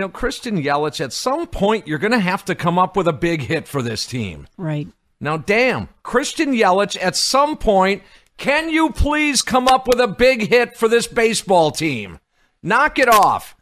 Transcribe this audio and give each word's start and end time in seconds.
You 0.00 0.06
know, 0.06 0.12
Christian 0.12 0.56
Yelich, 0.56 0.98
at 0.98 1.12
some 1.12 1.46
point, 1.46 1.86
you're 1.86 1.98
going 1.98 2.12
to 2.12 2.18
have 2.18 2.42
to 2.46 2.54
come 2.54 2.78
up 2.78 2.96
with 2.96 3.06
a 3.06 3.12
big 3.12 3.42
hit 3.42 3.68
for 3.68 3.82
this 3.82 4.06
team. 4.06 4.48
Right. 4.56 4.88
Now, 5.20 5.36
damn, 5.36 5.90
Christian 6.02 6.54
Yelich, 6.54 6.96
at 6.98 7.16
some 7.16 7.58
point, 7.58 8.02
can 8.38 8.70
you 8.70 8.92
please 8.92 9.42
come 9.42 9.68
up 9.68 9.86
with 9.86 10.00
a 10.00 10.08
big 10.08 10.48
hit 10.48 10.74
for 10.74 10.88
this 10.88 11.06
baseball 11.06 11.70
team? 11.70 12.18
Knock 12.62 12.98
it 12.98 13.10
off. 13.10 13.54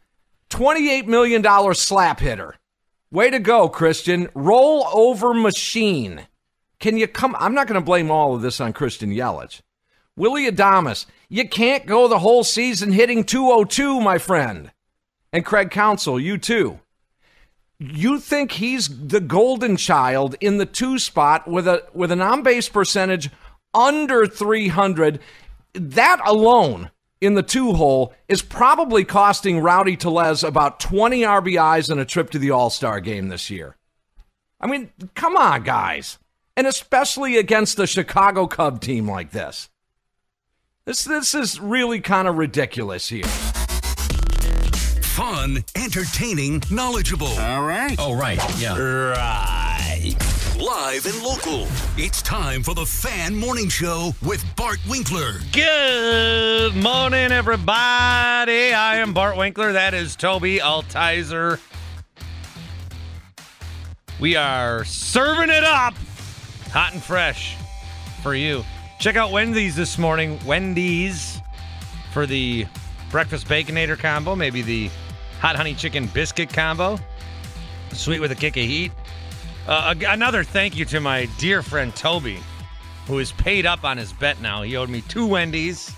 $28 0.50 1.08
million 1.08 1.74
slap 1.74 2.20
hitter. 2.20 2.54
Way 3.10 3.30
to 3.30 3.40
go, 3.40 3.68
Christian. 3.68 4.28
Roll 4.32 4.86
over 4.92 5.34
machine. 5.34 6.28
Can 6.78 6.98
you 6.98 7.08
come? 7.08 7.34
I'm 7.40 7.56
not 7.56 7.66
going 7.66 7.80
to 7.80 7.84
blame 7.84 8.12
all 8.12 8.36
of 8.36 8.42
this 8.42 8.60
on 8.60 8.72
Christian 8.72 9.10
Yelich. 9.10 9.60
Willie 10.14 10.48
Adames, 10.48 11.06
you 11.28 11.48
can't 11.48 11.84
go 11.84 12.06
the 12.06 12.20
whole 12.20 12.44
season 12.44 12.92
hitting 12.92 13.24
202, 13.24 14.00
my 14.00 14.18
friend. 14.18 14.70
And 15.32 15.44
Craig 15.44 15.70
Counsell, 15.70 16.18
you 16.18 16.38
too. 16.38 16.80
You 17.78 18.18
think 18.18 18.52
he's 18.52 18.88
the 18.88 19.20
golden 19.20 19.76
child 19.76 20.34
in 20.40 20.58
the 20.58 20.66
two 20.66 20.98
spot 20.98 21.46
with 21.46 21.68
a 21.68 21.84
with 21.94 22.10
an 22.10 22.20
on 22.20 22.42
base 22.42 22.68
percentage 22.68 23.30
under 23.72 24.26
300? 24.26 25.20
That 25.74 26.20
alone 26.24 26.90
in 27.20 27.34
the 27.34 27.42
two 27.42 27.74
hole 27.74 28.14
is 28.28 28.42
probably 28.42 29.04
costing 29.04 29.60
Rowdy 29.60 29.96
Tellez 29.96 30.42
about 30.42 30.80
20 30.80 31.22
RBIs 31.22 31.90
and 31.90 32.00
a 32.00 32.04
trip 32.04 32.30
to 32.30 32.38
the 32.38 32.50
All 32.50 32.70
Star 32.70 33.00
game 33.00 33.28
this 33.28 33.50
year. 33.50 33.76
I 34.60 34.66
mean, 34.66 34.90
come 35.14 35.36
on, 35.36 35.62
guys. 35.62 36.18
And 36.56 36.66
especially 36.66 37.36
against 37.36 37.78
a 37.78 37.86
Chicago 37.86 38.48
Cub 38.48 38.80
team 38.80 39.08
like 39.08 39.30
this. 39.30 39.68
This, 40.84 41.04
this 41.04 41.34
is 41.34 41.60
really 41.60 42.00
kind 42.00 42.26
of 42.26 42.36
ridiculous 42.36 43.08
here. 43.08 43.47
Fun, 45.18 45.64
entertaining, 45.74 46.62
knowledgeable. 46.70 47.26
All 47.40 47.64
right. 47.64 47.96
Oh, 47.98 48.14
right. 48.14 48.38
Yeah. 48.56 48.78
Right. 48.78 50.14
Live 50.56 51.06
and 51.06 51.22
local. 51.24 51.66
It's 51.96 52.22
time 52.22 52.62
for 52.62 52.72
the 52.72 52.86
Fan 52.86 53.34
Morning 53.34 53.68
Show 53.68 54.14
with 54.24 54.44
Bart 54.54 54.78
Winkler. 54.88 55.40
Good 55.50 56.76
morning, 56.76 57.32
everybody. 57.32 58.72
I 58.72 58.98
am 58.98 59.12
Bart 59.12 59.36
Winkler. 59.36 59.72
That 59.72 59.92
is 59.92 60.14
Toby 60.14 60.60
Altizer. 60.60 61.58
We 64.20 64.36
are 64.36 64.84
serving 64.84 65.50
it 65.50 65.64
up 65.64 65.94
hot 66.70 66.92
and 66.92 67.02
fresh 67.02 67.56
for 68.22 68.36
you. 68.36 68.64
Check 69.00 69.16
out 69.16 69.32
Wendy's 69.32 69.74
this 69.74 69.98
morning. 69.98 70.38
Wendy's 70.46 71.40
for 72.12 72.24
the 72.24 72.66
breakfast 73.10 73.48
baconator 73.48 73.98
combo, 73.98 74.36
maybe 74.36 74.62
the 74.62 74.88
hot 75.40 75.56
honey 75.56 75.74
chicken 75.74 76.06
biscuit 76.08 76.52
combo, 76.52 76.98
sweet 77.92 78.20
with 78.20 78.32
a 78.32 78.34
kick 78.34 78.56
of 78.56 78.64
heat. 78.64 78.92
Uh, 79.66 79.94
another 80.08 80.42
thank 80.42 80.76
you 80.76 80.84
to 80.86 81.00
my 81.00 81.26
dear 81.38 81.62
friend 81.62 81.94
Toby, 81.94 82.38
who 83.06 83.18
is 83.18 83.32
paid 83.32 83.66
up 83.66 83.84
on 83.84 83.96
his 83.98 84.12
bet 84.12 84.40
now. 84.40 84.62
He 84.62 84.76
owed 84.76 84.88
me 84.88 85.02
two 85.02 85.26
Wendy's, 85.26 85.92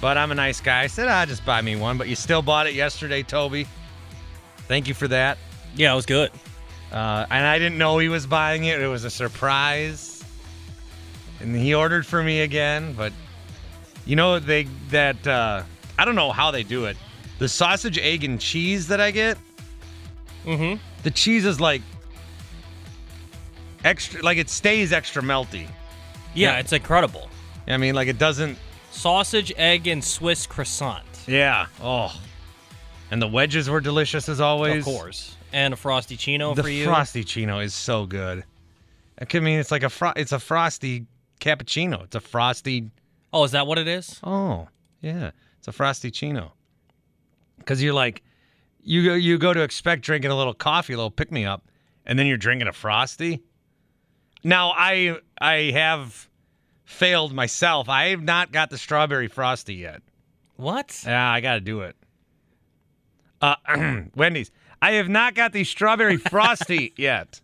but 0.00 0.18
I'm 0.18 0.30
a 0.30 0.34
nice 0.34 0.60
guy. 0.60 0.82
I 0.82 0.86
said, 0.86 1.08
ah, 1.08 1.24
just 1.26 1.44
buy 1.44 1.62
me 1.62 1.76
one. 1.76 1.98
But 1.98 2.08
you 2.08 2.16
still 2.16 2.42
bought 2.42 2.66
it 2.66 2.74
yesterday, 2.74 3.22
Toby. 3.22 3.66
Thank 4.68 4.88
you 4.88 4.94
for 4.94 5.08
that. 5.08 5.38
Yeah, 5.74 5.92
it 5.92 5.96
was 5.96 6.06
good. 6.06 6.30
Uh, 6.92 7.26
and 7.30 7.46
I 7.46 7.58
didn't 7.58 7.78
know 7.78 7.98
he 7.98 8.08
was 8.08 8.26
buying 8.26 8.64
it. 8.64 8.80
It 8.80 8.88
was 8.88 9.04
a 9.04 9.10
surprise. 9.10 10.24
And 11.40 11.54
he 11.54 11.74
ordered 11.74 12.06
for 12.06 12.22
me 12.22 12.40
again, 12.40 12.94
but 12.94 13.12
you 14.06 14.16
know 14.16 14.38
they 14.38 14.64
that 14.90 15.26
uh, 15.26 15.62
I 15.98 16.04
don't 16.04 16.14
know 16.14 16.32
how 16.32 16.50
they 16.50 16.62
do 16.62 16.86
it. 16.86 16.96
The 17.38 17.48
sausage, 17.48 17.98
egg, 17.98 18.24
and 18.24 18.40
cheese 18.40 18.88
that 18.88 19.00
I 19.00 19.10
get, 19.10 19.36
Mm-hmm. 20.44 20.80
the 21.02 21.10
cheese 21.10 21.44
is 21.44 21.60
like 21.60 21.82
extra, 23.84 24.22
like 24.22 24.38
it 24.38 24.48
stays 24.48 24.92
extra 24.92 25.22
melty. 25.22 25.62
Yeah, 26.34 26.52
Yeah. 26.52 26.58
it's 26.58 26.72
incredible. 26.72 27.28
I 27.68 27.76
mean, 27.76 27.94
like 27.94 28.08
it 28.08 28.18
doesn't. 28.18 28.58
Sausage, 28.90 29.52
egg, 29.56 29.86
and 29.86 30.02
Swiss 30.02 30.46
croissant. 30.46 31.04
Yeah. 31.26 31.66
Oh. 31.82 32.18
And 33.10 33.20
the 33.20 33.26
wedges 33.28 33.68
were 33.68 33.80
delicious 33.80 34.28
as 34.28 34.40
always. 34.40 34.78
Of 34.78 34.84
course. 34.84 35.36
And 35.52 35.74
a 35.74 35.76
frosty 35.76 36.16
chino 36.16 36.54
the 36.54 36.62
for 36.62 36.68
you. 36.68 36.84
The 36.84 36.90
frosty 36.90 37.24
chino 37.24 37.58
is 37.60 37.74
so 37.74 38.06
good. 38.06 38.44
I 39.18 39.38
mean, 39.40 39.58
it's 39.58 39.70
like 39.70 39.82
a 39.82 39.90
fro- 39.90 40.12
it's 40.16 40.32
a 40.32 40.38
frosty 40.38 41.06
cappuccino. 41.40 42.04
It's 42.04 42.14
a 42.16 42.20
frosty. 42.20 42.90
oh, 43.32 43.44
is 43.44 43.52
that 43.52 43.66
what 43.66 43.78
it 43.78 43.88
is? 43.88 44.20
Oh, 44.22 44.68
yeah, 45.00 45.30
it's 45.58 45.68
a 45.68 45.72
frosty 45.72 46.10
chino. 46.10 46.52
Because 47.58 47.82
you're 47.82 47.94
like, 47.94 48.22
you 48.82 49.04
go 49.04 49.14
you 49.14 49.38
go 49.38 49.52
to 49.52 49.62
expect 49.62 50.02
drinking 50.02 50.30
a 50.30 50.36
little 50.36 50.54
coffee, 50.54 50.92
a 50.92 50.96
little 50.96 51.10
pick 51.10 51.32
me 51.32 51.44
up, 51.44 51.68
and 52.04 52.18
then 52.18 52.26
you're 52.26 52.36
drinking 52.36 52.68
a 52.68 52.72
frosty. 52.72 53.42
Now 54.44 54.72
I 54.76 55.18
I 55.40 55.72
have 55.72 56.28
failed 56.84 57.32
myself. 57.32 57.88
I 57.88 58.08
have 58.08 58.22
not 58.22 58.52
got 58.52 58.70
the 58.70 58.78
strawberry 58.78 59.28
frosty 59.28 59.74
yet. 59.74 60.02
What? 60.56 61.02
Yeah, 61.04 61.30
I 61.30 61.40
got 61.40 61.54
to 61.54 61.60
do 61.60 61.80
it. 61.80 61.96
Uh, 63.40 63.56
Wendy's. 64.14 64.50
I 64.80 64.92
have 64.92 65.08
not 65.08 65.34
got 65.34 65.52
the 65.52 65.64
strawberry 65.64 66.16
frosty 66.16 66.92
yet. 66.96 67.40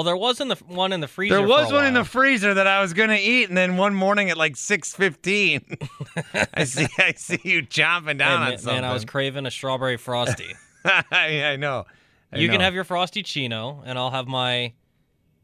Well, 0.00 0.04
there 0.06 0.16
wasn't 0.16 0.48
the 0.48 0.64
one 0.64 0.94
in 0.94 1.00
the 1.00 1.06
freezer. 1.08 1.34
There 1.36 1.46
was 1.46 1.70
one 1.70 1.84
in 1.84 1.92
the 1.92 2.06
freezer 2.06 2.54
that 2.54 2.66
I 2.66 2.80
was 2.80 2.94
gonna 2.94 3.18
eat, 3.20 3.50
and 3.50 3.54
then 3.58 3.76
one 3.76 3.94
morning 3.94 4.30
at 4.30 4.38
like 4.38 4.56
six 4.56 4.94
fifteen, 4.94 5.62
I 6.54 6.64
see 6.64 6.86
I 6.96 7.12
see 7.12 7.38
you 7.44 7.60
chomping 7.66 8.06
Hey, 8.12 8.14
down 8.14 8.40
on 8.42 8.48
man, 8.48 8.58
something. 8.58 8.80
man, 8.80 8.84
I 8.90 8.94
was 8.94 9.04
craving 9.04 9.44
a 9.44 9.50
strawberry 9.50 9.98
frosty. 9.98 10.54
I, 10.86 11.42
I 11.44 11.56
know. 11.56 11.84
I 12.32 12.38
you 12.38 12.48
can 12.48 12.62
have 12.62 12.72
your 12.72 12.84
frosty 12.84 13.22
chino, 13.22 13.82
and 13.84 13.98
I'll 13.98 14.10
have 14.10 14.26
my 14.26 14.72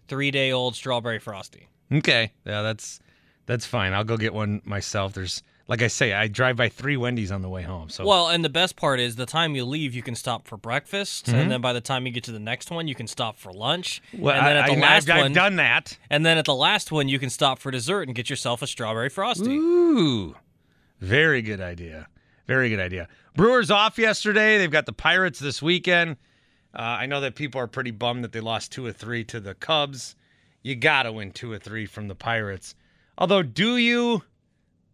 three-day-old 0.09 0.75
strawberry 0.75 1.19
frosty. 1.19 1.69
Okay, 1.93 2.33
yeah, 2.47 2.63
that's 2.63 2.99
that's 3.45 3.67
fine. 3.67 3.93
I'll 3.93 4.05
go 4.05 4.17
get 4.17 4.33
one 4.33 4.63
myself. 4.65 5.13
There's 5.13 5.43
like 5.69 5.83
I 5.83 5.89
say, 5.89 6.13
I 6.13 6.29
drive 6.29 6.57
by 6.57 6.69
three 6.69 6.97
Wendy's 6.97 7.33
on 7.33 7.43
the 7.43 7.49
way 7.49 7.63
home. 7.63 7.89
So 7.89 8.07
Well, 8.07 8.29
and 8.29 8.45
the 8.45 8.49
best 8.49 8.77
part 8.77 9.01
is 9.01 9.17
the 9.17 9.27
time 9.27 9.55
you 9.57 9.65
leave, 9.65 9.95
you 9.95 10.03
can 10.03 10.15
stop 10.15 10.47
for 10.47 10.57
breakfast, 10.57 11.29
and 11.29 11.51
then 11.51 11.61
by 11.61 11.73
the 11.73 11.81
time 11.81 12.07
you 12.07 12.13
get 12.13 12.25
to 12.25 12.33
the 12.33 12.39
next 12.39 12.71
one, 12.71 12.87
you 12.89 12.95
can 12.95 13.07
stop 13.07 13.37
for 13.39 13.53
lunch. 13.53 14.01
Mm-hmm. 14.13 14.23
well, 14.23 14.37
and 14.37 14.47
then 14.47 14.57
at 14.57 14.67
the 14.67 14.73
I- 14.77 14.81
last 14.81 15.11
I've, 15.11 15.17
one, 15.17 15.27
I've 15.27 15.35
done 15.35 15.57
that. 15.57 15.99
and 16.11 16.25
then 16.25 16.39
at 16.39 16.45
the 16.45 16.55
last 16.55 16.93
one, 16.93 17.09
you 17.09 17.19
can 17.19 17.31
stop 17.31 17.59
for 17.59 17.71
dessert 17.71 18.03
and 18.03 18.15
get 18.15 18.31
yourself 18.31 18.63
a 18.63 18.67
strawberry 18.67 19.09
frosty. 19.09 19.57
Ooh, 19.57 20.37
very 21.01 21.43
good 21.43 21.61
idea. 21.61 22.09
Very 22.47 22.71
good 22.71 22.79
idea. 22.81 23.09
Brewers 23.35 23.73
off 23.73 23.99
yesterday. 23.99 24.57
They've 24.59 24.71
got 24.71 24.87
the 24.87 24.93
Pirates 24.93 25.41
this 25.41 25.61
weekend. 25.61 26.17
Uh, 26.73 26.83
I 26.83 27.07
know 27.07 27.21
that 27.23 27.35
people 27.35 27.61
are 27.61 27.67
pretty 27.67 27.91
bummed 27.91 28.23
that 28.23 28.31
they 28.33 28.41
lost 28.41 28.71
two 28.71 28.87
or 28.87 28.93
three 28.93 29.25
to 29.25 29.41
the 29.41 29.55
Cubs. 29.55 30.15
You 30.63 30.77
got 30.77 31.05
to 31.05 31.13
win 31.13 31.33
two 31.33 31.51
or 31.51 31.59
three 31.59 31.87
from 31.87 32.07
the 32.07 32.15
Pirates. 32.15 32.75
Although, 33.19 33.43
do 33.43 33.77
you? 33.79 34.23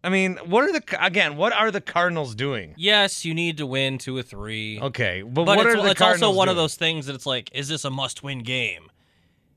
I 0.03 0.09
mean, 0.09 0.37
what 0.45 0.65
are 0.65 0.71
the 0.73 0.83
again? 0.99 1.37
What 1.37 1.53
are 1.53 1.71
the 1.71 1.79
Cardinals 1.79 2.35
doing? 2.35 2.73
Yes, 2.75 3.23
you 3.23 3.33
need 3.33 3.57
to 3.57 3.65
win 3.65 3.97
two 3.97 4.17
or 4.17 4.21
three. 4.21 4.79
Okay, 4.81 5.21
but, 5.21 5.45
But 5.45 5.57
what 5.57 5.65
it's, 5.67 5.75
are 5.75 5.81
the 5.81 5.91
it's 5.91 6.01
also 6.01 6.05
Cardinals 6.05 6.35
one 6.37 6.49
of 6.49 6.55
those 6.57 6.75
things 6.75 7.05
that 7.05 7.15
it's 7.15 7.25
like, 7.25 7.49
is 7.53 7.69
this 7.69 7.85
a 7.85 7.89
must-win 7.89 8.39
game? 8.43 8.91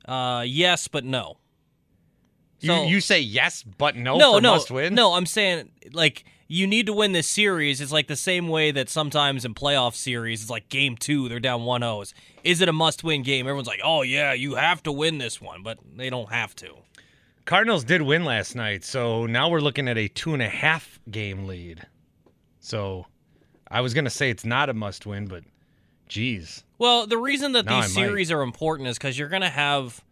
Uh, 0.07 0.45
yes, 0.47 0.87
but 0.87 1.05
no. 1.05 1.39
You, 2.61 2.69
So- 2.69 2.85
you 2.85 3.01
say 3.01 3.21
yes, 3.21 3.63
but 3.65 3.97
no, 3.97 4.17
no, 4.19 4.35
for 4.35 4.41
no, 4.41 4.55
must 4.55 4.71
win. 4.71 4.95
no. 4.95 5.15
I'm 5.15 5.27
saying 5.27 5.71
like 5.93 6.25
you 6.49 6.67
need 6.67 6.87
to 6.87 6.93
win 6.93 7.13
this 7.13 7.27
series. 7.27 7.81
It's 7.81 7.93
like 7.93 8.07
the 8.07 8.17
same 8.17 8.49
way 8.49 8.71
that 8.71 8.89
sometimes 8.89 9.45
in 9.45 9.55
playoff 9.55 9.95
series, 9.95 10.43
it's 10.43 10.51
like 10.51 10.69
game 10.69 10.97
two, 10.97 11.29
they're 11.29 11.41
down 11.41 11.65
1 11.65 11.81
0. 11.81 12.05
Is 12.45 12.61
it 12.61 12.69
a 12.69 12.73
must 12.73 13.03
win 13.03 13.23
game? 13.23 13.47
Everyone's 13.47 13.67
like, 13.67 13.81
oh, 13.83 14.03
yeah, 14.03 14.33
you 14.33 14.55
have 14.55 14.83
to 14.85 14.93
win 14.93 15.19
this 15.19 15.41
one, 15.41 15.63
but 15.65 15.79
they 15.97 16.09
don't 16.09 16.31
have 16.31 16.55
to. 16.57 16.77
Cardinals 17.47 17.85
did 17.85 18.03
win 18.03 18.25
last 18.25 18.57
night, 18.57 18.83
so 18.85 19.25
now 19.25 19.49
we're 19.49 19.61
looking 19.61 19.87
at 19.87 19.97
a 19.97 20.09
two 20.09 20.35
and 20.35 20.43
a 20.43 20.49
half 20.49 20.99
game 21.09 21.47
lead. 21.47 21.87
So 22.59 23.07
I 23.71 23.81
was 23.81 23.95
going 23.95 24.05
to 24.05 24.11
say 24.11 24.31
it's 24.31 24.45
not 24.45 24.69
a 24.69 24.75
must 24.75 25.07
win, 25.07 25.29
but 25.29 25.45
geez. 26.09 26.65
Well, 26.77 27.07
the 27.07 27.17
reason 27.17 27.53
that 27.53 27.65
Now 27.65 27.81
these 27.81 27.97
I 27.97 28.01
might. 28.01 28.07
series 28.09 28.33
are 28.33 28.43
important 28.43 28.89
is 28.89 28.99
because 28.99 29.17
you're 29.17 29.29
going 29.29 29.43
to 29.43 29.49
have, 29.49 30.03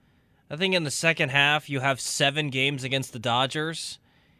I 0.49 0.55
think 0.55 0.77
in 0.77 0.85
the 0.85 0.93
second 0.93 1.31
half, 1.31 1.69
you 1.69 1.81
have 1.81 2.01
seven 2.01 2.51
games 2.51 2.85
against 2.85 3.13
the 3.13 3.19
Dodgers. 3.19 3.99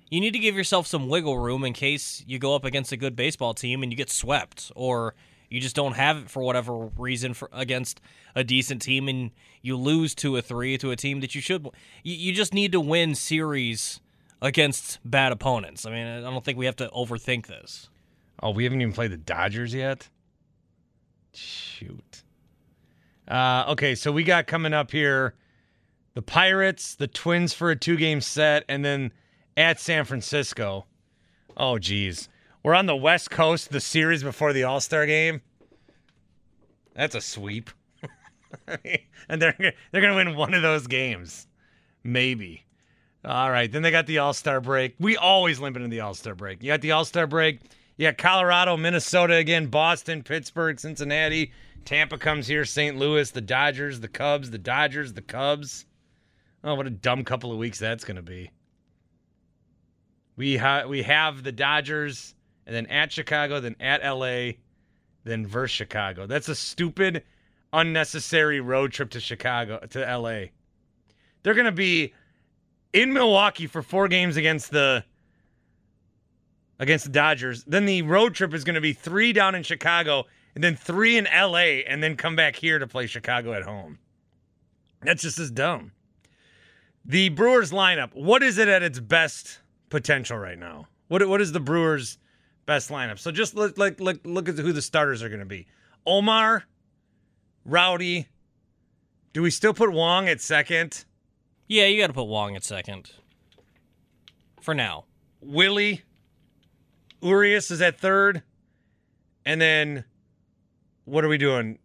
You 0.09 0.21
need 0.21 0.33
to 0.33 0.39
give 0.39 0.55
yourself 0.55 0.87
some 0.87 1.09
wiggle 1.09 1.37
room 1.39 1.65
in 1.65 1.73
case 1.73 2.23
you 2.29 2.39
go 2.39 2.55
up 2.55 2.65
against 2.65 2.93
a 2.93 2.97
good 2.97 3.17
baseball 3.17 3.55
team 3.55 3.83
and 3.83 3.91
you 3.91 3.97
get 3.97 4.09
swept, 4.11 4.71
or 4.77 5.17
you 5.55 5.61
just 5.61 5.77
don't 5.77 5.93
have 5.93 6.17
it 6.17 6.29
for 6.29 6.43
whatever 6.43 6.75
reason 6.99 7.33
for 7.33 7.49
against 7.53 8.01
a 8.35 8.43
decent 8.43 8.83
team 8.83 9.09
and 9.09 9.31
you 9.63 9.77
lose 9.77 10.13
two 10.13 10.35
or 10.35 10.41
three 10.41 10.77
to 10.79 10.91
a 10.91 10.97
team 10.97 11.21
that 11.21 11.37
you 11.37 11.41
should. 11.41 11.65
You, 12.03 12.15
you 12.15 12.33
just 12.33 12.53
need 12.53 12.73
to 12.73 12.81
win 12.81 13.15
series 13.15 14.01
against 14.43 14.99
bad 15.05 15.31
opponents. 15.31 15.87
I 15.87 15.93
mean, 15.93 16.07
I 16.09 16.21
don't 16.23 16.45
think 16.45 16.59
we 16.59 16.67
have 16.67 16.75
to 16.77 16.89
overthink 16.89 17.47
this. 17.47 17.89
Oh, 18.43 18.51
we 18.51 18.65
haven't 18.65 18.81
even 18.81 18.93
played 18.93 19.13
the 19.13 19.17
Dodgers 19.17 19.73
yet? 19.73 20.09
Shoot. 21.33 22.25
Uh, 23.29 23.67
okay, 23.69 23.95
so 23.95 24.11
we 24.11 24.25
got 24.25 24.49
coming 24.49 24.73
up 24.73 24.91
here 24.91 25.35
the 26.15 26.23
Pirates, 26.23 26.97
the 26.97 27.07
Twins 27.07 27.55
for 27.55 27.71
a 27.71 27.77
two 27.77 27.97
game 27.97 28.21
set, 28.21 28.65
and 28.69 28.85
then 28.85 29.13
at 29.57 29.79
San 29.79 30.05
Francisco. 30.05 30.87
Oh, 31.57 31.79
geez. 31.79 32.29
We're 32.65 32.75
on 32.75 32.87
the 32.87 32.97
West 32.97 33.31
Coast, 33.31 33.71
the 33.71 33.81
series 33.81 34.23
before 34.23 34.55
the 34.55 34.65
All 34.65 34.81
Star 34.81 35.05
game. 35.05 35.43
That's 36.95 37.15
a 37.15 37.21
sweep. 37.21 37.71
and 39.29 39.43
they're, 39.43 39.55
they're 39.93 40.01
to 40.01 40.15
win 40.15 40.35
one 40.35 40.55
of 40.55 40.63
those 40.63 40.87
games. 40.87 41.47
Maybe. 42.03 42.65
All 43.23 43.51
right. 43.51 43.71
Then 43.71 43.83
they 43.83 43.91
got 43.91 44.07
the 44.07 44.19
All 44.19 44.33
Star 44.33 44.63
break. 44.63 44.95
We 44.99 45.19
always 45.19 45.61
limp 45.61 45.77
into 45.77 45.89
the 45.89 46.01
All 46.01 46.15
Star 46.15 46.35
break. 46.35 46.63
You 46.63 46.69
got 46.69 46.81
the 46.81 46.93
All 46.93 47.05
Star 47.05 47.27
break. 47.27 47.61
You 47.99 48.09
got 48.09 48.17
Colorado, 48.17 48.79
Minnesota 48.79 49.35
again, 49.35 49.67
Boston, 49.67 50.23
Pittsburgh, 50.23 50.81
Cincinnati. 50.81 51.53
Tampa 51.85 52.17
comes 52.17 52.47
here, 52.47 52.65
St. 52.65 52.97
Louis, 52.97 53.31
the 53.31 53.43
Dodgers, 53.43 54.01
the 54.01 54.09
Cubs, 54.09 54.51
the 54.51 54.59
Dodgers, 54.59 55.13
the 55.13 55.23
Cubs. 55.23 55.85
Oh, 56.65 56.75
what 56.77 56.87
a 56.87 56.91
dumb 56.91 57.25
couple 57.25 57.53
of 57.53 57.59
weeks 57.59 57.79
that's 57.79 58.05
to 58.17 58.23
be. 58.23 58.51
We, 60.37 60.57
ha- 60.57 60.87
we 60.87 61.03
have 61.03 61.43
the 61.43 61.53
Dodgers, 61.53 62.35
and 62.67 62.75
then 62.75 62.87
at 62.87 63.13
Chicago, 63.13 63.61
then 63.61 63.77
at 63.81 64.03
LA, 64.05 64.53
then 65.25 65.47
versus 65.47 65.75
Chicago. 65.75 66.27
That's 66.27 66.49
a 66.49 66.55
stupid, 66.55 67.25
unnecessary 67.73 68.61
road 68.61 68.93
trip 68.93 69.11
to 69.11 69.21
Chicago, 69.21 69.81
to 69.91 70.01
LA. 70.01 70.47
They're 71.43 71.55
to 71.67 71.73
be 71.73 72.13
in 72.93 73.13
Milwaukee 73.13 73.67
for 73.67 73.83
four 73.83 74.09
games 74.09 74.37
against 74.37 74.71
the 74.71 75.05
against 76.79 77.05
the 77.05 77.13
Dodgers. 77.13 77.65
Then 77.65 77.87
the 77.87 78.03
road 78.03 78.35
trip 78.35 78.55
is 78.55 78.65
to 78.75 78.81
be 78.81 78.93
three 78.93 79.33
down 79.33 79.55
in 79.55 79.63
Chicago 79.63 80.25
and 80.55 80.65
then 80.65 80.77
three 80.77 81.17
in 81.17 81.25
LA 81.25 81.83
and 81.87 82.03
then 82.03 82.17
come 82.17 82.37
back 82.37 82.57
here 82.57 82.79
to 82.79 82.87
play 82.87 83.07
Chicago 83.07 83.53
at 83.53 83.63
home. 83.63 83.99
That's 85.03 85.23
just 85.23 85.39
as 85.39 85.51
dumb. 85.51 85.93
The 87.05 87.29
Brewers 87.29 87.71
lineup, 87.71 88.15
what 88.15 88.43
is 88.43 88.57
it 88.59 88.69
at 88.69 88.83
its 88.83 88.99
best 88.99 89.61
potential 89.91 90.39
right 90.39 90.59
now? 90.59 90.89
What 91.09 91.27
what 91.29 91.41
is 91.41 91.53
the 91.53 91.61
Brewers 91.61 92.19
best 92.67 92.91
lineup? 92.91 93.19
So 93.19 93.31
just 93.31 93.55
look 93.55 93.79
like 93.79 94.01
look, 94.01 94.21
look 94.25 94.49
at 94.49 94.57
who 94.57 94.73
the 94.73 94.83
starters 94.83 95.23
are 95.23 95.29
going 95.29 95.41
to 95.41 95.47
be. 95.47 95.67
Omar, 96.07 96.65
Rowdy. 97.65 98.29
Do 99.33 99.43
we 99.43 99.51
still 99.51 99.75
put 99.75 99.93
Wong 99.93 100.29
at 100.29 100.41
second? 100.41 101.05
Yeah, 101.67 101.87
you 101.87 102.01
got 102.01 102.07
to 102.09 102.13
put 102.13 102.25
Wong 102.25 102.55
at 102.55 102.63
second. 102.63 103.11
For 104.61 104.75
now. 104.75 105.07
Willie, 105.41 106.03
Urias 107.21 107.71
is 107.71 107.83
at 107.83 107.99
third, 107.99 108.43
and 109.45 109.61
then 109.61 110.05
what 111.05 111.25
are 111.25 111.29
we 111.29 111.37
doing? 111.37 111.79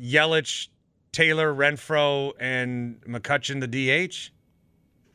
Yelich, 0.00 0.68
Taylor, 1.12 1.54
Renfro, 1.54 2.32
and 2.40 3.00
McCutcheon 3.02 3.60
the 3.60 3.68
DH. 3.68 4.30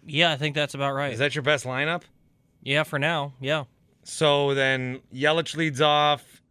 Yeah, 0.06 0.32
I 0.32 0.38
think 0.38 0.56
that's 0.56 0.74
about 0.74 0.94
right. 0.94 1.14
Is 1.14 1.20
that 1.20 1.36
your 1.36 1.44
best 1.44 1.66
lineup? 1.66 2.04
yeah, 2.64 2.84
for 2.84 3.00
now. 3.00 3.34
Yeah. 3.40 3.66
So 4.04 4.54
then 4.54 5.02
Yelich 5.14 5.56
leads 5.56 5.82
off. 5.82 6.42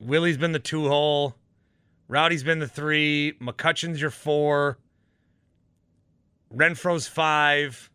Willie's 0.00 0.36
been 0.36 0.52
the 0.52 0.58
two 0.58 0.88
hole. 0.88 1.34
Rowdy's 2.08 2.44
been 2.44 2.58
the 2.58 2.68
three. 2.68 3.34
McCutcheon's 3.40 4.00
your 4.00 4.10
four. 4.10 4.78
Renfro's 6.54 7.08
five. 7.08 7.90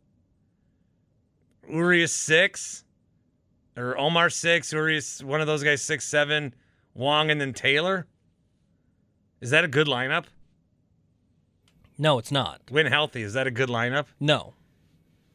Urias 1.69 2.13
six. 2.13 2.83
Or 3.77 3.97
Omar 3.97 4.29
six. 4.29 4.73
Urias, 4.73 5.23
one 5.23 5.41
of 5.41 5.47
those 5.47 5.63
guys, 5.63 5.81
six, 5.81 6.05
seven. 6.05 6.53
Wong 6.93 7.29
and 7.29 7.39
then 7.39 7.53
Taylor. 7.53 8.07
Is 9.39 9.51
that 9.51 9.63
a 9.63 9.67
good 9.67 9.87
lineup? 9.87 10.25
No, 11.97 12.17
it's 12.17 12.31
not. 12.31 12.61
When 12.69 12.87
healthy. 12.87 13.21
Is 13.21 13.33
that 13.33 13.47
a 13.47 13.51
good 13.51 13.69
lineup? 13.69 14.05
No. 14.19 14.53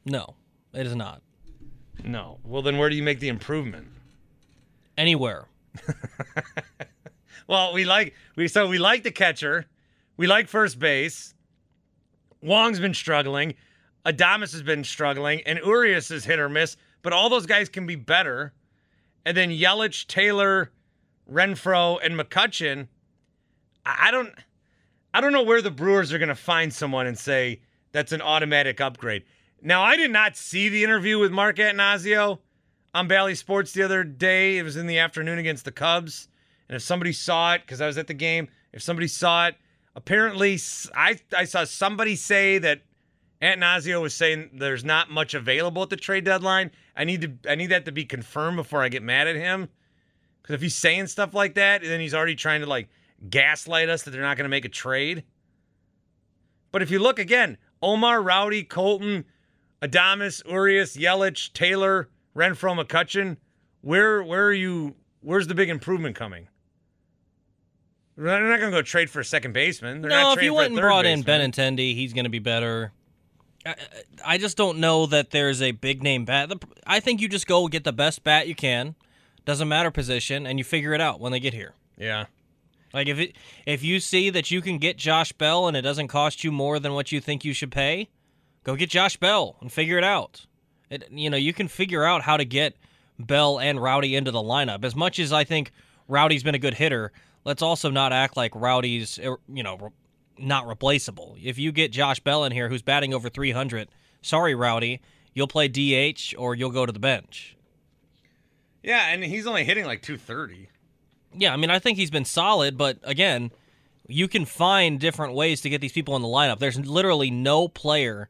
No, 0.04 0.36
it 0.72 0.86
is 0.86 0.94
not. 0.94 1.22
No. 2.04 2.38
Well, 2.44 2.62
then 2.62 2.78
where 2.78 2.88
do 2.90 2.96
you 2.96 3.02
make 3.02 3.20
the 3.20 3.28
improvement? 3.28 3.88
Anywhere. 4.96 5.46
Well, 7.48 7.72
we 7.72 7.84
like 7.84 8.14
we 8.34 8.48
so 8.48 8.66
we 8.66 8.78
like 8.78 9.02
the 9.02 9.10
catcher, 9.10 9.66
we 10.16 10.26
like 10.26 10.48
first 10.48 10.78
base. 10.78 11.34
Wong's 12.42 12.80
been 12.80 12.94
struggling, 12.94 13.54
Adames 14.04 14.52
has 14.52 14.62
been 14.62 14.84
struggling, 14.84 15.42
and 15.46 15.58
Urias 15.64 16.10
is 16.10 16.24
hit 16.24 16.38
or 16.38 16.48
miss. 16.48 16.76
But 17.02 17.12
all 17.12 17.28
those 17.28 17.46
guys 17.46 17.68
can 17.68 17.86
be 17.86 17.96
better. 17.96 18.52
And 19.24 19.36
then 19.36 19.50
Yelich, 19.50 20.06
Taylor, 20.06 20.72
Renfro, 21.30 21.98
and 22.02 22.18
McCutcheon. 22.18 22.88
I 23.84 24.08
I 24.08 24.10
don't, 24.10 24.32
I 25.14 25.20
don't 25.20 25.32
know 25.32 25.42
where 25.42 25.62
the 25.62 25.70
Brewers 25.70 26.12
are 26.12 26.18
going 26.18 26.28
to 26.28 26.34
find 26.34 26.72
someone 26.72 27.06
and 27.06 27.18
say 27.18 27.60
that's 27.92 28.12
an 28.12 28.22
automatic 28.22 28.80
upgrade. 28.80 29.24
Now, 29.66 29.82
I 29.82 29.96
did 29.96 30.12
not 30.12 30.36
see 30.36 30.68
the 30.68 30.84
interview 30.84 31.18
with 31.18 31.32
Mark 31.32 31.56
Attanasio 31.56 32.38
on 32.94 33.08
Bally 33.08 33.34
Sports 33.34 33.72
the 33.72 33.82
other 33.82 34.04
day. 34.04 34.58
It 34.58 34.62
was 34.62 34.76
in 34.76 34.86
the 34.86 35.00
afternoon 35.00 35.38
against 35.38 35.64
the 35.64 35.72
Cubs. 35.72 36.28
And 36.68 36.76
if 36.76 36.82
somebody 36.82 37.12
saw 37.12 37.54
it, 37.54 37.62
because 37.62 37.80
I 37.80 37.88
was 37.88 37.98
at 37.98 38.06
the 38.06 38.14
game, 38.14 38.46
if 38.72 38.80
somebody 38.80 39.08
saw 39.08 39.48
it, 39.48 39.56
apparently 39.96 40.60
I, 40.94 41.18
I 41.36 41.46
saw 41.46 41.64
somebody 41.64 42.14
say 42.14 42.58
that 42.58 42.82
Attanasio 43.42 44.00
was 44.00 44.14
saying 44.14 44.50
there's 44.52 44.84
not 44.84 45.10
much 45.10 45.34
available 45.34 45.82
at 45.82 45.90
the 45.90 45.96
trade 45.96 46.22
deadline. 46.22 46.70
I 46.96 47.02
need 47.02 47.22
to 47.22 47.50
I 47.50 47.56
need 47.56 47.72
that 47.72 47.86
to 47.86 47.92
be 47.92 48.04
confirmed 48.04 48.58
before 48.58 48.84
I 48.84 48.88
get 48.88 49.02
mad 49.02 49.26
at 49.26 49.34
him. 49.34 49.68
Because 50.42 50.54
if 50.54 50.60
he's 50.60 50.76
saying 50.76 51.08
stuff 51.08 51.34
like 51.34 51.54
that, 51.54 51.82
then 51.82 51.98
he's 51.98 52.14
already 52.14 52.36
trying 52.36 52.60
to 52.60 52.68
like 52.68 52.88
gaslight 53.28 53.88
us 53.88 54.04
that 54.04 54.12
they're 54.12 54.22
not 54.22 54.36
going 54.36 54.44
to 54.44 54.48
make 54.48 54.64
a 54.64 54.68
trade. 54.68 55.24
But 56.70 56.82
if 56.82 56.90
you 56.92 57.00
look 57.00 57.18
again, 57.18 57.58
Omar, 57.82 58.22
Rowdy, 58.22 58.62
Kolten, 58.62 59.24
Adames, 59.82 60.42
Urias, 60.50 60.96
Yelich, 60.96 61.52
Taylor, 61.52 62.08
Renfro, 62.34 62.82
McCutcheon, 62.82 63.36
where 63.82 64.22
where 64.22 64.46
are 64.46 64.52
you? 64.52 64.94
Where's 65.20 65.46
the 65.46 65.54
big 65.54 65.68
improvement 65.68 66.16
coming? 66.16 66.48
They're 68.16 68.48
not 68.48 68.60
going 68.60 68.72
to 68.72 68.78
go 68.78 68.82
trade 68.82 69.10
for 69.10 69.20
a 69.20 69.24
second 69.24 69.52
baseman. 69.52 70.00
They're 70.00 70.10
no, 70.10 70.32
if 70.32 70.42
you 70.42 70.54
went 70.54 70.72
and 70.72 70.80
brought 70.80 71.04
in. 71.04 71.22
Benintendi, 71.22 71.94
he's 71.94 72.14
going 72.14 72.24
to 72.24 72.30
be 72.30 72.38
better. 72.38 72.92
I, 73.66 73.74
I 74.24 74.38
just 74.38 74.56
don't 74.56 74.78
know 74.78 75.06
that 75.06 75.30
there's 75.30 75.60
a 75.60 75.72
big 75.72 76.02
name 76.02 76.24
bat. 76.24 76.50
I 76.86 77.00
think 77.00 77.20
you 77.20 77.28
just 77.28 77.46
go 77.46 77.68
get 77.68 77.84
the 77.84 77.92
best 77.92 78.24
bat 78.24 78.48
you 78.48 78.54
can. 78.54 78.94
Doesn't 79.44 79.68
matter 79.68 79.90
position, 79.90 80.46
and 80.46 80.58
you 80.58 80.64
figure 80.64 80.94
it 80.94 81.00
out 81.00 81.20
when 81.20 81.30
they 81.30 81.40
get 81.40 81.52
here. 81.52 81.74
Yeah. 81.96 82.26
Like 82.92 83.08
if 83.08 83.18
it 83.18 83.36
if 83.66 83.84
you 83.84 84.00
see 84.00 84.30
that 84.30 84.50
you 84.50 84.62
can 84.62 84.78
get 84.78 84.96
Josh 84.96 85.32
Bell 85.32 85.68
and 85.68 85.76
it 85.76 85.82
doesn't 85.82 86.08
cost 86.08 86.42
you 86.42 86.50
more 86.50 86.78
than 86.78 86.94
what 86.94 87.12
you 87.12 87.20
think 87.20 87.44
you 87.44 87.52
should 87.52 87.70
pay, 87.70 88.08
go 88.66 88.74
get 88.74 88.90
Josh 88.90 89.16
Bell 89.16 89.56
and 89.60 89.72
figure 89.72 89.96
it 89.96 90.04
out. 90.04 90.44
It, 90.90 91.08
you 91.10 91.30
know, 91.30 91.36
you 91.36 91.52
can 91.52 91.68
figure 91.68 92.04
out 92.04 92.22
how 92.22 92.36
to 92.36 92.44
get 92.44 92.74
Bell 93.18 93.60
and 93.60 93.80
Rowdy 93.80 94.16
into 94.16 94.32
the 94.32 94.40
lineup. 94.40 94.84
As 94.84 94.96
much 94.96 95.20
as 95.20 95.32
I 95.32 95.44
think 95.44 95.70
Rowdy's 96.08 96.42
been 96.42 96.56
a 96.56 96.58
good 96.58 96.74
hitter, 96.74 97.12
let's 97.44 97.62
also 97.62 97.90
not 97.90 98.12
act 98.12 98.36
like 98.36 98.54
Rowdy's 98.54 99.20
uh, 99.20 99.36
you 99.48 99.62
know 99.62 99.76
re- 99.76 99.90
not 100.36 100.66
replaceable. 100.66 101.36
If 101.40 101.58
you 101.58 101.70
get 101.70 101.92
Josh 101.92 102.20
Bell 102.20 102.44
in 102.44 102.52
here 102.52 102.68
who's 102.68 102.82
batting 102.82 103.14
over 103.14 103.28
300, 103.28 103.88
sorry 104.20 104.54
Rowdy, 104.54 105.00
you'll 105.32 105.46
play 105.46 105.68
DH 105.68 106.34
or 106.36 106.54
you'll 106.56 106.70
go 106.70 106.84
to 106.84 106.92
the 106.92 106.98
bench. 106.98 107.56
Yeah, 108.82 109.08
and 109.08 109.24
he's 109.24 109.46
only 109.46 109.64
hitting 109.64 109.86
like 109.86 110.02
230. 110.02 110.68
Yeah, 111.38 111.52
I 111.52 111.56
mean, 111.56 111.70
I 111.70 111.78
think 111.78 111.98
he's 111.98 112.10
been 112.10 112.24
solid, 112.24 112.76
but 112.76 112.98
again, 113.02 113.50
you 114.08 114.28
can 114.28 114.44
find 114.44 114.98
different 115.00 115.34
ways 115.34 115.60
to 115.62 115.68
get 115.68 115.80
these 115.80 115.92
people 115.92 116.16
in 116.16 116.22
the 116.22 116.28
lineup. 116.28 116.58
There's 116.58 116.78
literally 116.78 117.30
no 117.30 117.68
player, 117.68 118.28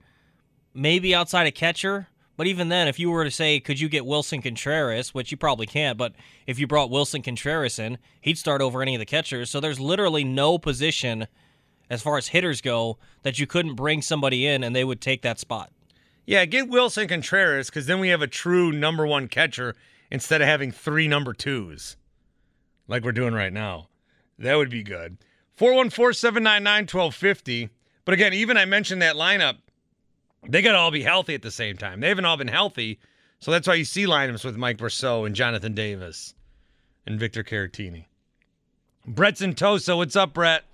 maybe 0.77 1.15
outside 1.15 1.47
a 1.47 1.51
catcher, 1.53 2.09
But 2.37 2.47
even 2.47 2.69
then, 2.69 2.87
if 2.87 2.99
you 2.99 3.11
were 3.11 3.25
to 3.25 3.31
say, 3.31 3.61
could 3.61 3.81
you 3.81 3.89
get 3.89 4.05
Willson 4.05 4.43
Contreras, 4.43 5.15
which 5.15 5.31
you 5.31 5.39
probably 5.39 5.67
can't, 5.67 5.97
but 5.97 6.13
if 6.47 6.59
you 6.59 6.67
brought 6.67 6.91
Willson 6.91 7.25
Contreras 7.25 7.79
in, 7.79 7.97
he'd 8.21 8.37
start 8.37 8.61
over 8.61 8.83
any 8.83 8.95
of 8.95 8.99
the 8.99 9.07
catchers. 9.07 9.49
So 9.49 9.59
there's 9.59 9.81
literally 9.81 10.23
no 10.23 10.59
position 10.59 11.29
as 11.89 12.03
far 12.03 12.19
as 12.19 12.29
hitters 12.29 12.61
go 12.61 12.99
that 13.23 13.39
you 13.39 13.47
couldn't 13.47 13.75
bring 13.75 14.03
somebody 14.03 14.47
in 14.47 14.63
and 14.63 14.77
they 14.77 14.85
would 14.85 15.01
take 15.01 15.23
that 15.23 15.41
spot. 15.41 15.71
Yeah, 16.27 16.45
get 16.45 16.69
Willson 16.69 17.09
Contreras 17.09 17.71
because 17.71 17.87
then 17.87 18.01
we 18.01 18.09
have 18.09 18.21
a 18.21 18.27
true 18.27 18.71
number 18.71 19.07
one 19.07 19.29
catcher 19.29 19.75
instead 20.11 20.43
of 20.43 20.49
having 20.49 20.73
three 20.73 21.09
number 21.09 21.33
twos 21.33 21.97
like 22.87 23.03
we're 23.03 23.13
doing 23.13 23.33
right 23.33 23.53
now. 23.53 23.89
That 24.39 24.57
would 24.57 24.71
be 24.71 24.83
good. 24.83 25.17
414 25.55 26.13
799 26.13 26.83
1250. 26.83 27.71
But 28.05 28.13
again, 28.13 28.35
even 28.35 28.57
I 28.57 28.67
mentioned 28.67 29.01
that 29.03 29.17
lineup, 29.17 29.57
they 30.49 30.63
got 30.63 30.73
to 30.73 30.79
all 30.79 30.91
be 30.91 31.03
healthy 31.03 31.35
at 31.35 31.43
the 31.43 31.51
same 31.51 31.77
time. 31.77 32.01
They 32.01 32.09
haven't 32.09 32.25
all 32.25 32.37
been 32.37 32.49
healthy. 32.49 32.99
So 33.39 33.51
that's 33.51 33.69
why 33.69 33.75
you 33.75 33.85
see 33.85 34.07
lineups 34.07 34.45
with 34.45 34.57
Mike 34.57 34.79
Brosseau 34.79 35.27
and 35.27 35.35
Jonathan 35.35 35.75
Davis 35.75 36.35
and 37.07 37.21
Victor 37.21 37.45
Caratini. 37.45 38.07
Brett's 39.07 39.41
in 39.41 39.55
Tosa. 39.55 39.97
What's 39.97 40.17
up, 40.17 40.33
Brett? 40.33 40.65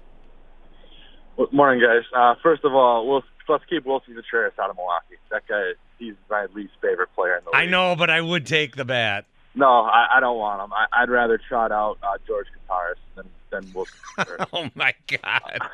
Good 1.37 1.52
morning, 1.52 1.83
guys. 1.83 2.05
Uh, 2.14 2.35
first 2.43 2.64
of 2.64 2.75
all, 2.75 3.09
we'll, 3.09 3.25
let's 3.49 3.64
keep 3.69 3.85
Willson 3.85 4.14
Contreras 4.14 4.55
out 4.61 4.71
of 4.71 4.76
Milwaukee. 4.76 5.17
That 5.31 5.47
guy, 5.49 5.73
he's 5.99 6.14
my 6.31 6.47
least 6.55 6.73
favorite 6.81 7.09
player 7.14 7.37
in 7.37 7.45
the 7.45 7.50
league. 7.50 7.57
I 7.57 7.67
know, 7.67 7.97
but 7.97 8.11
I 8.11 8.21
would 8.21 8.47
take 8.47 8.76
the 8.76 8.85
bat. 8.85 9.26
No, 9.55 9.67
I, 9.67 10.17
I 10.17 10.21
don't 10.21 10.38
want 10.38 10.62
him. 10.62 10.73
I, 10.73 11.02
I'd 11.02 11.11
rather 11.11 11.38
trot 11.38 11.73
out 11.73 11.99
uh, 12.02 12.17
George 12.26 12.47
Kottaras 12.69 12.95
than 13.17 13.29
than 13.50 13.64
Willson 13.75 13.99
Contreras. 14.17 14.47
oh 14.52 14.71
my 14.75 14.95
god. 15.09 15.59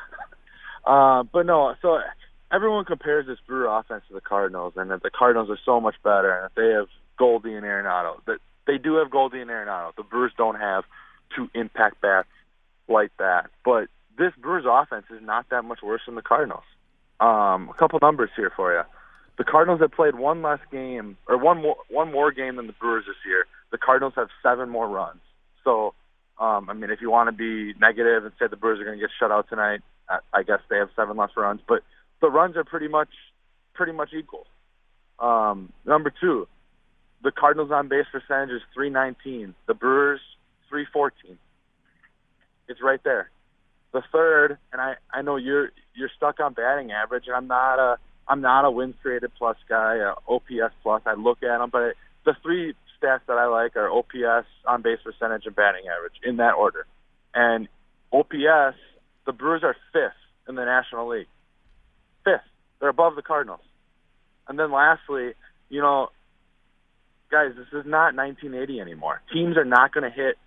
Uh, 0.85 1.21
but 1.23 1.45
no, 1.45 1.75
so 1.83 1.99
everyone 2.51 2.85
compares 2.85 3.27
this 3.27 3.39
Brewer 3.47 3.67
offense 3.67 4.03
to 4.07 4.13
the 4.13 4.21
Cardinals, 4.21 4.73
and 4.75 4.91
that 4.91 5.03
the 5.03 5.09
Cardinals 5.09 5.49
are 5.49 5.59
so 5.65 5.79
much 5.79 5.95
better, 6.03 6.31
and 6.31 6.45
that 6.45 6.55
they 6.55 6.69
have 6.73 6.87
Goldie 7.17 7.53
and 7.53 7.65
Arenado. 7.65 8.23
That 8.25 8.39
they 8.65 8.77
do 8.77 8.95
have 8.95 9.09
Goldie 9.09 9.41
and 9.41 9.49
Arenado. 9.49 9.95
The 9.95 10.03
Brewers 10.03 10.31
don't 10.37 10.59
have 10.59 10.83
two 11.35 11.49
impact 11.53 12.01
bats 12.01 12.27
like 12.87 13.11
that. 13.17 13.49
But 13.63 13.87
this 14.17 14.33
Brewers 14.39 14.65
offense 14.67 15.05
is 15.09 15.21
not 15.21 15.49
that 15.49 15.63
much 15.63 15.81
worse 15.81 16.01
than 16.05 16.15
the 16.15 16.21
Cardinals. 16.21 16.63
Um, 17.19 17.69
a 17.69 17.73
couple 17.77 17.99
numbers 18.01 18.29
here 18.35 18.51
for 18.55 18.73
you. 18.73 18.81
The 19.37 19.43
Cardinals 19.43 19.79
have 19.81 19.91
played 19.91 20.15
one 20.15 20.41
less 20.41 20.59
game, 20.71 21.17
or 21.27 21.37
one 21.37 21.61
more 21.61 21.77
one 21.89 22.11
more 22.11 22.31
game 22.31 22.57
than 22.57 22.67
the 22.67 22.73
Brewers 22.73 23.05
this 23.07 23.15
year. 23.25 23.45
The 23.71 23.77
Cardinals 23.77 24.13
have 24.15 24.29
seven 24.43 24.69
more 24.69 24.87
runs. 24.87 25.21
So, 25.63 25.93
um, 26.39 26.69
I 26.69 26.73
mean, 26.73 26.89
if 26.89 27.01
you 27.01 27.09
want 27.09 27.27
to 27.27 27.31
be 27.31 27.77
negative 27.79 28.25
and 28.25 28.33
say 28.39 28.47
the 28.47 28.57
Brewers 28.57 28.79
are 28.79 28.83
going 28.83 28.97
to 28.97 29.01
get 29.01 29.11
shut 29.17 29.31
out 29.31 29.47
tonight, 29.49 29.81
I, 30.09 30.19
I 30.33 30.43
guess 30.43 30.59
they 30.69 30.77
have 30.77 30.89
seven 30.95 31.15
less 31.15 31.31
runs. 31.37 31.61
But 31.67 31.83
the 32.21 32.29
runs 32.29 32.55
are 32.57 32.63
pretty 32.63 32.87
much 32.87 33.09
pretty 33.73 33.91
much 33.91 34.09
equal. 34.17 34.45
Um, 35.19 35.71
number 35.85 36.11
two, 36.19 36.47
the 37.23 37.31
Cardinals 37.31 37.71
on 37.71 37.87
base 37.87 38.05
percentage 38.11 38.55
is 38.55 38.61
319. 38.73 39.55
The 39.67 39.73
Brewers 39.73 40.21
314. 40.69 41.37
It's 42.67 42.81
right 42.81 43.01
there. 43.03 43.29
The 43.91 44.03
third, 44.11 44.57
and 44.71 44.81
I 44.81 44.95
I 45.11 45.21
know 45.21 45.35
you're 45.35 45.71
you're 45.95 46.11
stuck 46.15 46.39
on 46.39 46.53
batting 46.53 46.91
average, 46.91 47.23
and 47.27 47.35
I'm 47.35 47.47
not 47.47 47.79
a 47.79 47.97
I'm 48.27 48.41
not 48.41 48.65
a 48.65 48.71
wins 48.71 48.95
created 49.01 49.31
plus 49.37 49.57
guy, 49.67 49.95
a 49.95 50.13
OPS 50.31 50.75
plus. 50.83 51.01
I 51.05 51.15
look 51.15 51.41
at 51.41 51.57
them, 51.57 51.69
but 51.71 51.95
the 52.25 52.35
three 52.43 52.75
stats 53.01 53.21
that 53.27 53.37
I 53.37 53.47
like 53.47 53.75
are 53.75 53.89
OPS, 53.89 54.47
on 54.65 54.83
base 54.83 54.99
percentage, 55.03 55.45
and 55.45 55.55
batting 55.55 55.85
average 55.87 56.13
in 56.23 56.37
that 56.37 56.53
order. 56.53 56.85
And 57.33 57.67
OPS, 58.13 58.77
the 59.25 59.31
Brewers 59.33 59.63
are 59.63 59.75
fifth 59.91 60.19
in 60.47 60.55
the 60.55 60.65
National 60.65 61.07
League. 61.07 61.27
Fifth. 62.23 62.41
They're 62.79 62.89
above 62.89 63.15
the 63.15 63.21
Cardinals. 63.21 63.61
And 64.47 64.57
then 64.57 64.71
lastly, 64.71 65.33
you 65.69 65.81
know, 65.81 66.09
guys, 67.31 67.51
this 67.55 67.67
is 67.67 67.85
not 67.85 68.15
1980 68.15 68.79
anymore. 68.79 69.21
Teams 69.31 69.57
are 69.57 69.65
not 69.65 69.93
going 69.93 70.03
to 70.03 70.09
hit 70.09 70.37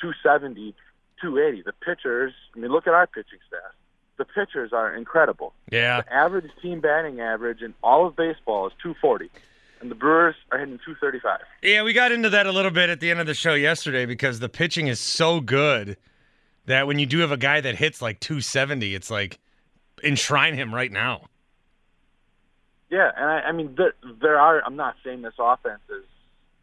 270, 0.00 0.74
280. 1.20 1.62
The 1.62 1.72
pitchers, 1.72 2.32
I 2.54 2.58
mean, 2.58 2.70
look 2.70 2.86
at 2.86 2.94
our 2.94 3.06
pitching 3.06 3.38
staff. 3.46 3.72
The 4.18 4.24
pitchers 4.24 4.72
are 4.72 4.94
incredible. 4.94 5.52
Yeah. 5.70 6.02
The 6.02 6.12
average 6.12 6.50
team 6.60 6.80
batting 6.80 7.20
average 7.20 7.62
in 7.62 7.74
all 7.82 8.06
of 8.06 8.16
baseball 8.16 8.66
is 8.66 8.72
240 8.82 9.30
and 9.82 9.90
the 9.90 9.94
Brewers 9.96 10.36
are 10.50 10.58
hitting 10.58 10.78
235. 10.78 11.40
Yeah, 11.62 11.82
we 11.82 11.92
got 11.92 12.12
into 12.12 12.30
that 12.30 12.46
a 12.46 12.52
little 12.52 12.70
bit 12.70 12.88
at 12.88 13.00
the 13.00 13.10
end 13.10 13.20
of 13.20 13.26
the 13.26 13.34
show 13.34 13.54
yesterday 13.54 14.06
because 14.06 14.38
the 14.38 14.48
pitching 14.48 14.86
is 14.86 15.00
so 15.00 15.40
good 15.40 15.96
that 16.66 16.86
when 16.86 16.98
you 16.98 17.06
do 17.06 17.18
have 17.18 17.32
a 17.32 17.36
guy 17.36 17.60
that 17.60 17.74
hits 17.74 18.00
like 18.00 18.20
270, 18.20 18.94
it's 18.94 19.10
like 19.10 19.38
enshrine 20.02 20.54
him 20.54 20.74
right 20.74 20.90
now. 20.90 21.28
Yeah, 22.90 23.10
and 23.16 23.24
I, 23.24 23.40
I 23.40 23.52
mean 23.52 23.74
there, 23.76 23.94
there 24.20 24.38
are. 24.38 24.62
I'm 24.64 24.76
not 24.76 24.96
saying 25.04 25.22
this 25.22 25.34
offense 25.38 25.80
is. 25.88 26.04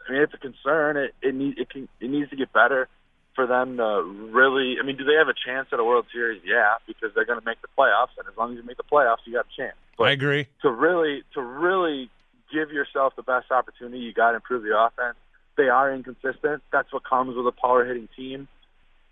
I 0.08 0.12
mean, 0.12 0.22
it's 0.22 0.34
a 0.34 0.38
concern. 0.38 0.98
It 0.98 1.16
it 1.22 1.34
need 1.34 1.58
it 1.58 1.70
can 1.70 1.90
it 2.00 2.10
needs 2.10 2.30
to 2.30 2.36
get 2.36 2.54
better 2.54 2.88
for 3.36 3.48
them 3.48 3.78
to 3.78 4.04
really. 4.32 4.76
I 4.80 4.86
mean, 4.86 4.98
do 4.98 5.06
they 5.06 5.16
have 5.16 5.28
a 5.28 5.34
chance 5.34 5.70
at 5.72 5.80
a 5.80 5.84
World 5.84 6.06
Series? 6.12 6.42
Yeah, 6.46 6.76
because 6.86 7.12
they're 7.16 7.26
going 7.26 7.40
to 7.40 7.46
make 7.46 7.62
the 7.62 7.68
playoffs, 7.78 8.18
and 8.18 8.28
as 8.28 8.38
long 8.38 8.52
as 8.52 8.58
you 8.58 8.64
make 8.64 8.78
the 8.78 8.84
playoffs, 8.84 9.26
you 9.26 9.34
got 9.34 9.46
a 9.46 9.56
chance. 9.62 9.76
But 9.98 10.10
I 10.10 10.12
agree. 10.12 10.48
To 10.62 10.70
really 10.70 11.24
to 11.34 11.42
really 11.42 12.10
give 12.52 12.72
yourself 12.72 13.16
the 13.16 13.24
best 13.24 13.52
opportunity, 13.52 14.00
you 14.00 14.14
got 14.14 14.32
to 14.32 14.36
improve 14.36 14.64
the 14.64 14.78
offense. 14.78 15.18
They 15.58 15.70
are 15.70 15.94
inconsistent. 15.94 16.64
That's 16.72 16.92
what 16.94 17.04
comes 17.04 17.36
with 17.36 17.46
a 17.48 17.52
power 17.52 17.86
hitting 17.86 18.08
team. 18.16 18.48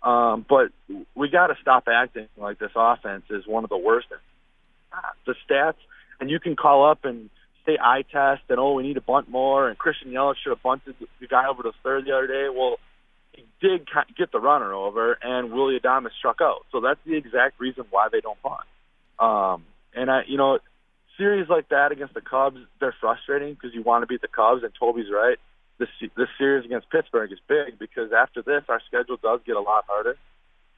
Um, 0.02 0.44
but 0.48 0.70
we 1.14 1.28
got 1.28 1.48
to 1.48 1.56
stop 1.60 1.84
acting 1.88 2.28
like 2.36 2.58
this 2.58 2.70
offense 2.74 3.24
is 3.30 3.46
one 3.46 3.64
of 3.64 3.70
the 3.70 3.76
worst. 3.76 4.06
The 5.26 5.34
stats, 5.48 5.74
and 6.20 6.30
you 6.30 6.40
can 6.40 6.56
call 6.56 6.88
up 6.90 7.04
and 7.04 7.30
say 7.66 7.78
eye 7.80 8.02
test 8.10 8.42
and 8.48 8.58
oh 8.58 8.72
we 8.72 8.82
need 8.82 8.94
to 8.94 9.02
bunt 9.02 9.28
more 9.28 9.68
and 9.68 9.76
Christian 9.76 10.10
Yelich 10.10 10.36
should 10.42 10.50
have 10.50 10.62
bunted 10.62 10.94
the 11.20 11.26
guy 11.26 11.46
over 11.46 11.62
to 11.64 11.72
third 11.82 12.06
the 12.06 12.12
other 12.12 12.26
day. 12.26 12.48
Well, 12.48 12.78
he 13.32 13.44
did 13.60 13.86
get 14.16 14.32
the 14.32 14.40
runner 14.40 14.72
over 14.72 15.18
and 15.20 15.52
Willy 15.52 15.78
Adames 15.78 16.08
struck 16.18 16.40
out. 16.40 16.64
So 16.72 16.80
that's 16.80 17.00
the 17.04 17.14
exact 17.14 17.60
reason 17.60 17.84
why 17.90 18.08
they 18.10 18.20
don't 18.20 18.40
bunt. 18.42 18.64
Um, 19.18 19.64
and 19.94 20.10
I, 20.10 20.22
you 20.26 20.38
know, 20.38 20.58
series 21.18 21.48
like 21.48 21.68
that 21.68 21.92
against 21.92 22.14
the 22.14 22.20
Cubs, 22.20 22.58
they're 22.80 22.94
frustrating 23.00 23.52
because 23.52 23.74
you 23.74 23.82
want 23.82 24.02
to 24.02 24.06
beat 24.06 24.22
the 24.22 24.28
Cubs, 24.28 24.62
and 24.62 24.72
Toby's 24.78 25.10
right. 25.12 25.38
This 25.78 25.88
this 26.16 26.28
series 26.36 26.64
against 26.64 26.90
Pittsburgh 26.90 27.32
is 27.32 27.38
big 27.46 27.78
because 27.78 28.10
after 28.12 28.42
this, 28.42 28.64
our 28.68 28.80
schedule 28.86 29.16
does 29.22 29.40
get 29.46 29.56
a 29.56 29.60
lot 29.60 29.84
harder. 29.86 30.16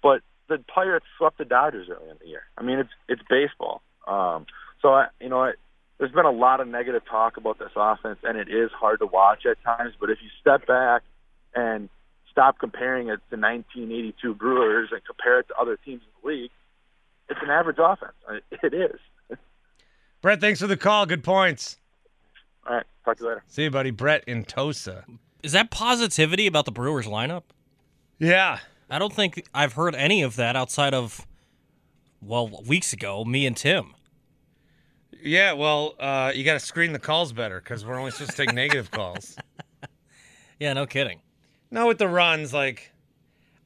But 0.02 0.20
the 0.48 0.58
Pirates 0.58 1.06
swept 1.16 1.38
the 1.38 1.44
Dodgers 1.44 1.88
early 1.88 2.10
in 2.10 2.16
the 2.20 2.28
year. 2.28 2.42
I 2.58 2.62
mean, 2.62 2.78
it's 2.78 2.90
it's 3.08 3.22
baseball. 3.28 3.82
Um, 4.06 4.46
so 4.82 4.88
I, 4.88 5.06
you 5.20 5.28
know, 5.28 5.42
I, 5.44 5.52
there's 5.98 6.12
been 6.12 6.26
a 6.26 6.30
lot 6.30 6.60
of 6.60 6.68
negative 6.68 7.02
talk 7.08 7.36
about 7.36 7.58
this 7.58 7.70
offense, 7.76 8.18
and 8.22 8.36
it 8.36 8.48
is 8.48 8.70
hard 8.72 9.00
to 9.00 9.06
watch 9.06 9.46
at 9.46 9.62
times. 9.62 9.94
But 9.98 10.10
if 10.10 10.18
you 10.22 10.28
step 10.40 10.66
back 10.66 11.02
and 11.54 11.88
stop 12.30 12.58
comparing 12.58 13.08
it 13.08 13.20
to 13.30 13.36
1982 13.36 14.34
Brewers 14.34 14.90
and 14.92 15.00
compare 15.04 15.40
it 15.40 15.48
to 15.48 15.54
other 15.60 15.76
teams 15.76 16.02
in 16.02 16.08
the 16.22 16.28
league, 16.28 16.50
it's 17.28 17.40
an 17.42 17.50
average 17.50 17.78
offense. 17.78 18.12
It 18.62 18.74
is. 18.74 18.98
Brett, 20.22 20.40
thanks 20.40 20.60
for 20.60 20.66
the 20.66 20.76
call. 20.76 21.06
Good 21.06 21.24
points. 21.24 21.79
All 22.66 22.76
right. 22.76 22.86
Talk 23.04 23.16
to 23.18 23.22
you 23.24 23.28
later. 23.28 23.44
See 23.46 23.64
you, 23.64 23.70
buddy. 23.70 23.90
Brett 23.90 24.24
in 24.26 24.44
Tosa. 24.44 25.04
Is 25.42 25.52
that 25.52 25.70
positivity 25.70 26.46
about 26.46 26.64
the 26.66 26.72
Brewers 26.72 27.06
lineup? 27.06 27.44
Yeah. 28.18 28.58
I 28.90 28.98
don't 28.98 29.12
think 29.12 29.46
I've 29.54 29.74
heard 29.74 29.94
any 29.94 30.22
of 30.22 30.36
that 30.36 30.56
outside 30.56 30.94
of, 30.94 31.26
well, 32.20 32.62
weeks 32.66 32.92
ago, 32.92 33.24
me 33.24 33.46
and 33.46 33.56
Tim. 33.56 33.94
Yeah, 35.22 35.52
well, 35.52 35.94
uh, 35.98 36.32
you 36.34 36.44
got 36.44 36.54
to 36.54 36.60
screen 36.60 36.92
the 36.92 36.98
calls 36.98 37.32
better 37.32 37.60
because 37.60 37.84
we're 37.84 37.98
only 37.98 38.10
supposed 38.10 38.32
to 38.32 38.36
take 38.36 38.54
negative 38.54 38.90
calls. 38.90 39.36
Yeah, 40.58 40.72
no 40.72 40.86
kidding. 40.86 41.20
No, 41.70 41.86
with 41.86 41.98
the 41.98 42.08
runs, 42.08 42.52
like 42.52 42.92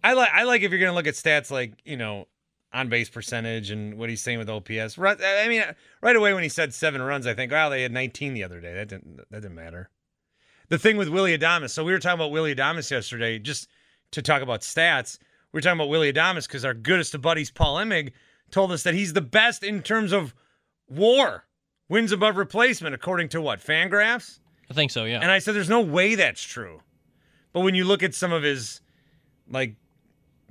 I 0.02 0.12
like 0.12 0.28
I 0.32 0.42
like 0.44 0.62
if 0.62 0.70
you're 0.70 0.80
gonna 0.80 0.92
look 0.94 1.06
at 1.06 1.14
stats 1.14 1.50
like 1.50 1.72
you 1.84 1.96
know 1.96 2.28
on 2.74 2.88
base 2.88 3.08
percentage 3.08 3.70
and 3.70 3.96
what 3.96 4.10
he's 4.10 4.20
saying 4.20 4.38
with 4.38 4.50
OPS. 4.50 4.98
I 4.98 5.46
mean, 5.48 5.62
right 6.02 6.16
away 6.16 6.34
when 6.34 6.42
he 6.42 6.48
said 6.48 6.74
seven 6.74 7.00
runs, 7.00 7.26
I 7.26 7.32
think, 7.32 7.52
wow, 7.52 7.68
they 7.68 7.82
had 7.82 7.92
19 7.92 8.34
the 8.34 8.44
other 8.44 8.60
day. 8.60 8.74
That 8.74 8.88
didn't 8.88 9.16
that 9.16 9.40
didn't 9.40 9.54
matter. 9.54 9.88
The 10.68 10.78
thing 10.78 10.96
with 10.96 11.08
Willie 11.08 11.38
Adames. 11.38 11.70
So 11.70 11.84
we 11.84 11.92
were 11.92 11.98
talking 12.00 12.18
about 12.18 12.32
Willie 12.32 12.54
Adames 12.54 12.90
yesterday, 12.90 13.38
just 13.38 13.68
to 14.10 14.22
talk 14.22 14.42
about 14.42 14.62
stats. 14.62 15.18
We 15.52 15.58
were 15.58 15.60
talking 15.60 15.78
about 15.78 15.88
Willie 15.88 16.12
Adames 16.12 16.48
because 16.48 16.64
our 16.64 16.74
goodest 16.74 17.14
of 17.14 17.22
buddies, 17.22 17.50
Paul 17.50 17.76
Emig, 17.76 18.12
told 18.50 18.72
us 18.72 18.82
that 18.82 18.94
he's 18.94 19.12
the 19.12 19.20
best 19.20 19.62
in 19.62 19.82
terms 19.82 20.12
of 20.12 20.34
WAR, 20.88 21.44
wins 21.88 22.12
above 22.12 22.36
replacement, 22.36 22.94
according 22.94 23.28
to 23.30 23.40
what 23.40 23.60
Fangraphs. 23.60 24.40
I 24.68 24.74
think 24.74 24.90
so, 24.90 25.04
yeah. 25.04 25.20
And 25.20 25.30
I 25.30 25.38
said, 25.38 25.54
there's 25.54 25.68
no 25.68 25.80
way 25.80 26.14
that's 26.14 26.42
true. 26.42 26.80
But 27.52 27.60
when 27.60 27.74
you 27.74 27.84
look 27.84 28.02
at 28.02 28.14
some 28.14 28.32
of 28.32 28.42
his 28.42 28.80
like 29.48 29.76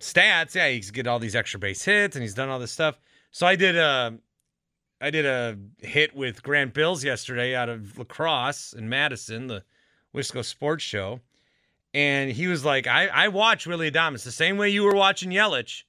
stats, 0.03 0.53
yeah, 0.53 0.69
he's 0.69 0.91
get 0.91 1.07
all 1.07 1.19
these 1.19 1.35
extra 1.35 1.59
base 1.59 1.83
hits 1.83 2.15
and 2.15 2.21
he's 2.21 2.33
done 2.33 2.49
all 2.49 2.59
this 2.59 2.71
stuff. 2.71 2.99
So 3.31 3.47
I 3.47 3.55
did 3.55 3.75
a 3.75 4.17
I 5.01 5.09
did 5.09 5.25
a 5.25 5.57
hit 5.79 6.15
with 6.15 6.43
Grant 6.43 6.73
Bills 6.73 7.03
yesterday 7.03 7.55
out 7.55 7.69
of 7.69 7.97
La 7.97 8.03
Crosse 8.03 8.73
in 8.73 8.87
Madison, 8.87 9.47
the 9.47 9.63
Wisco 10.15 10.43
Sports 10.43 10.83
Show. 10.83 11.19
And 11.93 12.31
he 12.31 12.47
was 12.47 12.65
like, 12.65 12.87
I, 12.87 13.07
I 13.07 13.27
watch 13.27 13.67
Willie 13.67 13.91
Adames 13.91 14.23
the 14.23 14.31
same 14.31 14.57
way 14.57 14.69
you 14.69 14.83
were 14.83 14.95
watching 14.95 15.29
Yelich, 15.29 15.83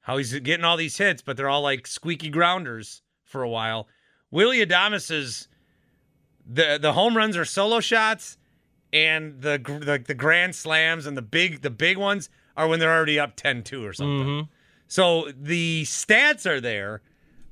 how 0.00 0.16
he's 0.16 0.38
getting 0.40 0.64
all 0.64 0.76
these 0.76 0.98
hits, 0.98 1.22
but 1.22 1.36
they're 1.36 1.48
all 1.48 1.62
like 1.62 1.86
squeaky 1.86 2.28
grounders 2.28 3.02
for 3.22 3.42
a 3.42 3.48
while. 3.48 3.88
Willie 4.30 4.62
Adames's 4.62 5.48
the 6.46 6.78
the 6.80 6.92
home 6.92 7.16
runs 7.16 7.36
are 7.36 7.44
solo 7.44 7.80
shots, 7.80 8.36
and 8.92 9.40
the 9.40 9.58
the, 9.58 10.02
the 10.06 10.14
grand 10.14 10.54
slams 10.54 11.06
and 11.06 11.16
the 11.16 11.22
big 11.22 11.62
the 11.62 11.70
big 11.70 11.96
ones 11.96 12.28
are 12.56 12.68
when 12.68 12.78
they're 12.80 12.92
already 12.94 13.18
up 13.18 13.36
10-2 13.36 13.84
or 13.84 13.92
something. 13.92 14.26
Mhm. 14.26 14.48
So 14.88 15.28
the 15.36 15.82
stats 15.84 16.46
are 16.46 16.60
there, 16.60 17.02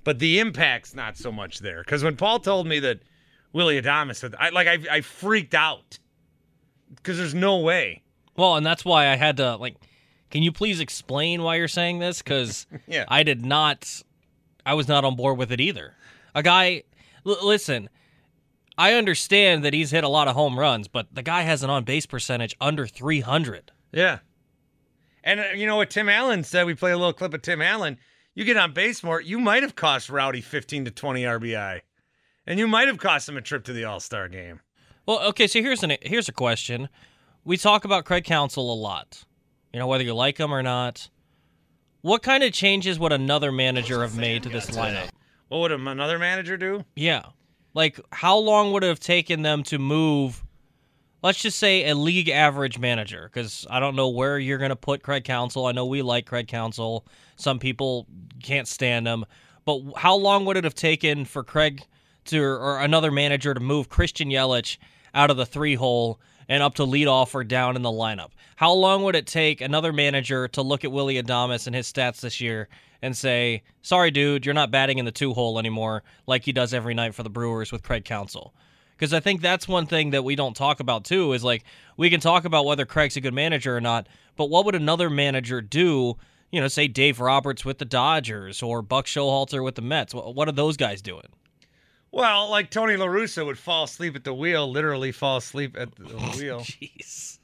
but 0.05 0.19
the 0.19 0.39
impact's 0.39 0.95
not 0.95 1.17
so 1.17 1.33
much 1.33 1.59
there. 1.61 1.81
Because 1.81 2.05
when 2.05 2.17
Paul 2.17 2.39
told 2.39 2.67
me 2.67 2.79
that 2.81 3.01
Willie 3.53 3.81
Adames, 3.81 4.35
I 4.39 4.51
like 4.51 4.67
I, 4.69 4.79
I 4.91 5.01
freaked 5.01 5.55
out 5.55 5.99
because 6.95 7.17
there's 7.19 7.35
no 7.35 7.59
way. 7.59 8.03
Well, 8.37 8.57
and 8.57 8.65
that's 8.65 8.85
why 8.85 9.09
I 9.09 9.17
had 9.17 9.37
to 9.39 9.57
like. 9.57 9.77
Can 10.31 10.43
you 10.43 10.53
please 10.53 10.81
explain 10.81 11.43
why 11.43 11.57
you're 11.57 11.69
saying 11.69 11.99
this? 11.99 12.23
Because 12.23 12.67
Yeah. 12.87 13.05
I 13.09 13.23
did 13.23 13.45
not. 13.45 14.03
I 14.65 14.75
was 14.75 14.89
not 14.89 15.05
on 15.05 15.17
board 15.17 15.37
with 15.39 15.51
it 15.53 15.61
either. 15.61 15.95
A 16.35 16.43
guy, 16.43 16.85
l- 17.27 17.37
listen. 17.47 17.89
I 18.79 18.95
understand 18.95 19.65
that 19.65 19.75
he's 19.75 19.91
hit 19.91 20.03
a 20.03 20.09
lot 20.09 20.29
of 20.29 20.35
home 20.35 20.59
runs, 20.59 20.89
but 20.89 21.07
the 21.15 21.23
guy 21.23 21.43
has 21.43 21.63
an 21.63 21.69
on 21.69 21.85
base 21.85 22.07
percentage 22.07 22.57
under 22.59 22.87
300. 22.87 23.71
Yeah. 23.93 24.21
And 25.25 25.41
uh, 25.41 25.45
you 25.55 25.67
know 25.67 25.77
what 25.77 25.91
Tim 25.91 26.09
Allen 26.09 26.45
said? 26.45 26.67
We 26.67 26.75
play 26.75 26.93
a 26.93 26.97
little 26.97 27.13
clip 27.13 27.35
of 27.35 27.43
Tim 27.43 27.63
Allen. 27.63 27.99
You 28.35 28.45
get 28.45 28.57
on 28.57 28.73
base 28.73 29.03
more, 29.03 29.21
you 29.21 29.39
might 29.39 29.63
have 29.63 29.75
cost 29.75 30.09
Rowdy 30.09 30.41
15 30.41 30.87
to 30.87 30.91
20 30.91 31.23
RBI. 31.23 31.81
And 32.47 32.59
you 32.59 32.67
might 32.67 32.89
have 32.89 32.99
cost 32.99 33.29
him 33.29 33.37
a 33.37 33.43
trip 33.43 33.65
to 33.65 33.73
the 33.73 33.85
All 33.85 34.01
Star 34.01 34.29
game. 34.29 34.61
Well, 35.07 35.21
okay, 35.29 35.47
so 35.47 35.61
here's 35.61 35.83
an 35.83 35.97
here's 36.03 36.29
a 36.29 36.33
question. 36.33 36.89
We 37.45 37.57
talk 37.57 37.85
about 37.85 38.05
Craig 38.05 38.25
Counsell 38.25 38.73
a 38.73 38.75
lot. 38.75 39.25
You 39.73 39.79
know, 39.79 39.87
whether 39.87 40.05
you 40.05 40.15
like 40.15 40.39
him 40.39 40.53
or 40.53 40.63
not. 40.63 41.09
What 42.03 42.23
kind 42.23 42.43
of 42.43 42.53
changes 42.53 42.99
would 42.99 43.13
another 43.13 43.53
manager 43.53 44.03
have 44.03 44.17
made 44.17 44.43
to 44.43 44.49
this 44.49 44.71
lineup? 44.71 45.09
What 45.49 45.59
would 45.59 45.73
another 45.73 46.19
manager 46.19 46.57
do? 46.57 46.85
Yeah. 46.97 47.27
Like 47.75 48.01
how 48.11 48.37
long 48.37 48.73
would 48.73 48.83
it 48.83 48.89
have 48.89 49.01
taken 49.01 49.43
them 49.43 49.63
to 49.65 49.79
move 49.79 50.43
let's 51.23 51.41
just 51.41 51.59
say 51.59 51.89
a 51.89 51.95
league 51.95 52.29
average 52.29 52.79
manager 52.79 53.31
cuz 53.33 53.67
I 53.71 53.81
don't 53.81 53.97
know 53.97 54.09
where 54.09 54.39
you're 54.39 54.59
going 54.59 54.71
to 54.71 54.77
put 54.77 55.03
Craig 55.03 55.25
Counsell. 55.25 55.67
I 55.67 55.73
know 55.73 55.87
we 55.87 56.03
like 56.03 56.27
Craig 56.27 56.49
Counsell. 56.49 57.07
Some 57.37 57.59
people 57.59 58.07
can't 58.43 58.69
stand 58.69 59.07
him. 59.07 59.25
But 59.65 59.81
how 59.97 60.17
long 60.17 60.45
would 60.45 60.57
it 60.57 60.65
have 60.65 60.75
taken 60.75 61.25
for 61.25 61.45
Craig 61.45 61.83
to 62.27 62.43
or 62.43 62.81
another 62.81 63.11
manager 63.11 63.55
to 63.55 63.61
move 63.61 63.89
Christian 63.89 64.29
Yelich 64.29 64.79
out 65.15 65.31
of 65.31 65.37
the 65.37 65.47
3 65.47 65.77
hole 65.77 66.21
and 66.49 66.63
up 66.63 66.75
to 66.75 66.83
leadoff 66.83 67.35
or 67.35 67.45
down 67.45 67.77
in 67.77 67.83
the 67.83 67.91
lineup? 67.91 68.31
How 68.57 68.73
long 68.73 69.05
would 69.05 69.15
it 69.15 69.27
take 69.27 69.61
another 69.61 69.93
manager 69.93 70.49
to 70.49 70.63
look 70.63 70.85
at 70.85 70.93
Willie 70.93 71.23
Adames 71.23 71.67
and 71.67 71.77
his 71.77 71.91
stats 71.93 72.21
this 72.21 72.41
year 72.41 72.69
and 73.01 73.17
say, 73.17 73.63
"Sorry, 73.83 74.11
dude, 74.11 74.45
you're 74.45 74.55
not 74.55 74.71
batting 74.71 74.99
in 74.99 75.05
the 75.05 75.13
two 75.13 75.35
hole 75.35 75.59
anymore 75.59 76.03
like 76.27 76.45
he 76.45 76.53
does 76.53 76.75
every 76.75 76.95
night 76.95 77.15
for 77.15 77.23
the 77.23 77.31
Brewers 77.31 77.71
with 77.73 77.83
Craig 77.83 78.05
Counsell." 78.05 78.53
Because 79.03 79.13
I 79.13 79.19
think 79.19 79.41
that's 79.41 79.67
one 79.67 79.87
thing 79.87 80.11
that 80.11 80.23
we 80.23 80.37
don't 80.37 80.55
talk 80.55 80.79
about 80.79 81.03
too 81.03 81.33
is 81.33 81.43
like 81.43 81.65
we 81.97 82.09
can 82.09 82.21
talk 82.21 82.45
about 82.45 82.65
whether 82.65 82.87
Craig's 82.87 83.17
a 83.17 83.21
good 83.21 83.35
manager 83.35 83.77
or 83.77 83.81
not, 83.81 84.07
but 84.37 84.49
what 84.49 84.65
would 84.65 84.77
another 84.77 85.11
manager 85.11 85.61
do? 85.61 86.17
You 86.53 86.61
know, 86.61 86.69
say 86.69 86.87
Dave 86.87 87.19
Roberts 87.19 87.65
with 87.65 87.79
the 87.79 87.85
Dodgers 87.85 88.63
or 88.63 88.81
Buck 88.81 89.07
Showalter 89.07 89.65
with 89.65 89.75
the 89.75 89.83
Mets. 89.83 90.15
What 90.15 90.37
what 90.37 90.47
are 90.47 90.53
those 90.53 90.77
guys 90.77 91.03
doing? 91.03 91.27
Well, 92.13 92.49
like 92.49 92.71
Tony 92.71 92.97
La 92.97 93.07
Russa 93.07 93.45
would 93.45 93.59
fall 93.59 93.83
asleep 93.83 94.15
at 94.15 94.23
the 94.23 94.33
wheel, 94.33 94.71
literally 94.71 95.11
fall 95.11 95.39
asleep 95.39 95.77
at 95.77 95.93
the 95.97 96.05
oh, 96.05 96.39
wheel. 96.39 96.61
Jeez. 96.61 97.41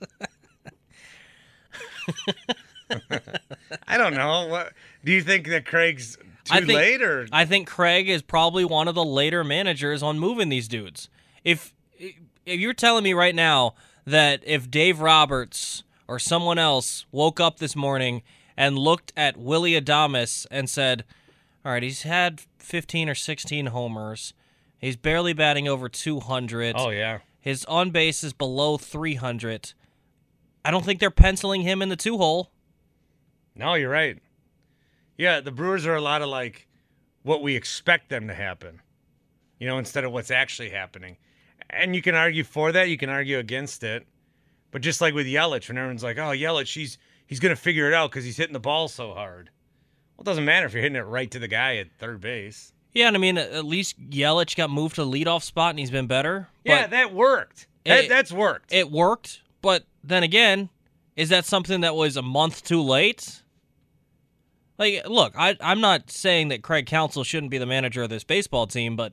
I 3.89 3.99
don't 3.99 4.15
know. 4.15 4.47
What 4.47 4.75
do 5.03 5.11
you 5.11 5.23
think 5.23 5.49
that 5.49 5.67
Craig's 5.67 6.17
too 6.45 6.55
I 6.55 6.59
think, 6.59 6.69
late 6.69 7.03
or 7.03 7.27
I 7.33 7.47
think 7.47 7.67
Craig 7.67 8.09
is 8.09 8.23
probably 8.23 8.65
one 8.65 8.87
of 8.87 8.95
the 8.95 9.05
later 9.05 9.43
managers 9.43 10.05
on 10.05 10.21
moving 10.21 10.51
these 10.51 10.69
dudes. 10.69 11.09
If 11.45 11.75
if 11.99 12.59
you're 12.61 12.75
telling 12.75 13.05
me 13.05 13.13
right 13.13 13.35
now 13.35 13.75
that 14.05 14.43
if 14.45 14.71
Dave 14.71 15.01
Roberts 15.01 15.83
or 16.07 16.19
someone 16.19 16.59
else 16.59 17.05
woke 17.13 17.41
up 17.41 17.59
this 17.59 17.77
morning 17.77 18.23
and 18.57 18.79
looked 18.79 19.13
at 19.17 19.37
Willie 19.37 19.81
Adames 19.81 20.47
and 20.51 20.69
said, 20.69 21.05
"All 21.65 21.73
right, 21.73 21.83
he's 21.83 22.03
had 22.03 22.41
15 22.59 23.09
or 23.09 23.15
16 23.15 23.67
homers. 23.67 24.35
He's 24.79 24.97
barely 24.97 25.33
batting 25.33 25.69
over 25.69 25.89
200. 25.89 26.77
Oh 26.79 26.91
yeah. 26.91 27.19
His 27.41 27.65
on 27.67 27.91
base 27.91 28.25
is 28.25 28.33
below 28.33 28.79
300." 28.79 29.75
I 30.65 30.71
don't 30.71 30.85
think 30.85 31.01
they're 31.01 31.11
penciling 31.11 31.63
him 31.63 31.81
in 31.81 31.89
the 31.89 31.97
two 31.97 32.19
hole. 32.19 32.51
No, 33.55 33.75
you're 33.75 33.91
right. 33.91 34.19
Yeah, 35.17 35.41
the 35.41 35.51
Brewers 35.51 35.87
are 35.87 35.95
a 35.97 36.01
lot 36.01 36.23
of 36.23 36.29
like 36.29 36.69
what 37.23 37.43
we 37.43 37.57
expect 37.57 38.09
them 38.09 38.29
to 38.29 38.35
happen, 38.35 38.81
you 39.59 39.67
know, 39.67 39.79
instead 39.79 40.05
of 40.05 40.13
what's 40.13 40.31
actually 40.31 40.71
happening. 40.71 41.17
And 41.71 41.95
you 41.95 42.03
can 42.03 42.15
argue 42.15 42.45
for 42.45 42.73
that, 42.73 42.89
you 42.89 42.97
can 42.97 43.11
argue 43.11 43.39
against 43.39 43.83
it. 43.85 44.07
But 44.71 44.83
just 44.83 45.01
like 45.01 45.15
with 45.15 45.27
Yelich, 45.27 45.69
when 45.69 45.79
everyone's 45.79 46.03
like, 46.03 46.19
"Oh, 46.19 46.31
Yelich, 46.31 46.75
he's 46.75 46.99
he's 47.27 47.41
gonna 47.41 47.57
figure 47.57 47.89
it 47.89 47.95
out 47.95 48.11
because 48.11 48.25
he's 48.25 48.37
hitting 48.37 48.53
the 48.53 48.61
ball 48.61 48.89
so 48.89 49.15
hard." 49.15 49.51
Well, 50.17 50.23
it 50.23 50.27
doesn't 50.27 50.45
matter 50.45 50.67
if 50.67 50.73
you're 50.73 50.83
hitting 50.83 50.97
it 50.97 51.01
right 51.07 51.31
to 51.31 51.39
the 51.39 51.49
guy 51.49 51.77
at 51.77 51.91
third 51.99 52.21
base. 52.21 52.73
Yeah, 52.93 53.07
and 53.09 53.17
I 53.17 53.21
mean, 53.21 53.39
at 53.39 53.65
least 53.65 53.99
Yelich 54.11 54.57
got 54.57 54.71
moved 54.71 54.97
to 54.97 55.05
the 55.05 55.11
leadoff 55.11 55.43
spot 55.43 55.71
and 55.71 55.79
he's 55.79 55.91
been 55.91 56.07
better. 56.07 56.49
Yeah, 56.65 56.87
that 56.87 57.15
worked. 57.15 57.67
That, 57.85 58.05
It- 58.05 58.09
that's 58.09 58.33
worked. 58.33 58.73
it 58.73 58.91
worked. 58.91 59.41
But 59.63 59.85
then 60.03 60.23
again, 60.23 60.69
is 61.17 61.29
that 61.31 61.45
something 61.45 61.81
that 61.83 61.95
was 61.95 62.17
a 62.17 62.23
month 62.23 62.65
too 62.65 62.83
late? 62.83 63.43
Like, 64.79 65.07
look, 65.09 65.35
I, 65.37 65.57
I'm 65.61 65.81
not 65.81 66.11
saying 66.11 66.49
that 66.49 66.63
Craig 66.63 66.87
Counsell 66.87 67.25
shouldn't 67.25 67.51
be 67.51 67.59
the 67.59 67.67
manager 67.67 68.03
of 68.03 68.11
this 68.11 68.23
baseball 68.25 68.67
team, 68.67 68.97
but 68.97 69.13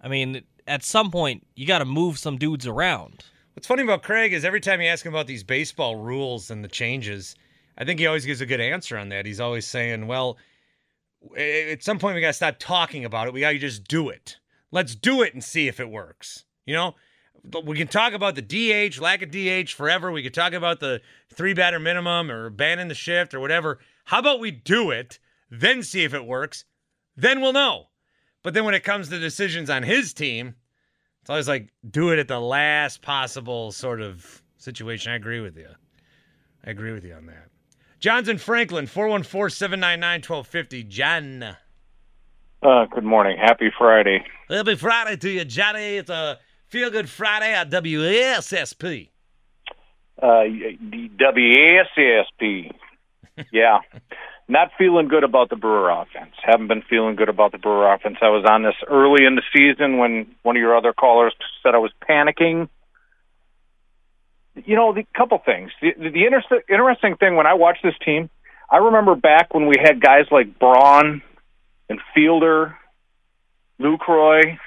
I 0.00 0.08
mean, 0.08 0.42
at 0.66 0.84
some 0.84 1.10
point, 1.10 1.46
you 1.54 1.66
got 1.66 1.78
to 1.78 1.84
move 1.84 2.18
some 2.18 2.36
dudes 2.38 2.66
around. 2.66 3.24
What's 3.54 3.66
funny 3.66 3.82
about 3.82 4.02
Craig 4.02 4.32
is 4.32 4.44
every 4.44 4.60
time 4.60 4.80
you 4.80 4.88
ask 4.88 5.04
him 5.04 5.14
about 5.14 5.26
these 5.26 5.42
baseball 5.42 5.96
rules 5.96 6.50
and 6.50 6.62
the 6.62 6.68
changes, 6.68 7.34
I 7.78 7.84
think 7.84 8.00
he 8.00 8.06
always 8.06 8.26
gives 8.26 8.40
a 8.40 8.46
good 8.46 8.60
answer 8.60 8.98
on 8.98 9.08
that. 9.10 9.26
He's 9.26 9.40
always 9.40 9.66
saying, 9.66 10.06
well, 10.06 10.36
at 11.36 11.82
some 11.82 11.98
point 11.98 12.14
we 12.14 12.20
got 12.20 12.28
to 12.28 12.32
stop 12.34 12.56
talking 12.58 13.04
about 13.04 13.26
it. 13.28 13.32
We 13.32 13.40
got 13.40 13.52
to 13.52 13.58
just 13.58 13.88
do 13.88 14.08
it. 14.08 14.36
Let's 14.72 14.94
do 14.94 15.22
it 15.22 15.32
and 15.32 15.42
see 15.42 15.68
if 15.68 15.80
it 15.80 15.88
works. 15.88 16.44
You 16.66 16.74
know, 16.74 16.94
we 17.64 17.76
can 17.76 17.88
talk 17.88 18.12
about 18.12 18.34
the 18.34 18.42
DH, 18.42 19.00
lack 19.00 19.22
of 19.22 19.30
DH 19.30 19.70
forever. 19.70 20.10
We 20.10 20.22
could 20.22 20.34
talk 20.34 20.52
about 20.52 20.80
the 20.80 21.00
three 21.32 21.54
batter 21.54 21.78
minimum 21.78 22.30
or 22.30 22.50
banning 22.50 22.88
the 22.88 22.94
shift 22.94 23.34
or 23.34 23.40
whatever. 23.40 23.78
How 24.04 24.18
about 24.18 24.40
we 24.40 24.50
do 24.50 24.90
it, 24.90 25.18
then 25.50 25.82
see 25.82 26.04
if 26.04 26.12
it 26.12 26.26
works? 26.26 26.64
Then 27.16 27.40
we'll 27.40 27.52
know. 27.52 27.88
But 28.46 28.54
then 28.54 28.64
when 28.64 28.74
it 28.74 28.84
comes 28.84 29.08
to 29.08 29.18
decisions 29.18 29.68
on 29.68 29.82
his 29.82 30.14
team, 30.14 30.54
it's 31.20 31.28
always 31.28 31.48
like 31.48 31.70
do 31.90 32.10
it 32.10 32.20
at 32.20 32.28
the 32.28 32.38
last 32.38 33.02
possible 33.02 33.72
sort 33.72 34.00
of 34.00 34.40
situation. 34.56 35.10
I 35.10 35.16
agree 35.16 35.40
with 35.40 35.56
you. 35.56 35.66
I 36.64 36.70
agree 36.70 36.92
with 36.92 37.04
you 37.04 37.14
on 37.14 37.26
that. 37.26 37.48
John's 37.98 38.28
in 38.28 38.38
Franklin, 38.38 38.86
414 38.86 39.50
799 39.50 40.18
1250. 40.18 40.84
John. 40.84 41.56
Uh, 42.62 42.84
good 42.84 43.02
morning. 43.02 43.36
Happy 43.36 43.72
Friday. 43.76 44.24
Happy 44.48 44.76
Friday 44.76 45.16
to 45.16 45.28
you, 45.28 45.44
Johnny. 45.44 45.96
It's 45.96 46.08
a 46.08 46.38
feel 46.68 46.90
good 46.90 47.10
Friday 47.10 47.52
at 47.52 47.68
WSSP. 47.68 49.08
Uh, 50.22 50.44
the 50.92 51.10
WASSP. 51.18 52.70
Yeah. 53.50 53.78
Not 54.48 54.70
feeling 54.78 55.08
good 55.08 55.24
about 55.24 55.50
the 55.50 55.56
Brewer 55.56 55.90
offense. 55.90 56.32
Haven't 56.42 56.68
been 56.68 56.82
feeling 56.88 57.16
good 57.16 57.28
about 57.28 57.50
the 57.50 57.58
Brewer 57.58 57.92
offense. 57.92 58.18
I 58.22 58.28
was 58.28 58.44
on 58.48 58.62
this 58.62 58.76
early 58.88 59.24
in 59.24 59.34
the 59.34 59.42
season 59.52 59.98
when 59.98 60.34
one 60.42 60.56
of 60.56 60.60
your 60.60 60.76
other 60.76 60.92
callers 60.92 61.34
said 61.62 61.74
I 61.74 61.78
was 61.78 61.90
panicking. 62.08 62.68
You 64.54 64.76
know, 64.76 64.92
the 64.94 65.04
couple 65.16 65.38
things. 65.44 65.72
The, 65.82 65.92
the 65.98 66.24
inter- 66.24 66.62
interesting 66.68 67.16
thing 67.16 67.34
when 67.34 67.46
I 67.46 67.54
watch 67.54 67.78
this 67.82 67.94
team, 68.04 68.30
I 68.70 68.78
remember 68.78 69.16
back 69.16 69.52
when 69.52 69.66
we 69.66 69.74
had 69.82 70.00
guys 70.00 70.26
like 70.30 70.58
Braun 70.58 71.22
and 71.88 72.00
Fielder, 72.14 72.76
Lucroy, 73.80 74.58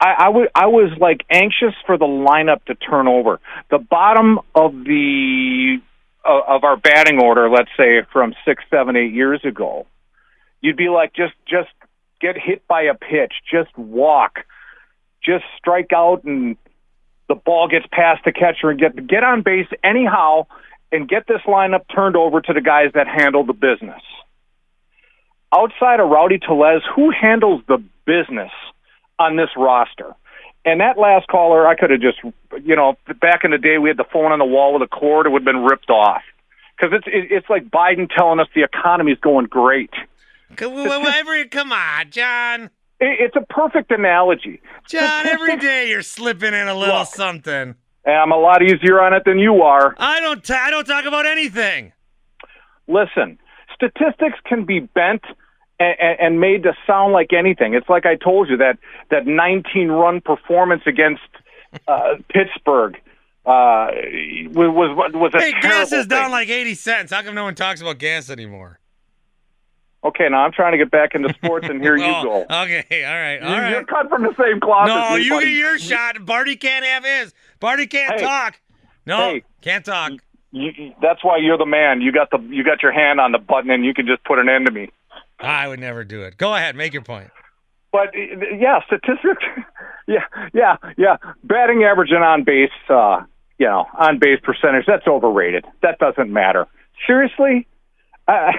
I, 0.00 0.14
I, 0.18 0.24
w- 0.26 0.48
I 0.54 0.66
was 0.66 0.96
like 1.00 1.24
anxious 1.30 1.74
for 1.86 1.96
the 1.96 2.04
lineup 2.04 2.64
to 2.66 2.74
turn 2.74 3.08
over. 3.08 3.40
The 3.70 3.78
bottom 3.78 4.38
of 4.54 4.72
the 4.72 5.78
of 6.24 6.64
our 6.64 6.76
batting 6.76 7.20
order, 7.20 7.48
let's 7.48 7.70
say 7.76 8.02
from 8.12 8.34
six, 8.44 8.64
seven, 8.70 8.96
eight 8.96 9.12
years 9.12 9.40
ago, 9.44 9.86
you'd 10.60 10.76
be 10.76 10.88
like, 10.88 11.12
just 11.14 11.34
just 11.46 11.70
get 12.20 12.36
hit 12.38 12.66
by 12.66 12.82
a 12.82 12.94
pitch, 12.94 13.32
just 13.50 13.76
walk, 13.76 14.40
just 15.22 15.44
strike 15.58 15.92
out, 15.92 16.24
and 16.24 16.56
the 17.28 17.34
ball 17.34 17.68
gets 17.68 17.86
past 17.90 18.24
the 18.24 18.32
catcher 18.32 18.70
and 18.70 18.80
get 18.80 19.06
get 19.06 19.24
on 19.24 19.42
base 19.42 19.68
anyhow, 19.82 20.46
and 20.92 21.08
get 21.08 21.26
this 21.26 21.42
lineup 21.46 21.82
turned 21.94 22.16
over 22.16 22.40
to 22.40 22.52
the 22.52 22.60
guys 22.60 22.90
that 22.94 23.06
handle 23.06 23.44
the 23.44 23.52
business. 23.52 24.02
Outside 25.52 26.00
of 26.00 26.08
Rowdy 26.08 26.38
Tellez, 26.38 26.82
who 26.96 27.10
handles 27.10 27.62
the 27.68 27.82
business? 28.06 28.50
on 29.18 29.36
this 29.36 29.50
roster. 29.56 30.14
And 30.64 30.80
that 30.80 30.98
last 30.98 31.26
caller, 31.28 31.66
I 31.66 31.74
could 31.74 31.90
have 31.90 32.00
just, 32.00 32.18
you 32.64 32.74
know, 32.74 32.96
back 33.20 33.44
in 33.44 33.50
the 33.50 33.58
day, 33.58 33.78
we 33.78 33.90
had 33.90 33.98
the 33.98 34.06
phone 34.10 34.32
on 34.32 34.38
the 34.38 34.44
wall 34.44 34.72
with 34.72 34.82
a 34.82 34.86
cord; 34.88 35.26
it 35.26 35.30
would 35.30 35.42
have 35.42 35.46
been 35.46 35.62
ripped 35.62 35.90
off. 35.90 36.22
Because 36.76 36.98
it's 36.98 37.06
it's 37.06 37.50
like 37.50 37.68
Biden 37.68 38.08
telling 38.08 38.40
us 38.40 38.48
the 38.54 38.62
economy's 38.62 39.18
going 39.18 39.46
great. 39.46 39.90
Come 41.50 41.72
on, 41.72 42.10
John. 42.10 42.64
It, 43.00 43.18
it's 43.20 43.36
a 43.36 43.42
perfect 43.42 43.90
analogy. 43.90 44.60
John, 44.88 45.26
every 45.26 45.56
day 45.58 45.90
you're 45.90 46.02
slipping 46.02 46.54
in 46.54 46.68
a 46.68 46.74
little 46.74 47.00
Look. 47.00 47.08
something. 47.08 47.74
I'm 48.06 48.32
a 48.32 48.36
lot 48.36 48.62
easier 48.62 49.00
on 49.00 49.14
it 49.14 49.22
than 49.24 49.38
you 49.38 49.62
are. 49.62 49.94
I 49.98 50.20
don't. 50.20 50.42
T- 50.42 50.54
I 50.54 50.70
don't 50.70 50.86
talk 50.86 51.04
about 51.04 51.26
anything. 51.26 51.92
Listen, 52.86 53.38
statistics 53.74 54.38
can 54.46 54.64
be 54.64 54.80
bent 54.80 55.22
and, 55.80 55.96
and 56.20 56.40
made 56.40 56.62
to 56.64 56.74
sound 56.86 57.12
like 57.12 57.32
anything. 57.32 57.74
It's 57.74 57.88
like 57.88 58.06
I 58.06 58.16
told 58.16 58.48
you 58.48 58.56
that 58.58 58.78
that 59.10 59.26
19 59.26 59.88
run 59.88 60.20
performance 60.20 60.82
against 60.86 61.22
uh, 61.88 62.14
Pittsburgh 62.28 62.96
uh, 63.46 63.88
was 64.52 64.70
was 64.96 65.12
was 65.14 65.32
a 65.34 65.40
Hey, 65.40 65.52
gas 65.60 65.92
is 65.92 66.06
down 66.06 66.30
like 66.30 66.48
eighty 66.48 66.74
cents. 66.74 67.12
How 67.12 67.22
come 67.22 67.34
no 67.34 67.44
one 67.44 67.54
talks 67.54 67.80
about 67.82 67.98
gas 67.98 68.30
anymore? 68.30 68.80
Okay, 70.02 70.28
now 70.30 70.44
I'm 70.44 70.52
trying 70.52 70.72
to 70.72 70.78
get 70.78 70.90
back 70.90 71.14
into 71.14 71.32
sports, 71.34 71.66
and 71.68 71.80
here 71.80 71.96
you 71.98 72.04
go. 72.04 72.42
Okay, 72.50 73.04
all 73.04 73.14
right, 73.14 73.38
all 73.42 73.50
You- 73.54 73.56
right. 73.62 73.70
You're 73.70 73.84
cut 73.84 74.08
from 74.10 74.22
the 74.22 74.34
same 74.38 74.60
cloth. 74.60 74.86
No, 74.86 75.16
me, 75.16 75.24
you 75.24 75.30
buddy. 75.30 75.46
get 75.46 75.52
your 75.54 75.78
shot. 75.78 76.24
Barty 76.26 76.56
can't 76.56 76.84
have 76.84 77.04
his. 77.04 77.32
Barty 77.60 77.86
can't 77.86 78.14
Hey. 78.14 78.20
talk. 78.26 78.60
No, 79.06 79.18
Hey. 79.32 79.44
can't 79.62 79.84
talk. 79.84 80.12
You, 80.52 80.70
you- 80.76 80.94
that's 81.02 81.24
why 81.24 81.38
you're 81.38 81.56
the 81.58 81.66
man. 81.66 82.00
You 82.02 82.12
got 82.12 82.30
the 82.30 82.38
you 82.50 82.62
got 82.64 82.82
your 82.82 82.92
hand 82.92 83.18
on 83.20 83.32
the 83.32 83.38
button, 83.38 83.70
and 83.70 83.84
you 83.84 83.92
can 83.94 84.06
just 84.06 84.22
put 84.24 84.38
an 84.38 84.48
end 84.48 84.66
to 84.66 84.72
me. 84.72 84.90
I 85.44 85.68
would 85.68 85.80
never 85.80 86.04
do 86.04 86.22
it. 86.22 86.36
Go 86.36 86.54
ahead, 86.54 86.76
make 86.76 86.92
your 86.92 87.02
point. 87.02 87.30
But 87.92 88.10
yeah, 88.58 88.80
statistics. 88.86 89.44
yeah, 90.08 90.24
yeah, 90.52 90.76
yeah. 90.96 91.16
Batting 91.44 91.84
average 91.84 92.10
and 92.10 92.24
on 92.24 92.42
base, 92.42 92.70
uh, 92.88 93.22
you 93.58 93.66
know, 93.66 93.86
on 93.96 94.18
base 94.18 94.40
percentage. 94.42 94.84
That's 94.86 95.06
overrated. 95.06 95.64
That 95.82 95.98
doesn't 96.00 96.32
matter. 96.32 96.66
Seriously, 97.06 97.68
uh, 98.26 98.50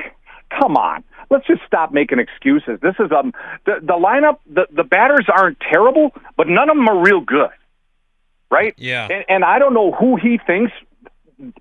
come 0.58 0.78
on. 0.78 1.04
Let's 1.30 1.48
just 1.48 1.62
stop 1.68 1.92
making 1.92 2.20
excuses. 2.20 2.80
This 2.82 2.96
is 3.00 3.12
um 3.12 3.34
the 3.66 3.76
the 3.82 3.94
lineup. 3.94 4.38
The 4.50 4.68
the 4.74 4.84
batters 4.84 5.28
aren't 5.30 5.60
terrible, 5.60 6.12
but 6.38 6.48
none 6.48 6.70
of 6.70 6.78
them 6.78 6.88
are 6.88 7.02
real 7.02 7.20
good, 7.20 7.50
right? 8.50 8.74
Yeah. 8.78 9.08
And, 9.10 9.26
and 9.28 9.44
I 9.44 9.60
don't 9.60 9.74
know 9.74 9.92
who 9.92 10.16
he 10.16 10.40
thinks 10.48 10.72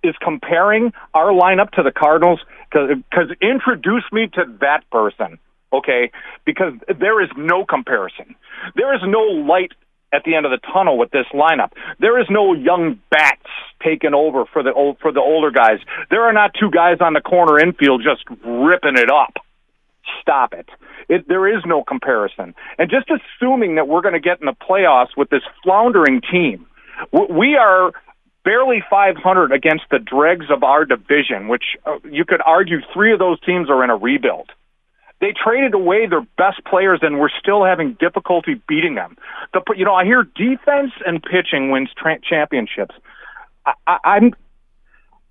is 0.02 0.14
comparing 0.22 0.92
our 1.14 1.32
lineup 1.32 1.70
to 1.72 1.82
the 1.82 1.92
Cardinals 1.92 2.40
because 2.70 3.28
introduce 3.40 4.04
me 4.12 4.28
to 4.34 4.44
that 4.60 4.88
person, 4.90 5.38
okay? 5.72 6.10
Because 6.44 6.72
there 6.98 7.22
is 7.22 7.30
no 7.36 7.64
comparison. 7.64 8.34
There 8.76 8.94
is 8.94 9.00
no 9.04 9.20
light 9.20 9.72
at 10.12 10.22
the 10.24 10.34
end 10.36 10.46
of 10.46 10.52
the 10.52 10.60
tunnel 10.72 10.96
with 10.96 11.10
this 11.10 11.26
lineup. 11.34 11.72
There 11.98 12.20
is 12.20 12.26
no 12.30 12.54
young 12.54 13.00
bats 13.10 13.42
taking 13.82 14.14
over 14.14 14.44
for 14.46 14.62
the 14.62 14.72
old 14.72 14.98
for 15.00 15.12
the 15.12 15.20
older 15.20 15.50
guys. 15.50 15.78
There 16.10 16.22
are 16.22 16.32
not 16.32 16.52
two 16.58 16.70
guys 16.70 16.98
on 17.00 17.12
the 17.14 17.20
corner 17.20 17.58
infield 17.58 18.02
just 18.02 18.24
ripping 18.44 18.96
it 18.96 19.10
up. 19.10 19.34
Stop 20.20 20.54
it. 20.54 20.68
It 21.08 21.26
there 21.28 21.48
is 21.48 21.62
no 21.66 21.82
comparison. 21.82 22.54
And 22.78 22.90
just 22.90 23.10
assuming 23.10 23.74
that 23.74 23.88
we're 23.88 24.02
going 24.02 24.14
to 24.14 24.20
get 24.20 24.40
in 24.40 24.46
the 24.46 24.54
playoffs 24.54 25.16
with 25.16 25.30
this 25.30 25.42
floundering 25.62 26.20
team, 26.30 26.66
we 27.12 27.56
are 27.56 27.92
barely 28.44 28.82
500 28.88 29.52
against 29.52 29.84
the 29.90 29.98
dregs 29.98 30.46
of 30.50 30.62
our 30.62 30.84
division, 30.84 31.48
which 31.48 31.64
uh, 31.86 31.98
you 32.10 32.24
could 32.24 32.40
argue 32.44 32.78
three 32.92 33.12
of 33.12 33.18
those 33.18 33.40
teams 33.40 33.70
are 33.70 33.82
in 33.82 33.90
a 33.90 33.96
rebuild. 33.96 34.50
They 35.20 35.32
traded 35.32 35.74
away 35.74 36.06
their 36.06 36.26
best 36.36 36.64
players, 36.66 37.00
and 37.02 37.18
we're 37.18 37.30
still 37.40 37.64
having 37.64 37.96
difficulty 37.98 38.60
beating 38.68 38.94
them. 38.94 39.16
The, 39.52 39.62
you 39.76 39.84
know, 39.84 39.94
I 39.94 40.04
hear 40.04 40.24
defense 40.24 40.92
and 41.06 41.22
pitching 41.22 41.70
wins 41.70 41.88
tra- 41.96 42.20
championships. 42.20 42.94
I, 43.64 43.72
I, 43.86 43.98
I'm 44.04 44.34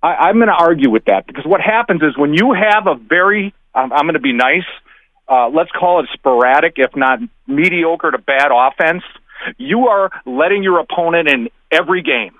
I, 0.04 0.28
I'm 0.28 0.36
going 0.36 0.48
to 0.48 0.52
argue 0.54 0.90
with 0.90 1.06
that 1.06 1.26
because 1.26 1.46
what 1.46 1.62
happens 1.62 2.02
is 2.02 2.16
when 2.16 2.34
you 2.34 2.52
have 2.52 2.86
a 2.86 2.94
very, 2.94 3.54
um, 3.74 3.90
I'm 3.92 4.04
going 4.04 4.14
to 4.14 4.20
be 4.20 4.34
nice, 4.34 4.66
uh, 5.26 5.48
let's 5.48 5.70
call 5.70 6.00
it 6.00 6.06
sporadic, 6.12 6.74
if 6.76 6.94
not 6.94 7.20
mediocre 7.46 8.10
to 8.10 8.18
bad 8.18 8.50
offense, 8.52 9.02
you 9.56 9.88
are 9.88 10.10
letting 10.26 10.62
your 10.62 10.78
opponent 10.80 11.28
in 11.28 11.48
every 11.72 12.02
game. 12.02 12.34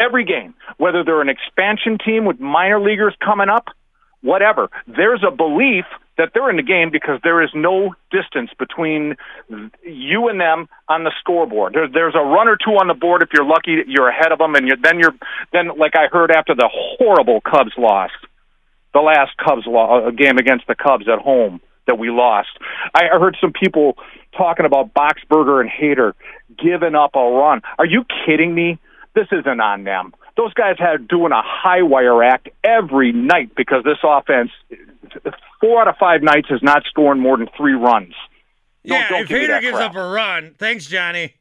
Every 0.00 0.24
game, 0.24 0.54
whether 0.78 1.04
they're 1.04 1.20
an 1.20 1.28
expansion 1.28 1.98
team 2.04 2.24
with 2.24 2.40
minor 2.40 2.80
leaguers 2.80 3.14
coming 3.24 3.48
up, 3.48 3.66
whatever. 4.22 4.68
There's 4.86 5.22
a 5.26 5.30
belief 5.30 5.84
that 6.18 6.30
they're 6.34 6.50
in 6.50 6.56
the 6.56 6.62
game 6.62 6.90
because 6.90 7.20
there 7.24 7.42
is 7.42 7.50
no 7.54 7.94
distance 8.10 8.50
between 8.58 9.16
you 9.84 10.28
and 10.28 10.40
them 10.40 10.68
on 10.88 11.04
the 11.04 11.12
scoreboard. 11.20 11.74
There, 11.74 11.88
there's 11.88 12.14
a 12.14 12.20
run 12.24 12.48
or 12.48 12.56
two 12.56 12.72
on 12.72 12.88
the 12.88 12.94
board 12.94 13.22
if 13.22 13.30
you're 13.32 13.46
lucky. 13.46 13.78
You're 13.86 14.08
ahead 14.08 14.32
of 14.32 14.38
them, 14.38 14.54
and 14.54 14.66
you're, 14.66 14.76
then 14.82 14.98
you're 14.98 15.14
then 15.52 15.68
like 15.78 15.92
I 15.96 16.08
heard 16.12 16.30
after 16.30 16.54
the 16.54 16.68
horrible 16.70 17.40
Cubs 17.40 17.72
loss, 17.78 18.10
the 18.92 19.00
last 19.00 19.36
Cubs 19.38 19.62
lo- 19.66 20.08
uh, 20.08 20.10
game 20.10 20.38
against 20.38 20.66
the 20.66 20.74
Cubs 20.74 21.06
at 21.08 21.18
home 21.18 21.60
that 21.86 21.98
we 21.98 22.10
lost. 22.10 22.50
I 22.94 23.06
heard 23.18 23.36
some 23.40 23.52
people 23.52 23.96
talking 24.36 24.66
about 24.66 24.94
Boxberger 24.94 25.60
and 25.60 25.70
Hader 25.70 26.12
giving 26.62 26.94
up 26.94 27.16
a 27.16 27.20
run. 27.20 27.62
Are 27.78 27.86
you 27.86 28.04
kidding 28.26 28.54
me? 28.54 28.78
This 29.14 29.26
isn't 29.30 29.60
on 29.60 29.84
them. 29.84 30.14
Those 30.36 30.54
guys 30.54 30.76
had 30.78 31.06
doing 31.08 31.32
a 31.32 31.42
high 31.44 31.82
wire 31.82 32.22
act 32.22 32.48
every 32.64 33.12
night 33.12 33.54
because 33.54 33.84
this 33.84 33.98
offense, 34.02 34.50
four 35.60 35.82
out 35.82 35.88
of 35.88 35.96
five 35.98 36.22
nights, 36.22 36.48
is 36.50 36.62
not 36.62 36.84
scoring 36.88 37.20
more 37.20 37.36
than 37.36 37.48
three 37.56 37.74
runs. 37.74 38.14
Don't- 38.86 38.98
yeah, 38.98 39.08
don't 39.08 39.22
if 39.22 39.28
give 39.28 39.38
me 39.38 39.44
Hader 39.44 39.48
that 39.48 39.60
gives 39.60 39.76
crap. 39.76 39.90
up 39.90 39.96
a 39.96 40.08
run, 40.08 40.54
thanks, 40.58 40.86
Johnny. 40.86 41.34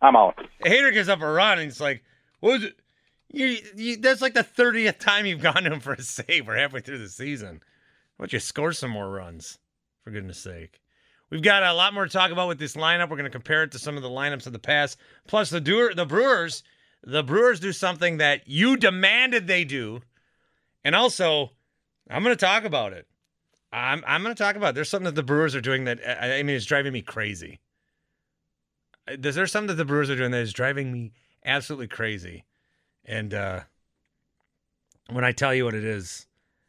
I'm 0.00 0.16
out. 0.16 0.36
Hader 0.64 0.92
gives 0.92 1.08
up 1.08 1.20
a 1.20 1.30
run, 1.30 1.58
and 1.58 1.68
it's 1.68 1.80
like, 1.80 2.02
what 2.40 2.52
was 2.52 2.64
it? 2.64 2.76
You, 3.30 3.56
you, 3.76 3.96
that's 3.98 4.22
like 4.22 4.32
the 4.34 4.42
thirtieth 4.42 4.98
time 4.98 5.26
you've 5.26 5.42
gone 5.42 5.64
to 5.64 5.72
him 5.72 5.80
for 5.80 5.92
a 5.92 6.02
save. 6.02 6.46
We're 6.46 6.56
halfway 6.56 6.80
through 6.80 6.98
the 6.98 7.08
season. 7.08 7.60
Why 8.16 8.24
don't 8.24 8.32
you 8.32 8.40
score 8.40 8.72
some 8.72 8.90
more 8.90 9.10
runs, 9.10 9.58
for 10.02 10.10
goodness 10.10 10.38
sake? 10.38 10.80
We've 11.30 11.42
got 11.42 11.62
a 11.62 11.74
lot 11.74 11.92
more 11.92 12.06
to 12.06 12.10
talk 12.10 12.30
about 12.30 12.48
with 12.48 12.58
this 12.58 12.74
lineup. 12.74 13.10
We're 13.10 13.16
going 13.18 13.24
to 13.24 13.30
compare 13.30 13.62
it 13.64 13.72
to 13.72 13.78
some 13.78 13.96
of 13.98 14.02
the 14.02 14.08
lineups 14.08 14.46
of 14.46 14.54
the 14.54 14.58
past. 14.58 14.96
Plus, 15.26 15.50
the 15.50 15.60
Doer, 15.60 15.92
the 15.94 16.06
Brewers, 16.06 16.62
the 17.02 17.22
Brewers 17.22 17.60
do 17.60 17.72
something 17.72 18.18
that 18.18 18.46
you 18.46 18.76
demanded 18.76 19.46
they 19.46 19.64
do, 19.64 20.00
and 20.84 20.94
also, 20.94 21.52
I'm 22.10 22.22
going 22.22 22.36
to 22.36 22.44
talk 22.44 22.64
about 22.64 22.92
it. 22.92 23.06
I'm 23.72 24.02
I'm 24.06 24.22
going 24.22 24.34
to 24.34 24.42
talk 24.42 24.56
about. 24.56 24.70
It. 24.70 24.74
There's 24.76 24.88
something 24.88 25.04
that 25.06 25.14
the 25.14 25.22
Brewers 25.22 25.54
are 25.54 25.60
doing 25.60 25.84
that 25.84 26.00
I 26.06 26.42
mean, 26.42 26.56
it's 26.56 26.64
driving 26.64 26.92
me 26.92 27.02
crazy. 27.02 27.60
Is 29.06 29.34
there 29.34 29.46
something 29.46 29.68
that 29.68 29.74
the 29.74 29.84
Brewers 29.84 30.10
are 30.10 30.16
doing 30.16 30.30
that 30.30 30.40
is 30.40 30.52
driving 30.52 30.92
me 30.92 31.12
absolutely 31.44 31.88
crazy? 31.88 32.44
And 33.04 33.32
uh, 33.32 33.60
when 35.10 35.24
I 35.24 35.32
tell 35.32 35.54
you 35.54 35.64
what 35.64 35.74
it 35.74 35.84
is, 35.84 36.26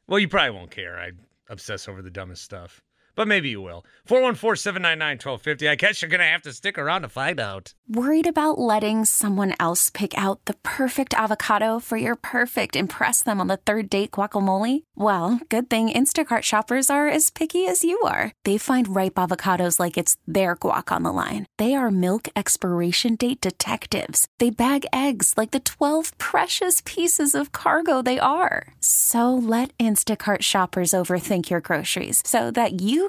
well, 0.07 0.19
you 0.19 0.27
probably 0.27 0.51
won't 0.57 0.71
care. 0.71 0.97
I 0.97 1.11
obsess 1.49 1.87
over 1.87 2.01
the 2.01 2.09
dumbest 2.09 2.43
stuff. 2.43 2.81
But 3.19 3.27
maybe 3.27 3.49
you 3.49 3.61
will. 3.61 3.83
414 4.05 4.55
799 4.55 5.15
1250. 5.17 5.67
I 5.67 5.75
guess 5.75 6.01
you're 6.01 6.07
going 6.07 6.19
to 6.19 6.25
have 6.25 6.41
to 6.43 6.53
stick 6.53 6.77
around 6.77 7.01
to 7.01 7.09
find 7.09 7.37
out. 7.37 7.73
Worried 7.89 8.25
about 8.25 8.57
letting 8.57 9.03
someone 9.03 9.55
else 9.59 9.89
pick 9.89 10.17
out 10.17 10.45
the 10.45 10.53
perfect 10.63 11.13
avocado 11.13 11.79
for 11.79 11.97
your 11.97 12.15
perfect 12.15 12.77
impress 12.77 13.21
them 13.21 13.41
on 13.41 13.47
the 13.47 13.57
third 13.57 13.89
date 13.89 14.11
guacamole? 14.11 14.83
Well, 14.95 15.41
good 15.49 15.69
thing 15.69 15.89
Instacart 15.89 16.43
shoppers 16.43 16.89
are 16.89 17.09
as 17.09 17.29
picky 17.29 17.67
as 17.67 17.83
you 17.83 17.99
are. 18.03 18.31
They 18.45 18.57
find 18.57 18.95
ripe 18.95 19.15
avocados 19.15 19.79
like 19.79 19.97
it's 19.97 20.15
their 20.25 20.55
guac 20.55 20.89
on 20.89 21.03
the 21.03 21.11
line. 21.11 21.45
They 21.57 21.75
are 21.75 21.91
milk 21.91 22.29
expiration 22.37 23.15
date 23.15 23.41
detectives. 23.41 24.27
They 24.37 24.49
bag 24.49 24.85
eggs 24.93 25.33
like 25.35 25.51
the 25.51 25.59
12 25.59 26.17
precious 26.17 26.81
pieces 26.85 27.35
of 27.35 27.51
cargo 27.51 28.01
they 28.01 28.17
are. 28.17 28.75
So 28.79 29.33
let 29.33 29.77
Instacart 29.77 30.43
shoppers 30.43 30.91
overthink 30.91 31.49
your 31.49 31.59
groceries 31.59 32.21
so 32.23 32.49
that 32.51 32.81
you 32.81 33.08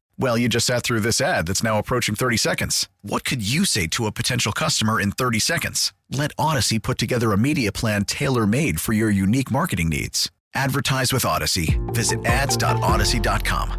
Well, 0.21 0.37
you 0.37 0.49
just 0.49 0.67
sat 0.67 0.83
through 0.83 0.99
this 0.99 1.19
ad 1.19 1.47
that's 1.47 1.63
now 1.63 1.79
approaching 1.79 2.13
30 2.13 2.37
seconds. 2.37 2.87
What 3.01 3.25
could 3.25 3.41
you 3.41 3.65
say 3.65 3.87
to 3.87 4.05
a 4.05 4.11
potential 4.11 4.51
customer 4.51 5.01
in 5.01 5.13
30 5.13 5.39
seconds? 5.39 5.93
Let 6.11 6.31
Odyssey 6.37 6.77
put 6.77 6.99
together 6.99 7.31
a 7.31 7.39
media 7.39 7.71
plan 7.71 8.05
tailor 8.05 8.45
made 8.45 8.79
for 8.79 8.93
your 8.93 9.09
unique 9.09 9.49
marketing 9.49 9.89
needs. 9.89 10.29
Advertise 10.53 11.11
with 11.11 11.25
Odyssey. 11.25 11.79
Visit 11.87 12.23
ads.odyssey.com. 12.23 13.69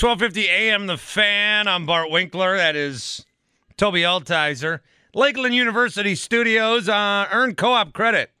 1250 0.00 0.48
AM 0.48 0.88
The 0.88 0.96
Fan. 0.96 1.68
I'm 1.68 1.86
Bart 1.86 2.10
Winkler. 2.10 2.56
That 2.56 2.74
is 2.74 3.24
Toby 3.76 4.00
Altizer. 4.00 4.80
Lakeland 5.14 5.54
University 5.54 6.16
Studios. 6.16 6.88
Uh, 6.88 7.28
earn 7.30 7.54
co-op 7.54 7.92
credit. 7.92 8.32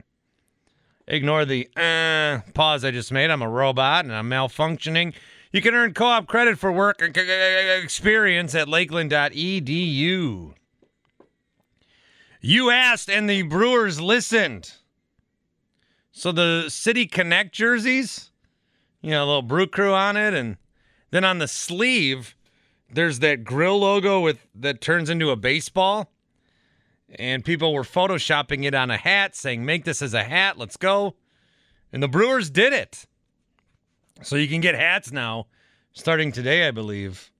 Ignore 1.06 1.44
the 1.44 1.68
uh, 1.76 2.40
pause 2.52 2.84
I 2.84 2.90
just 2.90 3.12
made. 3.12 3.30
I'm 3.30 3.42
a 3.42 3.48
robot 3.48 4.06
and 4.06 4.12
I'm 4.12 4.28
malfunctioning. 4.28 5.14
You 5.50 5.62
can 5.62 5.74
earn 5.74 5.94
co-op 5.94 6.26
credit 6.26 6.58
for 6.58 6.70
work 6.70 7.00
and 7.00 7.16
experience 7.16 8.54
at 8.54 8.68
lakeland.edu. 8.68 10.54
You 12.40 12.70
asked 12.70 13.10
and 13.10 13.28
the 13.28 13.42
Brewers 13.42 14.00
listened. 14.00 14.72
So 16.12 16.32
the 16.32 16.68
City 16.68 17.06
Connect 17.06 17.54
jerseys, 17.54 18.30
you 19.00 19.10
know, 19.10 19.24
a 19.24 19.26
little 19.26 19.42
brew 19.42 19.66
crew 19.66 19.94
on 19.94 20.16
it, 20.16 20.34
and 20.34 20.56
then 21.10 21.24
on 21.24 21.38
the 21.38 21.48
sleeve, 21.48 22.36
there's 22.90 23.20
that 23.20 23.44
grill 23.44 23.78
logo 23.80 24.20
with 24.20 24.46
that 24.54 24.80
turns 24.80 25.10
into 25.10 25.30
a 25.30 25.36
baseball. 25.36 26.12
And 27.18 27.44
people 27.44 27.72
were 27.72 27.84
photoshopping 27.84 28.64
it 28.64 28.74
on 28.74 28.90
a 28.90 28.98
hat, 28.98 29.34
saying, 29.34 29.64
"Make 29.64 29.84
this 29.84 30.02
as 30.02 30.12
a 30.12 30.24
hat. 30.24 30.58
Let's 30.58 30.76
go." 30.76 31.16
And 31.90 32.02
the 32.02 32.08
Brewers 32.08 32.50
did 32.50 32.72
it. 32.72 33.06
So 34.22 34.36
you 34.36 34.48
can 34.48 34.60
get 34.60 34.74
hats 34.74 35.12
now, 35.12 35.46
starting 35.92 36.32
today, 36.32 36.66
I 36.66 36.70
believe, 36.70 37.30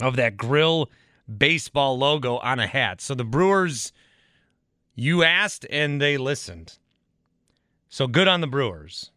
of 0.00 0.16
that 0.16 0.36
grill 0.36 0.90
baseball 1.36 1.98
logo 1.98 2.38
on 2.38 2.58
a 2.58 2.66
hat. 2.66 3.00
So 3.00 3.14
the 3.14 3.24
Brewers, 3.24 3.92
you 4.94 5.22
asked 5.22 5.66
and 5.70 6.00
they 6.00 6.16
listened. 6.16 6.78
So 7.88 8.06
good 8.06 8.28
on 8.28 8.40
the 8.40 8.46
Brewers. 8.46 9.10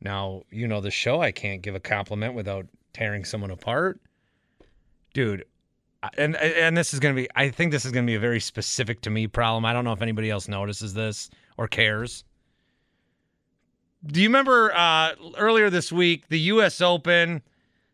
Now, 0.00 0.42
you 0.50 0.66
know 0.66 0.80
the 0.80 0.90
show, 0.90 1.20
I 1.20 1.30
can't 1.30 1.62
give 1.62 1.74
a 1.74 1.80
compliment 1.80 2.34
without 2.34 2.66
tearing 2.92 3.24
someone 3.24 3.50
apart. 3.50 4.00
Dude, 5.14 5.44
and 6.16 6.36
and 6.36 6.76
this 6.76 6.92
is 6.92 7.00
going 7.00 7.14
to 7.14 7.22
be 7.22 7.28
I 7.36 7.50
think 7.50 7.70
this 7.70 7.84
is 7.84 7.92
going 7.92 8.04
to 8.04 8.10
be 8.10 8.16
a 8.16 8.20
very 8.20 8.40
specific 8.40 9.02
to 9.02 9.10
me 9.10 9.26
problem. 9.26 9.64
I 9.64 9.72
don't 9.72 9.84
know 9.84 9.92
if 9.92 10.02
anybody 10.02 10.30
else 10.30 10.48
notices 10.48 10.94
this 10.94 11.30
or 11.56 11.68
cares. 11.68 12.24
Do 14.04 14.20
you 14.20 14.28
remember 14.28 14.72
uh, 14.74 15.12
earlier 15.38 15.70
this 15.70 15.92
week 15.92 16.28
the 16.28 16.38
U.S. 16.40 16.80
Open? 16.80 17.42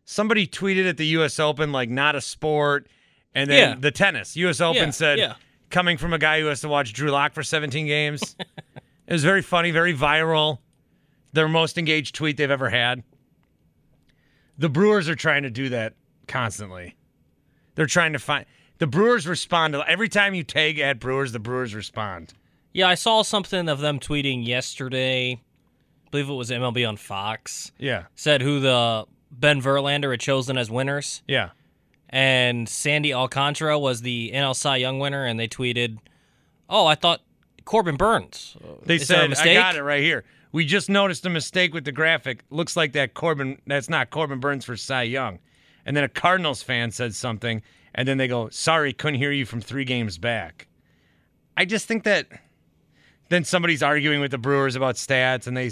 Somebody 0.05 0.47
tweeted 0.47 0.89
at 0.89 0.97
the 0.97 1.05
U.S. 1.07 1.39
Open 1.39 1.71
like 1.71 1.89
not 1.89 2.15
a 2.15 2.21
sport, 2.21 2.87
and 3.35 3.49
then 3.49 3.69
Yeah. 3.73 3.75
the 3.79 3.91
tennis 3.91 4.35
U.S. 4.37 4.59
Open 4.59 4.85
Yeah, 4.85 4.89
said 4.89 5.19
yeah. 5.19 5.33
coming 5.69 5.97
from 5.97 6.13
a 6.13 6.17
guy 6.17 6.39
who 6.39 6.47
has 6.47 6.61
to 6.61 6.67
watch 6.67 6.93
Drew 6.93 7.11
Lock 7.11 7.33
for 7.33 7.43
17 7.43 7.85
games. 7.85 8.35
it 9.07 9.13
was 9.13 9.23
very 9.23 9.43
funny, 9.43 9.69
very 9.71 9.93
viral. 9.95 10.59
Their 11.33 11.47
most 11.47 11.77
engaged 11.77 12.15
tweet 12.15 12.37
they've 12.37 12.49
ever 12.49 12.71
had. 12.71 13.03
The 14.57 14.69
Brewers 14.69 15.07
are 15.07 15.15
trying 15.15 15.43
to 15.43 15.51
do 15.51 15.69
that 15.69 15.93
constantly. 16.27 16.95
They're 17.75 17.85
trying 17.85 18.13
to 18.13 18.19
find 18.19 18.45
the 18.79 18.87
Brewers 18.87 19.27
respond 19.27 19.73
to 19.73 19.87
every 19.87 20.09
time 20.09 20.33
you 20.33 20.43
tag 20.43 20.79
at 20.79 20.99
Brewers, 20.99 21.31
the 21.33 21.39
Brewers 21.39 21.75
respond. 21.75 22.33
Yeah, 22.73 22.87
I 22.87 22.95
saw 22.95 23.21
something 23.21 23.69
of 23.69 23.79
them 23.79 23.99
tweeting 23.99 24.45
yesterday. 24.45 25.39
I 26.09 26.11
believe 26.11 26.29
it 26.29 26.33
was 26.33 26.49
MLB 26.49 26.89
on 26.89 26.97
Fox. 26.97 27.71
Yeah. 27.77 28.05
Said 28.15 28.41
who 28.41 28.59
the 28.59 29.05
Ben 29.29 29.61
Verlander 29.61 30.09
had 30.09 30.19
chosen 30.19 30.57
as 30.57 30.71
winners. 30.71 31.21
Yeah. 31.27 31.49
And 32.09 32.67
Sandy 32.67 33.13
Alcantara 33.13 33.77
was 33.77 34.01
the 34.01 34.31
NL 34.33 34.55
Cy 34.55 34.77
Young 34.77 34.97
winner, 34.97 35.23
and 35.25 35.39
they 35.39 35.47
tweeted, 35.47 35.99
"Oh, 36.67 36.87
I 36.87 36.95
thought 36.95 37.21
Corbin 37.63 37.95
Burnes." 37.95 38.57
They 38.83 38.95
Is 38.95 39.05
said, 39.05 39.31
I 39.35 39.53
got 39.53 39.75
it 39.75 39.83
right 39.83 40.01
here. 40.01 40.25
We 40.51 40.65
just 40.65 40.89
noticed 40.89 41.27
a 41.27 41.29
mistake 41.29 41.75
with 41.75 41.85
the 41.85 41.91
graphic. 41.91 42.43
Looks 42.49 42.75
like 42.75 42.93
that 42.93 43.13
Corbin, 43.13 43.61
that's 43.67 43.87
not 43.87 44.09
Corbin 44.09 44.39
Burnes 44.39 44.65
for 44.65 44.75
Cy 44.75 45.03
Young. 45.03 45.37
And 45.85 45.95
then 45.95 46.03
a 46.03 46.09
Cardinals 46.09 46.63
fan 46.63 46.89
said 46.89 47.13
something, 47.13 47.61
and 47.93 48.07
then 48.07 48.17
they 48.17 48.27
go, 48.27 48.49
sorry, 48.49 48.91
couldn't 48.93 49.19
hear 49.19 49.31
you 49.31 49.45
from 49.45 49.61
three 49.61 49.85
games 49.85 50.17
back. 50.17 50.67
I 51.55 51.65
just 51.65 51.87
think 51.87 52.03
that 52.05 52.25
then 53.29 53.43
somebody's 53.43 53.83
arguing 53.83 54.21
with 54.21 54.31
the 54.31 54.39
Brewers 54.39 54.75
about 54.75 54.95
stats, 54.95 55.45
and 55.45 55.55
they 55.55 55.69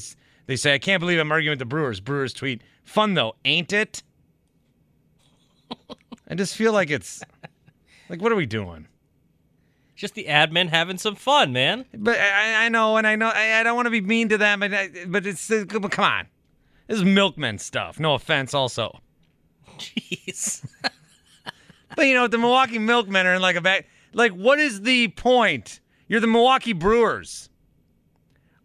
they 0.48 0.56
say, 0.56 0.74
I 0.74 0.80
can't 0.80 1.00
believe 1.00 1.20
I'm 1.20 1.32
arguing 1.32 1.54
with 1.54 1.60
the 1.60 1.66
Brewers. 1.66 2.00
Brewers 2.00 2.34
tweet, 2.34 2.62
fun 2.84 3.14
though, 3.14 3.36
ain't 3.46 3.72
it? 3.72 4.02
I 6.30 6.36
just 6.36 6.56
feel 6.56 6.74
like 6.74 6.90
it's 6.90 7.22
like, 8.10 8.22
what 8.22 8.32
are 8.32 8.36
we 8.36 8.46
doing? 8.46 8.88
Just 9.96 10.14
the 10.14 10.26
admin 10.26 10.70
having 10.70 10.98
some 10.98 11.16
fun, 11.16 11.54
man. 11.54 11.86
But 11.94 12.20
I, 12.20 12.66
I 12.66 12.70
know, 12.70 12.98
and 12.98 13.08
I 13.08 13.16
know, 13.16 13.30
I, 13.34 13.60
I 13.60 13.64
don't 13.64 13.76
want 13.76 13.88
to 13.88 13.92
be 13.92 14.02
mean 14.02 14.30
to 14.30 14.38
them, 14.38 14.60
but 14.60 14.74
I, 14.74 14.90
but 15.08 15.26
it's 15.26 15.50
uh, 15.50 15.66
but 15.66 15.92
come 15.92 16.06
on, 16.06 16.28
this 16.88 16.98
is 16.98 17.04
milkman 17.04 17.58
stuff. 17.58 18.00
No 18.00 18.14
offense, 18.14 18.54
also. 18.54 19.00
Jeez. 19.78 20.66
But 21.98 22.06
you 22.06 22.14
know, 22.14 22.28
the 22.28 22.38
Milwaukee 22.38 22.78
Milkmen 22.78 23.26
are 23.26 23.34
in 23.34 23.42
like 23.42 23.56
a 23.56 23.62
back. 23.62 23.88
Like, 24.14 24.32
what 24.34 24.60
is 24.60 24.82
the 24.82 25.08
point? 25.08 25.80
You're 26.08 26.20
the 26.20 26.28
Milwaukee 26.28 26.74
Brewers. 26.74 27.50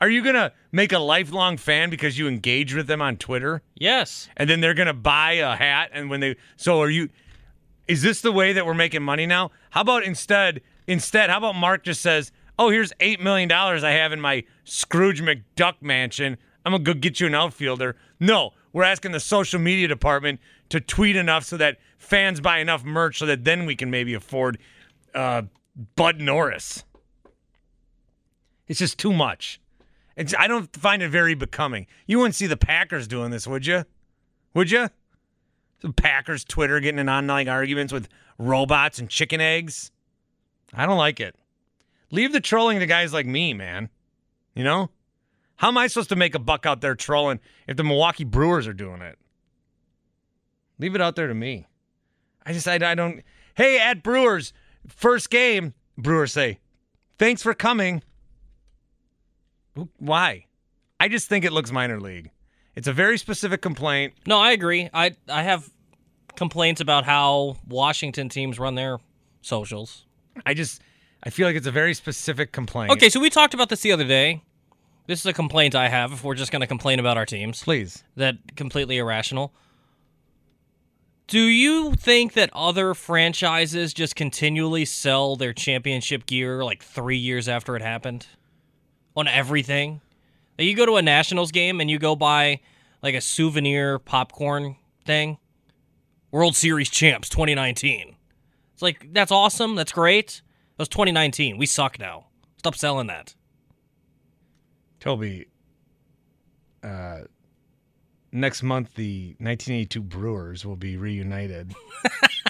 Are 0.03 0.11
you 0.11 0.25
gonna 0.25 0.53
make 0.73 0.93
a 0.93 0.99
lifelong 0.99 1.57
fan 1.57 1.89
because 1.89 2.19
you 2.19 2.27
engage 2.27 2.75
with 2.75 2.89
them 2.89 3.01
on 3.01 3.19
Twitter? 3.19 3.63
Yes. 3.77 4.29
And 4.37 4.51
then 4.51 4.61
they're 4.61 4.75
gonna 4.75 4.93
buy 4.93 5.35
a 5.35 5.55
hat, 5.55 5.91
and 5.93 6.11
when 6.11 6.19
they 6.19 6.35
so 6.57 6.83
are 6.83 6.91
you? 6.91 7.09
Is 7.87 8.03
this 8.03 8.21
the 8.21 8.33
way 8.33 8.53
that 8.53 8.67
we're 8.67 8.75
making 8.75 9.05
money 9.05 9.27
now? 9.27 9.53
How 9.71 9.83
about 9.83 10.03
instead? 10.03 10.61
Instead, 10.89 11.31
how 11.31 11.39
about 11.39 11.55
Mark 11.55 11.85
just 11.85 12.01
says, 12.01 12.33
"Oh, 12.59 12.69
here's 12.69 12.93
eight 12.99 13.21
million 13.21 13.49
dollars 13.49 13.85
I 13.85 13.93
have 13.93 14.13
in 14.13 14.21
my 14.21 14.43
Scrooge 14.65 15.23
McDuck 15.23 15.75
mansion. 15.81 16.37
I'm 16.67 16.73
gonna 16.73 16.83
go 16.83 16.95
get 16.95 17.21
you 17.21 17.29
an 17.29 17.37
outfielder." 17.37 17.95
No, 18.19 18.55
we're 18.73 18.83
asking 18.83 19.13
the 19.13 19.21
social 19.21 19.61
media 19.61 19.87
department 19.87 20.41
to 20.71 20.81
tweet 20.81 21.15
enough 21.15 21.45
so 21.45 21.57
that 21.59 21.79
fans 21.97 22.41
buy 22.41 22.59
enough 22.59 22.83
merch 22.83 23.21
so 23.21 23.27
that 23.27 23.45
then 23.45 23.67
we 23.67 23.77
can 23.77 23.89
maybe 23.89 24.15
afford 24.15 24.59
uh, 25.15 25.43
Bud 25.95 26.19
Norris. 26.19 26.83
It's 28.67 28.81
just 28.81 28.99
too 28.99 29.13
much. 29.13 29.61
It's 30.17 30.35
I 30.39 30.47
don't 30.47 30.75
find 30.77 31.03
it 31.03 31.09
very 31.09 31.35
becoming. 31.35 31.87
You 32.07 32.19
wouldn't 32.19 32.35
see 32.35 32.47
the 32.47 32.57
Packers 32.57 33.09
doing 33.09 33.31
this, 33.31 33.47
would 33.47 33.67
you? 33.67 33.85
Would 34.55 34.71
you? 34.71 34.91
The 35.81 35.93
Packers 35.93 36.45
Twitter 36.45 36.81
getting 36.81 36.99
in 36.99 37.09
online 37.09 37.49
arguments 37.49 37.93
with 37.93 38.09
robots 38.39 38.99
and 38.99 39.09
chicken 39.09 39.41
eggs. 39.41 39.91
I 40.73 40.87
don't 40.87 40.99
like 40.99 41.21
it. 41.21 41.35
Leave 42.11 42.33
the 42.33 42.41
trolling 42.41 42.79
to 42.81 42.87
guys 42.87 43.13
like 43.13 43.27
me, 43.27 43.55
man. 43.55 43.89
You 44.55 44.65
know? 44.65 44.91
How 45.57 45.69
am 45.69 45.79
I 45.79 45.87
supposed 45.87 46.09
to 46.11 46.17
make 46.17 46.35
a 46.35 46.41
buck 46.41 46.67
out 46.67 46.81
there 46.81 46.95
trolling 46.95 47.41
if 47.67 47.77
the 47.77 47.85
Milwaukee 47.85 48.25
Brewers 48.25 48.67
are 48.67 48.73
doing 48.73 49.01
it? 49.01 49.19
Leave 50.79 50.95
it 50.95 51.01
out 51.01 51.17
there 51.17 51.29
to 51.29 51.35
me. 51.35 51.67
I 52.45 52.53
just 52.53 52.67
I, 52.67 52.75
I 52.75 52.95
don't 52.95 53.23
Hey, 53.55 53.79
at 53.79 54.03
Brewers, 54.03 54.53
first 54.89 55.31
game, 55.31 55.75
Brewers 55.97 56.33
say, 56.33 56.59
"Thanks 57.19 57.43
for 57.43 57.55
coming." 57.55 58.03
Why? 59.99 60.47
I 61.01 61.09
just 61.09 61.29
think 61.29 61.45
it 61.45 61.53
looks 61.53 61.73
minor 61.73 62.01
league. 62.01 62.31
It's 62.75 62.89
a 62.89 62.93
very 62.93 63.19
specific 63.19 63.61
complaint. 63.61 64.15
No, 64.27 64.39
I 64.39 64.53
agree. 64.53 64.89
I 64.95 65.13
I 65.29 65.43
have 65.43 65.71
complaints 66.37 66.81
about 66.81 67.05
how 67.05 67.57
Washington 67.69 68.29
teams 68.29 68.59
run 68.59 68.75
their 68.75 68.99
socials. 69.43 70.07
I 70.47 70.55
just 70.55 70.81
I 71.23 71.31
feel 71.31 71.47
like 71.47 71.57
it's 71.57 71.67
a 71.67 71.73
very 71.73 71.95
specific 71.95 72.53
complaint. 72.53 72.93
Okay, 72.93 73.09
so 73.09 73.21
we 73.21 73.31
talked 73.31 73.55
about 73.55 73.69
this 73.69 73.81
the 73.83 73.93
other 73.93 74.05
day. 74.05 74.43
This 75.07 75.21
is 75.21 75.27
a 75.27 75.33
complaint 75.33 75.75
I 75.75 75.89
have 75.89 76.13
if 76.13 76.23
we're 76.25 76.35
just 76.35 76.53
going 76.53 76.61
to 76.61 76.67
complain 76.67 77.01
about 77.01 77.17
our 77.17 77.27
teams. 77.27 77.63
Please. 77.63 78.05
That 78.17 78.57
completely 78.57 78.99
irrational. 78.99 79.53
Do 81.27 81.41
you 81.41 81.95
think 81.95 82.35
that 82.35 82.51
other 82.53 82.95
franchises 82.95 83.93
just 83.93 84.17
continually 84.17 84.85
sell 84.85 85.35
their 85.37 85.53
championship 85.53 86.27
gear 86.27 86.65
like 86.65 86.83
3 86.83 87.17
years 87.17 87.49
after 87.49 87.75
it 87.75 87.83
happened 87.83 88.27
on 89.17 89.29
everything? 89.29 90.01
Like 90.59 90.69
you 90.69 90.77
go 90.77 90.87
to 90.87 90.97
a 90.97 91.03
Nationals 91.03 91.51
game 91.51 91.81
and 91.81 91.91
you 91.91 91.99
go 91.99 92.17
buy 92.17 92.61
like 93.03 93.15
a 93.15 93.21
souvenir 93.21 93.99
popcorn 93.99 94.77
thing. 95.05 95.39
World 96.31 96.57
Series 96.57 96.89
champs 96.89 97.29
2019. 97.29 98.17
It's 98.73 98.83
like 98.83 99.13
that's 99.13 99.33
awesome. 99.33 99.75
That's 99.75 99.93
great. 99.93 100.43
That 100.77 100.83
was 100.83 100.89
2019. 100.89 101.59
We 101.59 101.67
suck 101.67 101.99
now. 101.99 102.27
Stop 102.57 102.75
selling 102.75 103.09
that. 103.09 103.35
Toby, 105.01 105.49
uh, 106.83 107.23
next 108.31 108.63
month 108.63 108.95
the 108.95 109.31
1982 109.39 110.01
Brewers 110.01 110.65
will 110.65 110.77
be 110.77 110.97
reunited 110.97 111.75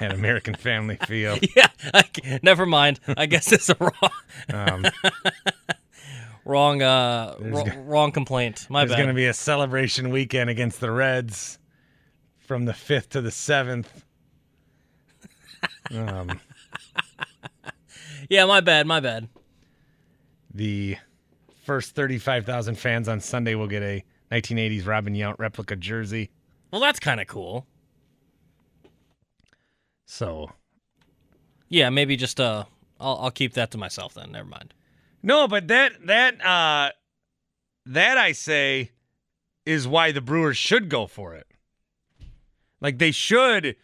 at 0.00 0.12
American 0.12 0.54
Family 0.54 0.96
Field. 0.96 1.40
Yeah, 1.56 1.66
I, 1.92 2.38
never 2.42 2.66
mind. 2.66 3.00
I 3.16 3.26
guess 3.26 3.52
it's 3.52 3.68
a 3.68 3.76
wrong, 3.78 4.10
Um, 4.52 4.86
wrong, 6.44 6.82
uh, 6.82 7.36
There's 7.40 7.52
wrong, 7.52 7.86
wrong 7.86 8.12
complaint. 8.12 8.66
My 8.70 8.80
There's 8.80 8.92
bad. 8.92 8.96
going 8.98 9.08
to 9.08 9.14
be 9.14 9.26
a 9.26 9.34
celebration 9.34 10.10
weekend 10.10 10.50
against 10.50 10.80
the 10.80 10.90
Reds 10.90 11.58
from 12.38 12.64
the 12.64 12.72
5th 12.72 13.10
to 13.10 13.20
the 13.20 13.30
7th. 13.30 13.86
Um, 15.94 16.40
Yeah, 18.28 18.46
my 18.46 18.60
bad, 18.60 18.86
my 18.86 19.00
bad. 19.00 19.28
The 20.54 20.96
first 21.64 21.94
35,000 21.94 22.76
fans 22.76 23.08
on 23.08 23.20
Sunday 23.20 23.54
will 23.54 23.66
get 23.66 23.82
a 23.82 24.04
1980s 24.30 24.86
Robin 24.86 25.14
Yount 25.14 25.38
replica 25.38 25.76
jersey. 25.76 26.30
Well, 26.70 26.80
that's 26.80 26.98
kind 27.00 27.20
of 27.20 27.26
cool. 27.26 27.66
So, 30.12 30.50
Yeah, 31.70 31.88
maybe 31.88 32.16
just 32.16 32.38
uh, 32.38 32.64
I'll 33.00 33.16
I'll 33.22 33.30
keep 33.30 33.54
that 33.54 33.70
to 33.70 33.78
myself 33.78 34.12
then. 34.12 34.32
Never 34.32 34.46
mind. 34.46 34.74
no, 35.22 35.48
but 35.48 35.68
that 35.68 36.06
that 36.06 36.44
uh 36.44 36.90
that 37.86 38.18
I 38.18 38.32
say 38.32 38.90
is 39.64 39.88
why 39.88 40.12
the 40.12 40.20
Brewers 40.20 40.58
should 40.58 40.90
go 40.90 41.06
for 41.06 41.34
it. 41.34 41.46
Like 42.82 42.98
they 42.98 43.10
should 43.10 43.76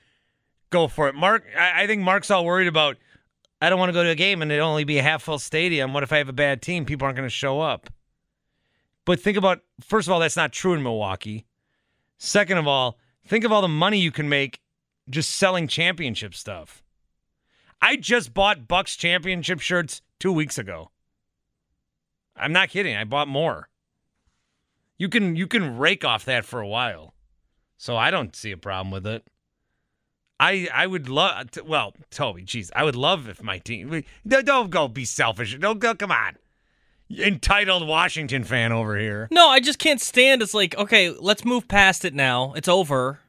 go 0.68 0.86
for 0.86 1.08
it. 1.08 1.14
Mark 1.14 1.44
I, 1.58 1.84
I 1.84 1.86
think 1.86 2.02
Mark's 2.02 2.30
all 2.30 2.44
worried 2.44 2.68
about 2.68 2.98
I 3.62 3.70
don't 3.70 3.78
want 3.78 3.88
to 3.88 3.94
go 3.94 4.04
to 4.04 4.10
a 4.10 4.14
game 4.14 4.42
and 4.42 4.52
it 4.52 4.58
only 4.58 4.84
be 4.84 4.98
a 4.98 5.02
half 5.02 5.22
full 5.22 5.38
stadium. 5.38 5.94
What 5.94 6.02
if 6.02 6.12
I 6.12 6.18
have 6.18 6.28
a 6.28 6.34
bad 6.34 6.60
team? 6.60 6.84
People 6.84 7.06
aren't 7.06 7.16
going 7.16 7.26
to 7.26 7.34
show 7.34 7.62
up. 7.62 7.88
But 9.06 9.18
think 9.18 9.38
about 9.38 9.60
first 9.80 10.06
of 10.06 10.12
all, 10.12 10.20
that's 10.20 10.36
not 10.36 10.52
true 10.52 10.74
in 10.74 10.82
Milwaukee. 10.82 11.46
Second 12.18 12.58
of 12.58 12.66
all, 12.68 12.98
think 13.26 13.44
of 13.44 13.50
all 13.50 13.62
the 13.62 13.68
money 13.68 13.98
you 13.98 14.12
can 14.12 14.28
make 14.28 14.60
just 15.08 15.30
selling 15.30 15.68
championship 15.68 16.34
stuff. 16.34 16.82
I 17.80 17.96
just 17.96 18.34
bought 18.34 18.68
Bucks 18.68 18.96
championship 18.96 19.60
shirts 19.60 20.02
two 20.18 20.32
weeks 20.32 20.58
ago. 20.58 20.90
I'm 22.36 22.52
not 22.52 22.70
kidding. 22.70 22.96
I 22.96 23.04
bought 23.04 23.28
more. 23.28 23.68
You 24.96 25.08
can 25.08 25.36
you 25.36 25.46
can 25.46 25.78
rake 25.78 26.04
off 26.04 26.24
that 26.24 26.44
for 26.44 26.60
a 26.60 26.66
while, 26.66 27.14
so 27.76 27.96
I 27.96 28.10
don't 28.10 28.34
see 28.34 28.50
a 28.50 28.56
problem 28.56 28.90
with 28.90 29.06
it. 29.06 29.24
I 30.40 30.68
I 30.72 30.86
would 30.86 31.08
love. 31.08 31.52
To, 31.52 31.64
well, 31.64 31.94
Toby, 32.10 32.42
geez, 32.42 32.72
I 32.74 32.84
would 32.84 32.96
love 32.96 33.28
if 33.28 33.42
my 33.42 33.58
team. 33.58 34.04
Don't 34.26 34.44
don't 34.44 34.70
go 34.70 34.88
be 34.88 35.04
selfish. 35.04 35.56
Don't 35.56 35.78
go. 35.78 35.94
Come 35.94 36.10
on, 36.10 36.36
entitled 37.10 37.86
Washington 37.86 38.42
fan 38.42 38.72
over 38.72 38.98
here. 38.98 39.28
No, 39.30 39.48
I 39.48 39.60
just 39.60 39.78
can't 39.78 40.00
stand. 40.00 40.42
It's 40.42 40.54
like 40.54 40.76
okay, 40.76 41.10
let's 41.10 41.44
move 41.44 41.68
past 41.68 42.04
it 42.04 42.14
now. 42.14 42.52
It's 42.54 42.68
over. 42.68 43.20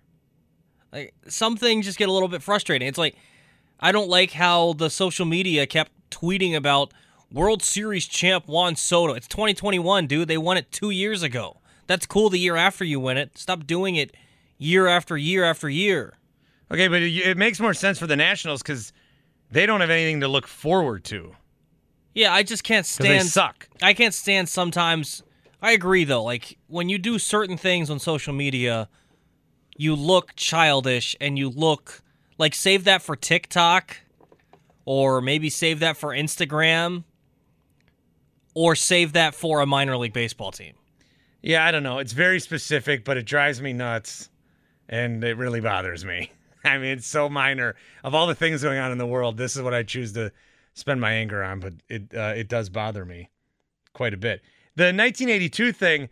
Like 0.91 1.13
some 1.27 1.55
things 1.57 1.85
just 1.85 1.97
get 1.97 2.09
a 2.09 2.11
little 2.11 2.27
bit 2.27 2.41
frustrating. 2.41 2.87
It's 2.87 2.97
like 2.97 3.15
I 3.79 3.91
don't 3.91 4.09
like 4.09 4.31
how 4.31 4.73
the 4.73 4.89
social 4.89 5.25
media 5.25 5.65
kept 5.67 5.91
tweeting 6.11 6.55
about 6.55 6.93
World 7.31 7.61
Series 7.61 8.07
champ 8.07 8.47
Juan 8.47 8.75
Soto. 8.75 9.13
It's 9.13 9.27
2021, 9.27 10.07
dude. 10.07 10.27
They 10.27 10.37
won 10.37 10.57
it 10.57 10.71
two 10.71 10.89
years 10.89 11.21
ago. 11.23 11.57
That's 11.87 12.05
cool. 12.05 12.29
The 12.29 12.39
year 12.39 12.55
after 12.55 12.83
you 12.83 12.99
win 12.99 13.17
it, 13.17 13.37
stop 13.37 13.65
doing 13.65 13.95
it 13.95 14.15
year 14.57 14.87
after 14.87 15.15
year 15.17 15.43
after 15.43 15.69
year. 15.69 16.17
Okay, 16.71 16.87
but 16.87 17.01
it, 17.01 17.37
makes 17.37 17.59
more 17.59 17.73
sense 17.73 17.97
for 17.97 18.05
the 18.05 18.15
Nationals 18.15 18.61
because 18.61 18.93
they 19.49 19.65
don't 19.65 19.81
have 19.81 19.89
anything 19.89 20.19
to 20.19 20.27
look 20.27 20.45
forward 20.45 21.03
to. 21.05 21.35
Yeah, 22.13 22.33
I 22.33 22.43
just 22.43 22.63
can't 22.63 22.85
'Cause 22.85 22.97
they 22.97 23.17
stand. 23.17 23.27
suck. 23.27 23.69
I 23.81 23.93
can't 23.93 24.13
stand 24.13 24.49
sometimes. 24.49 25.23
I 25.61 25.71
agree 25.71 26.03
though. 26.03 26.23
Like 26.23 26.57
when 26.67 26.89
you 26.89 26.97
do 26.97 27.17
certain 27.19 27.57
things 27.57 27.89
on 27.89 27.99
social 27.99 28.33
media, 28.33 28.87
you 29.79 29.95
look 29.95 30.35
childish 30.35 31.15
and 31.21 31.39
you 31.39 31.49
look 31.49 32.03
like 32.37 32.53
save 32.53 32.83
that 32.83 33.01
for 33.01 33.15
TikTok, 33.15 33.95
or 34.83 35.21
maybe 35.21 35.49
save 35.49 35.79
that 35.79 35.95
for 35.95 36.09
Instagram, 36.09 37.05
or 38.53 38.75
save 38.75 39.13
that 39.13 39.33
for 39.33 39.61
a 39.61 39.65
minor 39.65 39.95
league 39.95 40.11
baseball 40.11 40.51
team. 40.51 40.73
Yeah, 41.41 41.65
I 41.65 41.71
don't 41.71 41.83
know. 41.83 41.99
It's 41.99 42.11
very 42.11 42.41
specific, 42.41 43.05
but 43.05 43.15
it 43.15 43.25
drives 43.25 43.61
me 43.61 43.71
nuts, 43.71 44.29
and 44.89 45.23
it 45.23 45.37
really 45.37 45.61
bothers 45.61 46.03
me. 46.03 46.33
I 46.65 46.77
mean, 46.77 46.97
it's 46.97 47.07
so 47.07 47.29
minor. 47.29 47.77
Of 48.03 48.13
all 48.13 48.27
the 48.27 48.35
things 48.35 48.61
going 48.61 48.79
on 48.79 48.91
in 48.91 48.97
the 48.97 49.07
world, 49.07 49.37
this 49.37 49.55
is 49.55 49.61
what 49.61 49.73
I 49.73 49.83
choose 49.83 50.11
to 50.11 50.33
spend 50.73 50.99
my 50.99 51.13
anger 51.13 51.41
on, 51.41 51.61
but 51.61 51.73
it 51.87 52.13
uh, 52.13 52.33
it 52.35 52.49
does 52.49 52.67
bother 52.67 53.05
me 53.05 53.29
quite 53.93 54.13
a 54.13 54.17
bit. 54.17 54.41
The 54.75 54.87
1982 54.87 55.71
thing. 55.71 56.09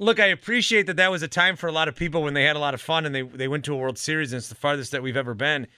Look, 0.00 0.18
I 0.18 0.26
appreciate 0.26 0.86
that 0.86 0.96
that 0.96 1.12
was 1.12 1.22
a 1.22 1.28
time 1.28 1.54
for 1.54 1.68
a 1.68 1.72
lot 1.72 1.86
of 1.86 1.94
people 1.94 2.22
when 2.22 2.34
they 2.34 2.44
had 2.44 2.56
a 2.56 2.60
lot 2.60 2.74
of 2.74 2.80
fun 2.80 3.06
and 3.06 3.14
they 3.14 3.22
they 3.22 3.46
went 3.46 3.64
to 3.66 3.74
a 3.74 3.76
World 3.76 3.98
Series 3.98 4.32
and 4.32 4.38
it's 4.38 4.48
the 4.48 4.56
farthest 4.56 4.90
that 4.90 5.02
we've 5.02 5.16
ever 5.16 5.34
been. 5.34 5.68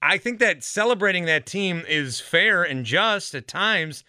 I 0.00 0.16
think 0.16 0.38
that 0.38 0.64
celebrating 0.64 1.26
that 1.26 1.44
team 1.44 1.82
is 1.86 2.20
fair 2.20 2.62
and 2.62 2.86
just 2.86 3.34
at 3.34 3.46
times. 3.46 4.04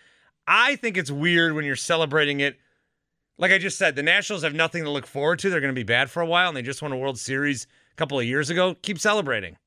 I 0.48 0.76
think 0.76 0.98
it's 0.98 1.12
weird 1.12 1.54
when 1.54 1.65
you're 1.65 1.76
celebrating 1.76 2.39
it 2.39 2.58
like 3.38 3.52
I 3.52 3.58
just 3.58 3.78
said, 3.78 3.96
the 3.96 4.04
Nationals 4.04 4.43
have 4.43 4.54
nothing 4.54 4.84
to 4.84 4.89
look 4.89 5.08
forward 5.08 5.39
to. 5.39 5.50
They're 5.50 5.60
going 5.60 5.74
to 5.74 5.80
be 5.80 5.84
bad 5.84 6.10
for 6.10 6.22
a 6.22 6.26
while, 6.26 6.50
and 6.50 6.58
they 6.58 6.62
just 6.62 6.82
won 6.82 6.91
a 6.91 6.98
World 6.98 7.17
Series 7.17 7.67
a 7.91 7.96
couple 7.96 8.19
of 8.19 8.26
years 8.26 8.50
ago. 8.50 8.76
Keep 8.82 9.00
celebrating. 9.00 9.58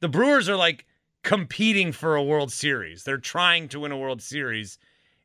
The 0.00 0.08
Brewers 0.08 0.48
are 0.48 0.56
like 0.56 0.86
competing 1.22 1.92
for 1.92 2.16
a 2.16 2.22
World 2.22 2.50
Series. 2.50 3.04
They're 3.04 3.18
trying 3.18 3.68
to 3.68 3.80
win 3.80 3.92
a 3.92 3.98
World 3.98 4.22
Series, 4.22 4.78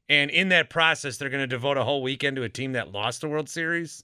and 0.09 0.31
in 0.31 0.49
that 0.49 0.69
process, 0.69 1.17
they're 1.17 1.29
going 1.29 1.41
to 1.41 1.47
devote 1.47 1.77
a 1.77 1.83
whole 1.83 2.01
weekend 2.01 2.35
to 2.37 2.43
a 2.43 2.49
team 2.49 2.73
that 2.73 2.91
lost 2.91 3.23
a 3.23 3.27
World 3.27 3.49
Series. 3.49 4.03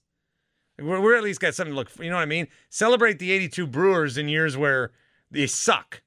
We're, 0.78 1.00
we're 1.00 1.16
at 1.16 1.24
least 1.24 1.40
got 1.40 1.56
something 1.56 1.74
to 1.74 1.76
look 1.76 1.90
for. 1.90 2.04
You 2.04 2.10
know 2.10 2.18
what 2.18 2.24
I 2.24 2.28
mean? 2.28 2.48
Celebrate 2.70 3.20
the 3.20 3.32
82 3.32 3.68
Brewers 3.68 4.18
in 4.18 4.28
years 4.28 4.58
where 4.58 4.92
they 5.32 5.48
suck. 5.48 6.02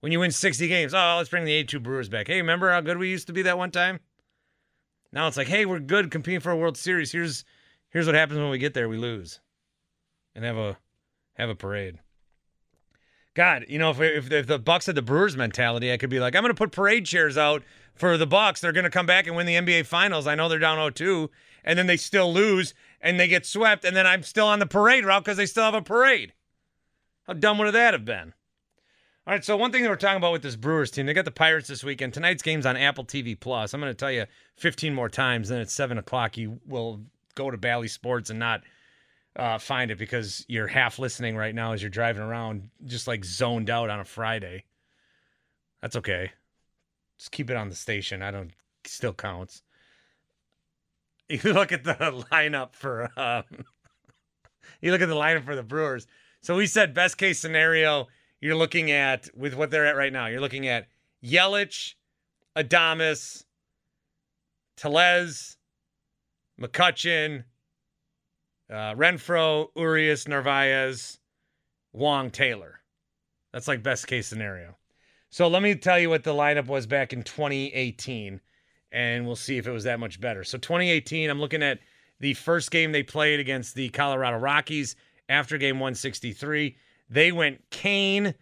When 0.00 0.12
you 0.12 0.20
win 0.20 0.30
60 0.30 0.68
games, 0.68 0.94
oh, 0.94 1.14
let's 1.16 1.30
bring 1.30 1.44
the 1.44 1.52
82 1.52 1.80
Brewers 1.80 2.08
back. 2.08 2.28
Hey, 2.28 2.36
remember 2.36 2.70
how 2.70 2.80
good 2.80 2.98
we 2.98 3.10
used 3.10 3.26
to 3.26 3.32
be 3.32 3.42
that 3.42 3.58
one 3.58 3.70
time? 3.70 4.00
Now 5.12 5.26
it's 5.26 5.36
like, 5.36 5.48
hey, 5.48 5.64
we're 5.64 5.80
good 5.80 6.10
competing 6.10 6.40
for 6.40 6.50
a 6.50 6.56
World 6.56 6.76
Series. 6.76 7.10
Here's 7.10 7.44
here's 7.90 8.06
what 8.06 8.14
happens 8.14 8.38
when 8.38 8.50
we 8.50 8.58
get 8.58 8.74
there, 8.74 8.88
we 8.88 8.98
lose. 8.98 9.40
And 10.34 10.44
have 10.44 10.56
a 10.56 10.78
have 11.34 11.48
a 11.48 11.54
parade. 11.54 11.98
God, 13.36 13.66
you 13.68 13.78
know, 13.78 13.90
if 13.90 14.00
if, 14.00 14.32
if 14.32 14.46
the 14.46 14.58
Bucks 14.58 14.86
had 14.86 14.94
the 14.94 15.02
Brewers 15.02 15.36
mentality, 15.36 15.92
I 15.92 15.98
could 15.98 16.08
be 16.08 16.20
like, 16.20 16.34
I'm 16.34 16.42
going 16.42 16.54
to 16.54 16.58
put 16.58 16.72
parade 16.72 17.04
chairs 17.04 17.36
out 17.36 17.62
for 17.94 18.16
the 18.16 18.26
Bucks. 18.26 18.62
They're 18.62 18.72
going 18.72 18.84
to 18.84 18.90
come 18.90 19.04
back 19.04 19.26
and 19.26 19.36
win 19.36 19.44
the 19.44 19.56
NBA 19.56 19.84
Finals. 19.84 20.26
I 20.26 20.34
know 20.34 20.48
they're 20.48 20.58
down 20.58 20.78
0-2, 20.78 21.28
and 21.62 21.78
then 21.78 21.86
they 21.86 21.98
still 21.98 22.32
lose 22.32 22.72
and 22.98 23.20
they 23.20 23.28
get 23.28 23.44
swept, 23.44 23.84
and 23.84 23.94
then 23.94 24.06
I'm 24.06 24.22
still 24.22 24.46
on 24.46 24.58
the 24.58 24.66
parade 24.66 25.04
route 25.04 25.22
because 25.22 25.36
they 25.36 25.44
still 25.44 25.64
have 25.64 25.74
a 25.74 25.82
parade. 25.82 26.32
How 27.26 27.34
dumb 27.34 27.58
would 27.58 27.70
that 27.74 27.92
have 27.92 28.06
been? 28.06 28.32
All 29.26 29.34
right, 29.34 29.44
so 29.44 29.54
one 29.54 29.70
thing 29.70 29.82
that 29.82 29.90
we're 29.90 29.96
talking 29.96 30.16
about 30.16 30.32
with 30.32 30.42
this 30.42 30.56
Brewers 30.56 30.90
team, 30.90 31.04
they 31.04 31.12
got 31.12 31.26
the 31.26 31.30
Pirates 31.30 31.68
this 31.68 31.84
weekend. 31.84 32.14
Tonight's 32.14 32.42
game's 32.42 32.64
on 32.64 32.78
Apple 32.78 33.04
TV 33.04 33.38
Plus. 33.38 33.74
I'm 33.74 33.80
going 33.80 33.92
to 33.92 33.94
tell 33.94 34.10
you 34.10 34.24
15 34.54 34.94
more 34.94 35.10
times. 35.10 35.50
Then 35.50 35.60
at 35.60 35.68
seven 35.68 35.98
o'clock, 35.98 36.38
you 36.38 36.58
will 36.66 37.02
go 37.34 37.50
to 37.50 37.58
Bally 37.58 37.88
Sports 37.88 38.30
and 38.30 38.38
not 38.38 38.62
uh, 39.36 39.58
find 39.58 39.90
it 39.90 39.98
because 39.98 40.44
you're 40.48 40.66
half 40.66 40.98
listening 40.98 41.36
right 41.36 41.54
now 41.54 41.72
as 41.72 41.82
you're 41.82 41.90
driving 41.90 42.22
around, 42.22 42.70
just 42.84 43.06
like 43.06 43.24
zoned 43.24 43.70
out 43.70 43.90
on 43.90 44.00
a 44.00 44.04
Friday. 44.04 44.64
That's 45.82 45.96
okay. 45.96 46.32
Just 47.18 47.32
keep 47.32 47.50
it 47.50 47.56
on 47.56 47.68
the 47.68 47.74
station. 47.74 48.22
I 48.22 48.30
don't. 48.30 48.52
Still 48.84 49.14
counts. 49.14 49.62
You 51.28 51.54
look 51.54 51.72
at 51.72 51.82
the 51.82 51.94
lineup 52.30 52.76
for. 52.76 53.10
Um, 53.16 53.42
you 54.80 54.92
look 54.92 55.00
at 55.00 55.08
the 55.08 55.16
lineup 55.16 55.44
for 55.44 55.56
the 55.56 55.64
Brewers. 55.64 56.06
So 56.40 56.54
we 56.54 56.68
said 56.68 56.94
best 56.94 57.18
case 57.18 57.40
scenario 57.40 58.06
you're 58.40 58.54
looking 58.54 58.92
at 58.92 59.28
with 59.36 59.54
what 59.54 59.72
they're 59.72 59.86
at 59.86 59.96
right 59.96 60.12
now. 60.12 60.26
You're 60.26 60.40
looking 60.40 60.68
at 60.68 60.86
Yelich, 61.24 61.94
Adames, 62.56 63.44
Tellez, 64.76 65.56
McCutchen, 66.60 67.42
uh, 68.70 68.94
Renfroe, 68.94 69.68
Urias, 69.76 70.26
Narvaez, 70.26 71.18
Wong, 71.92 72.30
Taylor. 72.30 72.80
That's 73.52 73.68
like 73.68 73.82
best 73.82 74.06
case 74.06 74.26
scenario. 74.26 74.76
So 75.30 75.48
let 75.48 75.62
me 75.62 75.74
tell 75.74 75.98
you 75.98 76.10
what 76.10 76.24
the 76.24 76.34
lineup 76.34 76.66
was 76.66 76.86
back 76.86 77.12
in 77.12 77.22
2018, 77.22 78.40
and 78.92 79.26
we'll 79.26 79.36
see 79.36 79.58
if 79.58 79.66
it 79.66 79.72
was 79.72 79.84
that 79.84 80.00
much 80.00 80.20
better. 80.20 80.44
So 80.44 80.58
2018, 80.58 81.28
I'm 81.30 81.40
looking 81.40 81.62
at 81.62 81.80
the 82.20 82.34
first 82.34 82.70
game 82.70 82.92
they 82.92 83.02
played 83.02 83.40
against 83.40 83.74
the 83.74 83.88
Colorado 83.90 84.38
Rockies 84.38 84.96
after 85.28 85.58
game 85.58 85.76
163. 85.76 86.76
They 87.08 87.32
went 87.32 87.68
Cain, 87.70 88.34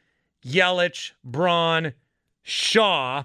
Yelich, 0.44 1.12
Braun, 1.24 1.94
Shaw, 2.42 3.24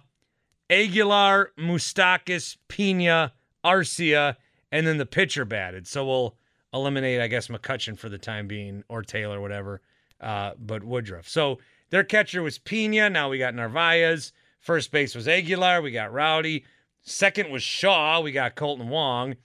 Aguilar, 0.69 1.51
Moustakas, 1.57 2.57
Pena, 2.67 3.33
Arcia, 3.63 4.35
and 4.71 4.87
then 4.87 4.97
the 4.97 5.05
pitcher 5.05 5.45
batted. 5.45 5.87
So 5.87 6.05
we'll 6.05 6.35
eliminate, 6.73 7.21
I 7.21 7.27
guess, 7.27 7.47
McCutchen 7.47 7.97
for 7.97 8.09
the 8.09 8.17
time 8.17 8.47
being, 8.47 8.83
or 8.89 9.01
Taylor, 9.01 9.41
whatever, 9.41 9.81
uh, 10.21 10.51
but 10.59 10.83
Woodruff. 10.83 11.27
So 11.27 11.59
their 11.89 12.03
catcher 12.03 12.43
was 12.43 12.57
Pena. 12.57 13.09
Now 13.09 13.29
we 13.29 13.37
got 13.37 13.55
Narvaez. 13.55 14.33
First 14.59 14.91
base 14.91 15.15
was 15.15 15.27
Aguilar. 15.27 15.81
We 15.81 15.91
got 15.91 16.13
Rowdy. 16.13 16.65
Second 17.01 17.49
was 17.49 17.63
Shaw. 17.63 18.21
We 18.21 18.31
got 18.31 18.55
Kolten 18.55 18.87
Wong. 18.87 19.35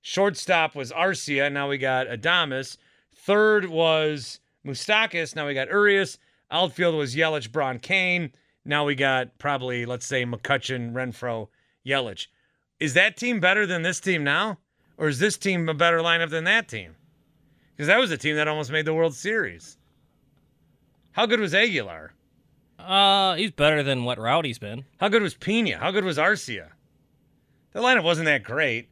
Shortstop 0.00 0.74
was 0.74 0.90
Arcia. 0.90 1.52
Now 1.52 1.68
we 1.68 1.78
got 1.78 2.08
Adames. 2.08 2.76
Third 3.14 3.66
was 3.66 4.40
Moustakas. 4.66 5.36
Now 5.36 5.46
we 5.46 5.54
got 5.54 5.68
Urias. 5.68 6.18
Outfield 6.50 6.94
was 6.94 7.14
Yelich, 7.14 7.50
Braun, 7.52 7.78
Cain. 7.78 8.32
Now 8.64 8.84
we 8.84 8.94
got 8.94 9.38
probably, 9.38 9.86
let's 9.86 10.06
say, 10.06 10.24
McCutchen, 10.24 10.92
Renfroe, 10.92 11.48
Yelich. 11.86 12.26
Is 12.80 12.94
that 12.94 13.16
team 13.16 13.40
better 13.40 13.66
than 13.66 13.82
this 13.82 14.00
team 14.00 14.24
now? 14.24 14.58
Or 14.96 15.08
is 15.08 15.18
this 15.18 15.36
team 15.36 15.68
a 15.68 15.74
better 15.74 15.98
lineup 15.98 16.30
than 16.30 16.44
that 16.44 16.68
team? 16.68 16.96
Because 17.74 17.86
that 17.88 17.98
was 17.98 18.10
a 18.10 18.18
team 18.18 18.36
that 18.36 18.48
almost 18.48 18.70
made 18.70 18.84
the 18.84 18.94
World 18.94 19.14
Series. 19.14 19.78
How 21.12 21.26
good 21.26 21.40
was 21.40 21.54
Aguilar? 21.54 22.12
Uh, 22.78 23.34
he's 23.34 23.50
better 23.50 23.82
than 23.82 24.04
what 24.04 24.18
Rowdy's 24.18 24.58
been. 24.58 24.84
How 24.98 25.08
good 25.08 25.22
was 25.22 25.34
Pena? 25.34 25.78
How 25.78 25.90
good 25.90 26.04
was 26.04 26.18
Arcia? 26.18 26.68
The 27.72 27.80
lineup 27.80 28.02
wasn't 28.02 28.26
that 28.26 28.42
great. 28.42 28.88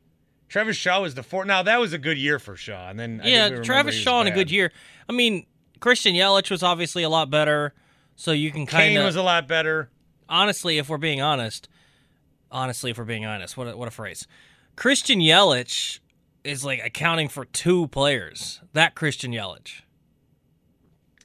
Travis 0.49 0.77
Shaw 0.77 1.03
was 1.03 1.15
the 1.15 1.23
fourth. 1.23 1.47
Now 1.47 1.63
that 1.63 1.79
was 1.79 1.93
a 1.93 1.99
good 1.99 2.19
year 2.19 2.39
for 2.39 2.57
Shaw, 2.57 2.89
and 2.89 2.99
then 2.99 3.21
I 3.21 3.25
think 3.25 3.35
yeah, 3.35 3.63
Travis 3.63 3.95
Shaw 3.95 4.21
in 4.21 4.27
a 4.27 4.33
good 4.33 4.51
year. 4.51 4.73
I 5.09 5.13
mean, 5.13 5.47
Christian 5.79 6.15
Yelich 6.15 6.51
was 6.51 6.63
obviously 6.63 7.05
a 7.05 7.09
lot 7.09 7.31
better, 7.31 7.73
so 8.17 8.33
you 8.33 8.51
can 8.51 8.67
kind 8.67 8.89
Cain 8.89 8.99
of 8.99 9.05
was 9.05 9.17
a 9.17 9.23
lot 9.23 9.47
better. 9.47 9.91
honestly, 10.29 10.79
if 10.79 10.89
we're 10.89 10.99
being 10.99 11.21
honest, 11.21 11.69
honestly, 12.51 12.91
if 12.91 12.99
we're 12.99 13.05
being 13.05 13.25
honest, 13.25 13.57
what 13.57 13.69
a, 13.69 13.77
what 13.77 13.87
a 13.87 13.93
phrase. 13.93 14.27
Christian 14.81 15.21
Yelich 15.21 15.99
is 16.43 16.65
like 16.65 16.83
accounting 16.83 17.29
for 17.29 17.45
two 17.45 17.89
players. 17.89 18.63
That 18.73 18.95
Christian 18.95 19.31
Yelich. 19.31 19.83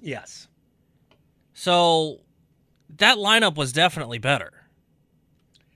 Yes. 0.02 0.50
So 1.54 2.20
that 2.98 3.18
lineup 3.18 3.56
was 3.56 3.72
definitely 3.72 4.18
better. 4.18 4.52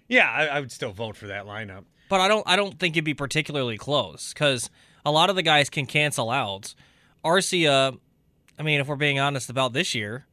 Yeah, 0.09 0.29
I, 0.29 0.47
I 0.47 0.59
would 0.59 0.73
still 0.73 0.91
vote 0.91 1.15
for 1.15 1.27
that 1.27 1.45
lineup. 1.45 1.85
But 2.09 2.19
I 2.19 2.27
don't 2.27 2.45
I 2.45 2.57
don't 2.57 2.77
think 2.77 2.97
it'd 2.97 3.05
be 3.05 3.13
particularly 3.13 3.77
close 3.77 4.33
because 4.33 4.69
a 5.05 5.11
lot 5.11 5.29
of 5.29 5.37
the 5.37 5.41
guys 5.41 5.69
can 5.69 5.85
cancel 5.85 6.29
out. 6.29 6.75
Arcia, 7.23 7.97
I 8.57 8.61
mean, 8.61 8.81
if 8.81 8.87
we're 8.87 8.97
being 8.97 9.21
honest 9.21 9.49
about 9.49 9.71
this 9.71 9.95
year, 9.95 10.25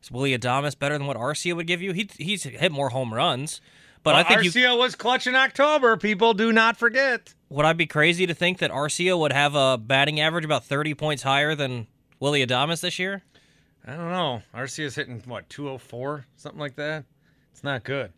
is 0.00 0.12
Willy 0.12 0.38
Adames 0.38 0.78
better 0.78 0.96
than 0.96 1.08
what 1.08 1.16
Arcia 1.16 1.56
would 1.56 1.66
give 1.66 1.82
you? 1.82 1.92
He 1.92 2.08
he's 2.18 2.44
hit 2.44 2.70
more 2.70 2.90
home 2.90 3.12
runs. 3.12 3.60
But 4.04 4.14
Well, 4.14 4.24
I 4.26 4.42
think 4.42 4.54
you 4.54 4.76
was 4.76 4.94
clutch 4.94 5.26
in 5.26 5.34
October. 5.34 5.96
People 5.96 6.34
do 6.34 6.52
not 6.52 6.76
forget. 6.76 7.32
Would 7.48 7.64
I 7.64 7.72
be 7.72 7.86
crazy 7.86 8.26
to 8.26 8.34
think 8.34 8.58
that 8.58 8.70
Arcia 8.70 9.18
would 9.18 9.32
have 9.32 9.54
a 9.54 9.78
batting 9.78 10.20
average 10.20 10.44
about 10.44 10.64
30 10.64 10.92
points 10.94 11.22
higher 11.22 11.54
than 11.54 11.86
Willy 12.20 12.46
Adames 12.46 12.82
this 12.82 12.98
year? 12.98 13.22
I 13.86 13.96
don't 13.96 14.10
know. 14.10 14.42
Arcia's 14.54 14.94
hitting 14.94 15.22
what 15.26 15.48
204, 15.48 16.26
something 16.36 16.60
like 16.60 16.76
that. 16.76 17.04
It's 17.52 17.64
not 17.64 17.82
good. 17.82 18.12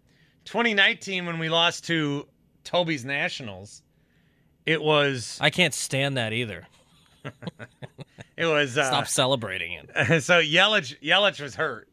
2019 0.46 1.24
when 1.24 1.38
we 1.38 1.48
lost 1.48 1.84
to 1.86 2.26
Toby's 2.64 3.04
Nationals, 3.04 3.82
it 4.64 4.82
was 4.82 5.38
I 5.40 5.50
can't 5.50 5.74
stand 5.74 6.16
that 6.16 6.32
either. 6.32 6.66
it 8.36 8.46
was 8.46 8.76
uh, 8.76 8.86
Stop 8.86 9.06
celebrating 9.06 9.72
it. 9.72 9.88
so 10.22 10.40
Yelich 10.40 11.00
Yelich 11.00 11.40
was 11.40 11.54
hurt. 11.54 11.88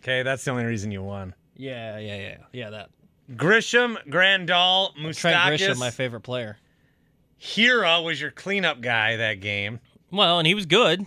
Okay, 0.00 0.22
that's 0.22 0.44
the 0.44 0.50
only 0.50 0.64
reason 0.64 0.90
you 0.90 1.02
won. 1.02 1.34
Yeah, 1.56 1.98
yeah, 1.98 2.16
yeah. 2.16 2.36
Yeah, 2.52 2.70
that. 2.70 2.90
Grisham, 3.30 3.96
Grandal, 4.08 4.92
Trent 5.14 5.36
Grisham, 5.36 5.78
my 5.78 5.90
favorite 5.90 6.20
player. 6.20 6.58
Hiura 7.40 8.04
was 8.04 8.20
your 8.20 8.30
cleanup 8.30 8.80
guy 8.80 9.16
that 9.16 9.40
game. 9.40 9.80
Well, 10.10 10.38
and 10.38 10.46
he 10.46 10.54
was 10.54 10.66
good. 10.66 11.06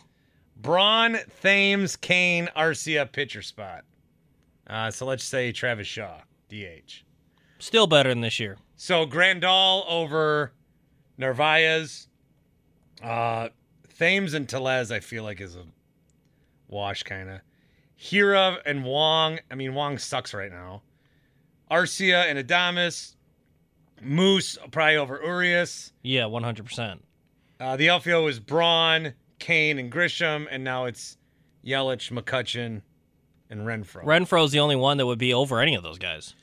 Braun, 0.58 1.18
Thames, 1.42 1.96
Cain, 1.96 2.50
Arcia 2.56 3.12
pitcher 3.12 3.42
spot. 3.42 3.86
Uh, 4.68 4.90
so 4.92 5.06
let's 5.06 5.24
say 5.24 5.52
Travis 5.52 5.88
Shaw, 5.88 6.22
DH. 6.50 7.04
Still 7.60 7.88
better 7.88 8.10
than 8.10 8.22
this 8.22 8.40
year. 8.40 8.58
So 8.76 9.06
Grandal 9.06 9.86
over 9.88 10.52
Narvaez. 11.18 12.08
Uh, 13.02 13.50
Thames 13.98 14.34
and 14.34 14.50
Tellez, 14.50 14.92
I 14.92 15.00
feel 15.00 15.24
like 15.24 15.40
is 15.40 15.56
a 15.56 15.64
wash 16.68 17.04
kind 17.04 17.30
of. 17.30 17.42
Hiura 18.00 18.58
and 18.66 18.84
Wong. 18.84 19.40
I 19.50 19.56
mean, 19.56 19.74
Wong 19.74 19.98
sucks 19.98 20.34
right 20.34 20.52
now. 20.52 20.82
Arcia 21.70 22.26
and 22.30 22.38
Adames. 22.40 23.16
Moose 24.02 24.58
probably 24.72 24.98
over 24.98 25.20
Urias. 25.24 25.94
Yeah, 26.04 26.24
100%. 26.24 27.00
Uh, 27.60 27.78
the 27.78 27.90
outfield 27.90 28.26
was 28.26 28.40
Braun, 28.40 29.14
Cain, 29.40 29.80
and 29.80 29.92
Grisham, 29.92 30.48
and 30.52 30.64
now 30.64 30.86
it's 30.86 31.18
Yelich, 31.66 32.12
McCutchen, 32.12 32.82
and 33.50 33.62
Renfroe. 33.62 34.04
Renfroe's 34.04 34.52
the 34.52 34.60
only 34.60 34.76
one 34.76 34.98
that 34.98 35.06
would 35.06 35.18
be 35.18 35.34
over 35.34 35.60
any 35.62 35.76
of 35.76 35.84
those 35.84 35.98
guys. 35.98 36.36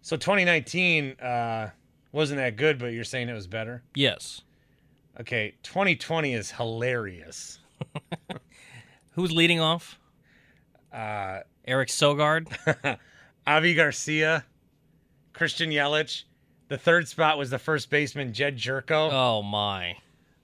so 0.00 0.16
2019 0.16 1.12
uh, 1.20 1.70
wasn't 2.12 2.38
that 2.38 2.56
good, 2.56 2.78
but 2.78 2.86
you're 2.92 3.04
saying 3.04 3.28
it 3.28 3.34
was 3.34 3.46
better? 3.46 3.82
Yes. 3.94 4.42
Okay, 5.20 5.54
2020 5.62 6.32
is 6.34 6.50
hilarious. 6.52 7.58
Who's 9.12 9.32
leading 9.32 9.60
off? 9.60 9.98
Uh, 10.92 11.40
Eric 11.66 11.88
Sogard. 11.88 12.48
Avi 13.46 13.74
Garcia, 13.74 14.44
Christian 15.36 15.70
Yelich. 15.70 16.24
The 16.68 16.78
third 16.78 17.06
spot 17.08 17.36
was 17.36 17.50
the 17.50 17.58
first 17.58 17.90
baseman, 17.90 18.32
Jedd 18.32 18.56
Gyorko. 18.56 19.10
Oh, 19.12 19.42
my. 19.42 19.96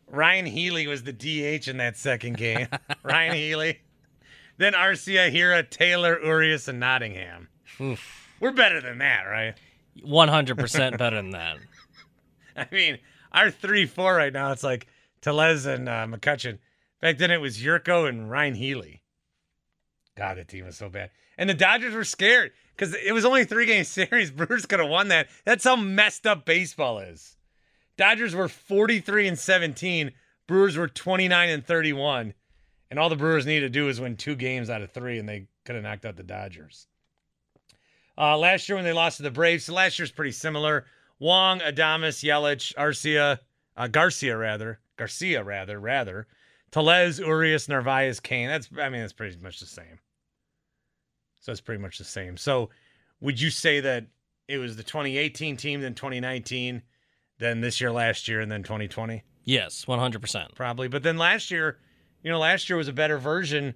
Ryan 0.06 0.44
Healy 0.44 0.86
was 0.86 1.02
the 1.02 1.14
DH 1.14 1.66
in 1.66 1.78
that 1.78 1.96
second 1.96 2.36
game. 2.36 2.68
Ryan 3.02 3.34
Healy. 3.34 3.80
Then 4.58 4.74
Arcia, 4.74 5.32
Hiura, 5.32 5.68
Taylor, 5.68 6.22
Urias, 6.22 6.68
and 6.68 6.78
Nottingham. 6.78 7.48
Oof. 7.80 8.28
We're 8.38 8.52
better 8.52 8.82
than 8.82 8.98
that, 8.98 9.22
right? 9.22 9.54
100% 10.06 10.98
better 10.98 11.16
than 11.16 11.30
that. 11.30 11.56
I 12.56 12.66
mean, 12.70 12.98
our 13.32 13.50
3 13.50 13.86
4 13.86 14.14
right 14.14 14.32
now, 14.32 14.52
it's 14.52 14.62
like 14.62 14.88
Tellez 15.22 15.64
and 15.64 15.88
uh, 15.88 16.06
McCutchen. 16.06 16.58
Back 17.00 17.16
then 17.16 17.30
it 17.30 17.40
was 17.40 17.56
Gyorko 17.56 18.06
and 18.08 18.30
Ryan 18.30 18.54
Healy. 18.54 19.01
God, 20.16 20.36
the 20.36 20.44
team 20.44 20.66
was 20.66 20.76
so 20.76 20.88
bad. 20.88 21.10
And 21.38 21.48
the 21.48 21.54
Dodgers 21.54 21.94
were 21.94 22.04
scared 22.04 22.52
because 22.76 22.94
it 22.94 23.12
was 23.12 23.24
only 23.24 23.44
three 23.44 23.66
game 23.66 23.84
series. 23.84 24.30
Brewers 24.30 24.66
could 24.66 24.80
have 24.80 24.88
won 24.88 25.08
that. 25.08 25.28
That's 25.44 25.64
how 25.64 25.76
messed 25.76 26.26
up 26.26 26.44
baseball 26.44 26.98
is. 26.98 27.36
Dodgers 27.96 28.34
were 28.34 28.48
43 28.48 29.28
and 29.28 29.38
17. 29.38 30.12
Brewers 30.46 30.76
were 30.76 30.88
29 30.88 31.48
and 31.48 31.64
31. 31.64 32.34
And 32.90 32.98
all 32.98 33.08
the 33.08 33.16
Brewers 33.16 33.46
needed 33.46 33.72
to 33.72 33.78
do 33.78 33.86
was 33.86 34.00
win 34.00 34.16
two 34.16 34.34
games 34.34 34.68
out 34.68 34.82
of 34.82 34.90
three, 34.90 35.18
and 35.18 35.28
they 35.28 35.46
could 35.64 35.76
have 35.76 35.84
knocked 35.84 36.04
out 36.04 36.16
the 36.16 36.22
Dodgers. 36.22 36.86
Uh, 38.18 38.36
last 38.36 38.68
year 38.68 38.76
when 38.76 38.84
they 38.84 38.92
lost 38.92 39.16
to 39.16 39.22
the 39.22 39.30
Braves, 39.30 39.64
so 39.64 39.72
last 39.72 39.98
year's 39.98 40.12
pretty 40.12 40.32
similar. 40.32 40.84
Wong, 41.18 41.60
Adames, 41.60 42.22
Yelich, 42.22 42.74
Arcia, 42.74 43.38
uh, 43.76 43.86
Garcia 43.86 44.36
rather, 44.36 44.80
Garcia 44.96 45.42
rather, 45.42 45.80
rather, 45.80 46.26
Tellez, 46.72 47.18
Urias, 47.18 47.68
Narvaez, 47.68 48.18
Cain. 48.18 48.48
That's 48.48 48.68
I 48.80 48.88
mean 48.88 49.02
that's 49.02 49.12
pretty 49.12 49.36
much 49.42 49.60
the 49.60 49.66
same. 49.66 50.00
So 51.40 51.52
it's 51.52 51.60
pretty 51.60 51.82
much 51.82 51.98
the 51.98 52.04
same. 52.04 52.36
So 52.36 52.70
would 53.20 53.40
you 53.40 53.50
say 53.50 53.80
that 53.80 54.06
it 54.48 54.58
was 54.58 54.76
the 54.76 54.82
2018 54.82 55.56
team, 55.56 55.80
then 55.80 55.94
2019, 55.94 56.82
then 57.38 57.60
this 57.60 57.80
year, 57.80 57.92
last 57.92 58.28
year, 58.28 58.40
and 58.40 58.50
then 58.50 58.62
2020? 58.62 59.22
Yes, 59.44 59.84
100%. 59.86 60.54
Probably. 60.54 60.88
But 60.88 61.02
then 61.02 61.18
last 61.18 61.50
year, 61.50 61.78
you 62.22 62.30
know, 62.30 62.38
last 62.38 62.68
year 62.68 62.76
was 62.76 62.88
a 62.88 62.92
better 62.92 63.18
version 63.18 63.74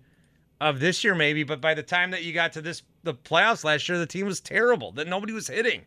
of 0.60 0.78
this 0.80 1.02
year, 1.02 1.14
maybe. 1.14 1.42
But 1.42 1.60
by 1.60 1.74
the 1.74 1.82
time 1.82 2.12
that 2.12 2.22
you 2.22 2.32
got 2.32 2.52
to 2.54 2.62
this 2.62 2.82
the 3.02 3.14
playoffs 3.14 3.64
last 3.64 3.88
year, 3.88 3.98
the 3.98 4.06
team 4.06 4.26
was 4.26 4.40
terrible. 4.40 4.92
That 4.92 5.08
nobody 5.08 5.32
was 5.32 5.48
hitting. 5.48 5.82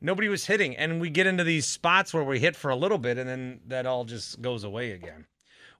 Nobody 0.00 0.28
was 0.28 0.46
hitting. 0.46 0.76
And 0.76 1.00
we 1.00 1.10
get 1.10 1.26
into 1.26 1.44
these 1.44 1.66
spots 1.66 2.12
where 2.12 2.24
we 2.24 2.38
hit 2.38 2.56
for 2.56 2.70
a 2.70 2.76
little 2.76 2.98
bit 2.98 3.18
and 3.18 3.28
then 3.28 3.60
that 3.68 3.86
all 3.86 4.04
just 4.04 4.42
goes 4.42 4.64
away 4.64 4.92
again. 4.92 5.26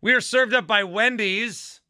We 0.03 0.15
are 0.15 0.21
served 0.21 0.53
up 0.53 0.67
by 0.67 0.83
Wendy's, 0.83 1.81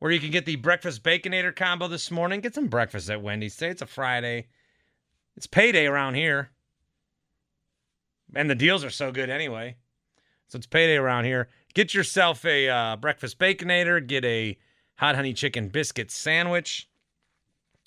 where 0.00 0.10
you 0.10 0.18
can 0.18 0.32
get 0.32 0.44
the 0.44 0.56
breakfast 0.56 1.04
baconator 1.04 1.54
combo 1.54 1.86
this 1.86 2.10
morning. 2.10 2.40
Get 2.40 2.52
some 2.52 2.66
breakfast 2.66 3.08
at 3.08 3.22
Wendy's. 3.22 3.54
Say 3.54 3.68
it's 3.68 3.80
a 3.80 3.86
Friday. 3.86 4.48
It's 5.36 5.46
payday 5.46 5.86
around 5.86 6.14
here. 6.14 6.50
And 8.34 8.50
the 8.50 8.56
deals 8.56 8.82
are 8.82 8.90
so 8.90 9.12
good 9.12 9.30
anyway. 9.30 9.76
So 10.48 10.56
it's 10.56 10.66
payday 10.66 10.96
around 10.96 11.26
here. 11.26 11.48
Get 11.74 11.94
yourself 11.94 12.44
a 12.44 12.68
uh, 12.68 12.96
breakfast 12.96 13.38
baconator. 13.38 14.04
Get 14.04 14.24
a 14.24 14.58
hot 14.96 15.14
honey 15.14 15.32
chicken 15.32 15.68
biscuit 15.68 16.10
sandwich. 16.10 16.88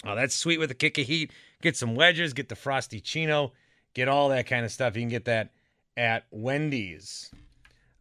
Oh, 0.05 0.15
that's 0.15 0.33
sweet 0.33 0.59
with 0.59 0.71
a 0.71 0.75
kick 0.75 0.97
of 0.97 1.07
heat. 1.07 1.33
Get 1.61 1.75
some 1.75 1.93
wedges. 1.93 2.31
Get 2.31 2.47
the 2.47 2.55
Frostyccino. 2.55 3.51
Get 3.93 4.07
all 4.07 4.29
that 4.29 4.47
kind 4.47 4.63
of 4.63 4.71
stuff. 4.71 4.95
You 4.95 5.01
can 5.01 5.09
get 5.09 5.25
that 5.25 5.51
at 5.97 6.23
Wendy's. 6.31 7.31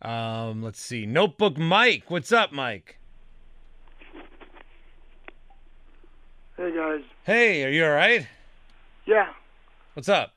Um, 0.03 0.63
let's 0.63 0.81
see. 0.81 1.07
Notebook 1.07 1.59
Mike. 1.59 2.05
What's 2.09 2.33
up, 2.33 2.53
Mike? 2.53 2.99
Hey 6.57 6.75
guys. 6.75 7.03
Hey, 7.25 7.65
are 7.65 7.71
you 7.71 7.85
all 7.85 7.93
right? 7.93 8.27
Yeah. 9.07 9.29
What's 9.95 10.09
up? 10.09 10.33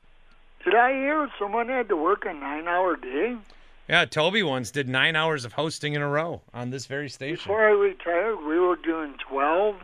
Did 0.64 0.74
I 0.74 0.92
hear 0.92 1.28
someone 1.38 1.68
had 1.68 1.88
to 1.88 1.96
work 1.96 2.24
a 2.24 2.32
nine 2.32 2.68
hour 2.68 2.96
day? 2.96 3.36
Yeah, 3.88 4.04
Toby 4.04 4.42
once 4.42 4.70
did 4.70 4.88
nine 4.88 5.16
hours 5.16 5.44
of 5.44 5.52
hosting 5.52 5.94
in 5.94 6.02
a 6.02 6.08
row 6.08 6.40
on 6.54 6.70
this 6.70 6.86
very 6.86 7.08
station. 7.08 7.36
Before 7.50 7.66
I 7.66 7.72
retired, 7.72 8.36
we 8.46 8.58
were 8.58 8.76
doing 8.76 9.14
12. 9.28 9.76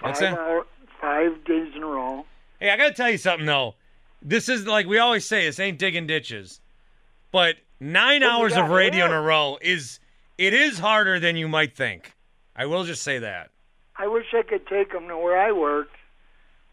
What's 0.00 0.20
five 0.20 0.34
hour, 0.34 0.66
five 1.00 1.44
days 1.44 1.72
in 1.74 1.82
a 1.82 1.86
row. 1.86 2.26
Hey, 2.60 2.70
I 2.70 2.76
got 2.76 2.88
to 2.88 2.94
tell 2.94 3.10
you 3.10 3.18
something 3.18 3.46
though. 3.46 3.74
This 4.20 4.48
is 4.48 4.66
like 4.66 4.86
we 4.86 4.98
always 4.98 5.24
say, 5.24 5.46
this 5.46 5.58
ain't 5.58 5.78
digging 5.78 6.06
ditches. 6.06 6.60
But 7.32 7.56
nine 7.80 8.22
you 8.22 8.28
hours 8.28 8.56
of 8.56 8.70
radio 8.70 9.06
in 9.06 9.12
a 9.12 9.20
row 9.20 9.58
is 9.60 10.00
it 10.38 10.52
is 10.52 10.78
harder 10.78 11.20
than 11.20 11.36
you 11.36 11.48
might 11.48 11.76
think. 11.76 12.14
I 12.56 12.66
will 12.66 12.84
just 12.84 13.02
say 13.02 13.18
that. 13.18 13.50
I 13.96 14.06
wish 14.06 14.26
I 14.32 14.42
could 14.42 14.66
take 14.66 14.92
them 14.92 15.08
to 15.08 15.16
where 15.16 15.38
I 15.38 15.52
work, 15.52 15.88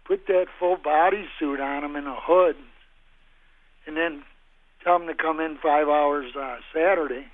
put 0.06 0.28
that 0.28 0.48
full 0.60 0.78
body 0.78 1.26
suit 1.40 1.60
on 1.60 1.82
them 1.82 1.96
and 1.96 2.08
a 2.08 2.16
hood, 2.20 2.56
and 3.86 3.96
then 3.96 4.24
tell 4.84 4.98
them 4.98 5.08
to 5.08 5.14
come 5.16 5.40
in 5.40 5.58
five 5.62 5.88
hours 5.88 6.36
uh, 6.36 6.58
Saturday. 6.74 7.28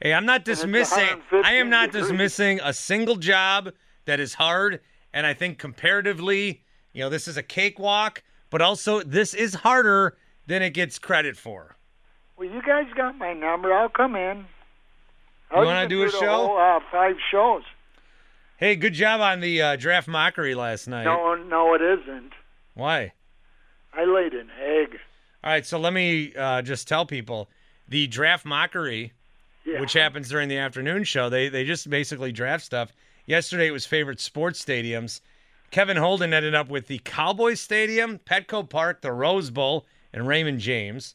Hey, 0.00 0.12
I'm 0.12 0.26
not 0.26 0.44
dismissing. 0.44 1.22
I 1.32 1.54
am 1.54 1.70
not 1.70 1.92
degrees. 1.92 2.08
dismissing 2.08 2.60
a 2.62 2.72
single 2.72 3.16
job 3.16 3.70
that 4.06 4.20
is 4.20 4.34
hard, 4.34 4.80
and 5.12 5.26
I 5.26 5.34
think 5.34 5.58
comparatively, 5.58 6.62
you 6.92 7.02
know, 7.02 7.10
this 7.10 7.28
is 7.28 7.36
a 7.36 7.42
cakewalk. 7.42 8.22
But 8.50 8.62
also, 8.62 9.02
this 9.02 9.34
is 9.34 9.54
harder 9.54 10.16
than 10.46 10.62
it 10.62 10.70
gets 10.70 10.98
credit 10.98 11.36
for. 11.36 11.76
Well, 12.36 12.48
you 12.48 12.62
guys 12.62 12.86
got 12.96 13.16
my 13.16 13.32
number. 13.32 13.72
I'll 13.72 13.88
come 13.88 14.16
in. 14.16 14.38
You 14.38 15.58
I'll 15.58 15.64
wanna 15.64 15.80
even 15.84 15.88
do 15.88 16.04
a 16.04 16.10
show? 16.10 16.46
whole, 16.46 16.58
uh, 16.58 16.80
five 16.90 17.16
shows. 17.30 17.62
Hey, 18.56 18.76
good 18.76 18.94
job 18.94 19.20
on 19.20 19.40
the 19.40 19.60
uh, 19.62 19.76
draft 19.76 20.08
mockery 20.08 20.54
last 20.54 20.88
night. 20.88 21.04
No, 21.04 21.34
no, 21.34 21.74
it 21.74 21.82
isn't. 21.82 22.32
Why? 22.74 23.12
I 23.92 24.04
laid 24.04 24.32
an 24.32 24.48
egg. 24.60 24.98
All 25.44 25.50
right, 25.50 25.66
so 25.66 25.78
let 25.78 25.92
me 25.92 26.34
uh, 26.34 26.62
just 26.62 26.88
tell 26.88 27.04
people 27.06 27.48
the 27.88 28.06
draft 28.06 28.44
mockery, 28.44 29.12
Yeah. 29.64 29.80
which 29.80 29.92
happens 29.92 30.28
during 30.28 30.48
the 30.48 30.56
afternoon 30.58 31.04
show. 31.04 31.28
They 31.28 31.48
they 31.48 31.64
just 31.64 31.88
basically 31.90 32.32
draft 32.32 32.64
stuff. 32.64 32.92
Yesterday 33.26 33.66
it 33.68 33.72
was 33.72 33.86
favorite 33.86 34.20
sports 34.20 34.64
stadiums. 34.64 35.20
Kevin 35.70 35.96
Holden 35.96 36.32
ended 36.32 36.54
up 36.54 36.68
with 36.68 36.86
the 36.86 37.00
Cowboys 37.04 37.60
Stadium, 37.60 38.18
Petco 38.18 38.68
Park, 38.68 39.02
the 39.02 39.12
Rose 39.12 39.50
Bowl, 39.50 39.86
and 40.12 40.26
Raymond 40.26 40.60
James. 40.60 41.14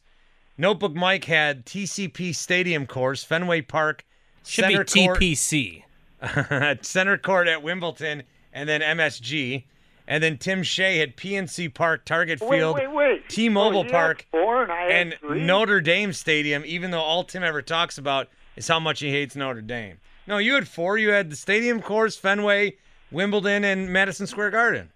Notebook 0.60 0.94
Mike 0.94 1.24
had 1.24 1.64
TCP 1.64 2.34
Stadium 2.34 2.86
course, 2.86 3.24
Fenway 3.24 3.62
Park, 3.62 4.04
Should 4.44 4.66
Center 4.66 4.84
be 4.84 5.06
Court, 5.06 5.18
TPC. 5.18 5.84
Center 6.84 7.16
Court 7.16 7.48
at 7.48 7.62
Wimbledon, 7.62 8.24
and 8.52 8.68
then 8.68 8.82
MSG. 8.82 9.64
And 10.06 10.22
then 10.22 10.36
Tim 10.36 10.62
Shea 10.62 10.98
had 10.98 11.16
PNC 11.16 11.72
Park, 11.72 12.04
Target 12.04 12.42
Wait, 12.42 12.58
Field, 12.58 12.74
wait, 12.74 12.92
wait. 12.92 13.28
T-Mobile 13.30 13.86
Oh, 13.86 13.90
Park, 13.90 14.26
four 14.30 14.64
and 14.64 14.72
I 14.72 14.88
and? 14.88 15.16
Notre 15.46 15.80
Dame 15.80 16.12
Stadium, 16.12 16.62
even 16.66 16.90
though 16.90 17.00
all 17.00 17.24
Tim 17.24 17.42
ever 17.42 17.62
talks 17.62 17.96
about 17.96 18.28
is 18.54 18.68
how 18.68 18.78
much 18.78 19.00
he 19.00 19.10
hates 19.10 19.34
Notre 19.34 19.62
Dame. 19.62 19.98
No, 20.26 20.36
you 20.36 20.54
had 20.56 20.68
four. 20.68 20.98
You 20.98 21.08
had 21.10 21.30
the 21.30 21.36
Stadium 21.36 21.80
Course, 21.80 22.16
Fenway, 22.16 22.74
Wimbledon, 23.10 23.64
and 23.64 23.90
Madison 23.90 24.26
Square 24.26 24.50
Garden. 24.50 24.90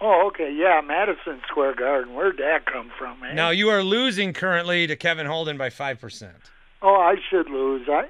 Oh, 0.00 0.26
okay. 0.28 0.50
Yeah, 0.54 0.80
Madison 0.80 1.40
Square 1.48 1.74
Garden. 1.74 2.14
Where'd 2.14 2.38
that 2.38 2.64
come 2.66 2.90
from, 2.98 3.20
man? 3.20 3.36
Now 3.36 3.50
you 3.50 3.68
are 3.68 3.82
losing 3.82 4.32
currently 4.32 4.86
to 4.86 4.96
Kevin 4.96 5.26
Holden 5.26 5.58
by 5.58 5.68
five 5.70 6.00
percent. 6.00 6.36
Oh, 6.82 6.96
I 6.96 7.16
should 7.28 7.50
lose. 7.50 7.86
I 7.88 8.08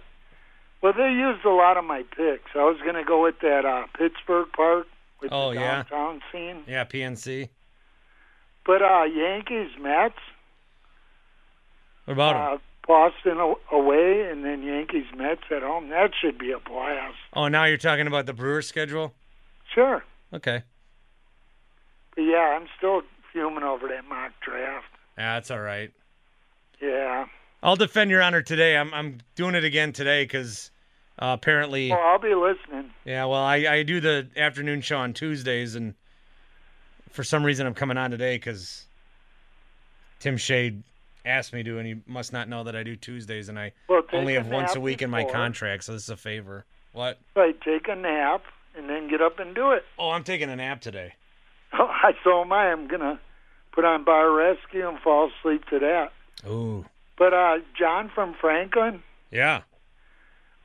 well, 0.82 0.92
they 0.92 1.10
used 1.10 1.44
a 1.44 1.50
lot 1.50 1.76
of 1.76 1.84
my 1.84 2.02
picks. 2.16 2.50
I 2.54 2.58
was 2.64 2.78
going 2.82 2.94
to 2.94 3.04
go 3.04 3.22
with 3.22 3.40
that 3.42 3.64
uh, 3.66 3.86
Pittsburgh 3.98 4.48
Park 4.56 4.86
with 5.20 5.30
Oh, 5.32 5.50
the 5.52 5.60
yeah? 5.60 5.82
downtown 5.82 6.22
scene, 6.32 6.62
Yeah, 6.66 6.84
PNC. 6.84 7.48
but 8.64 8.80
uh, 8.80 9.02
Yankees 9.04 9.70
Mets, 9.78 10.14
What 12.06 12.14
about 12.14 12.54
uh, 12.54 12.58
Boston 12.88 13.38
away, 13.70 14.28
and 14.30 14.42
then 14.44 14.62
Yankees 14.62 15.04
Mets 15.14 15.42
at 15.54 15.62
home. 15.62 15.90
That 15.90 16.12
should 16.18 16.38
be 16.38 16.50
a 16.52 16.58
blast. 16.58 17.14
Oh, 17.34 17.48
now 17.48 17.64
you're 17.64 17.76
talking 17.76 18.06
about 18.06 18.24
the 18.26 18.32
Brewers 18.32 18.66
schedule. 18.66 19.12
Sure, 19.74 20.02
Okay, 20.32 20.62
but 22.14 22.22
yeah, 22.22 22.56
I'm 22.58 22.66
still 22.76 23.02
fuming 23.32 23.62
over 23.64 23.88
that 23.88 24.04
mock 24.08 24.32
draft. 24.40 24.86
yeah, 25.18 25.34
that's 25.34 25.50
all 25.50 25.60
right. 25.60 25.92
Yeah. 26.80 27.26
I'll 27.62 27.76
defend 27.76 28.10
your 28.10 28.22
honor 28.22 28.42
today. 28.42 28.76
I'm 28.76 28.92
I'm 28.94 29.18
doing 29.34 29.54
it 29.54 29.64
again 29.64 29.92
today 29.92 30.24
because 30.24 30.70
uh, 31.18 31.36
apparently, 31.38 31.90
Well, 31.90 32.00
I'll 32.00 32.18
be 32.18 32.34
listening. 32.34 32.90
yeah. 33.04 33.24
Well, 33.26 33.42
I 33.42 33.56
I 33.68 33.82
do 33.82 34.00
the 34.00 34.26
afternoon 34.36 34.80
show 34.80 34.96
on 34.98 35.12
Tuesdays, 35.12 35.74
and 35.74 35.94
for 37.10 37.22
some 37.22 37.44
reason 37.44 37.66
I'm 37.66 37.74
coming 37.74 37.98
on 37.98 38.10
today 38.10 38.36
because 38.36 38.86
Tim 40.20 40.36
Shea 40.38 40.74
asked 41.26 41.52
me 41.52 41.62
to, 41.62 41.76
and 41.78 41.86
he 41.86 41.96
must 42.06 42.32
not 42.32 42.48
know 42.48 42.64
that 42.64 42.74
I 42.74 42.82
do 42.82 42.96
Tuesdays, 42.96 43.50
and 43.50 43.58
I 43.58 43.72
Well, 43.88 44.02
only 44.14 44.34
have 44.34 44.48
once 44.48 44.74
a 44.74 44.80
week 44.80 45.02
in 45.02 45.10
my 45.10 45.24
contract, 45.24 45.84
so 45.84 45.92
this 45.92 46.04
is 46.04 46.10
a 46.10 46.16
favor. 46.16 46.64
What? 46.92 47.18
Right, 47.36 47.60
take 47.60 47.88
a 47.88 47.94
nap 47.94 48.42
and 48.74 48.88
then 48.88 49.08
get 49.08 49.20
up 49.20 49.38
and 49.38 49.54
do 49.54 49.72
it. 49.72 49.84
Oh, 49.98 50.10
I'm 50.10 50.24
taking 50.24 50.48
a 50.48 50.56
nap 50.56 50.80
today. 50.80 51.12
Oh, 51.78 51.86
I 51.88 52.12
so 52.24 52.40
am 52.42 52.52
I. 52.52 52.72
I'm 52.72 52.88
gonna 52.88 53.20
put 53.72 53.84
on 53.84 54.04
Bar 54.04 54.30
Rescue 54.32 54.88
and 54.88 54.98
fall 54.98 55.30
asleep 55.38 55.64
to 55.66 55.78
that. 55.78 56.12
Ooh, 56.48 56.84
But 57.16 57.32
uh, 57.32 57.58
John 57.78 58.10
from 58.14 58.34
Franklin, 58.40 59.02
yeah. 59.30 59.62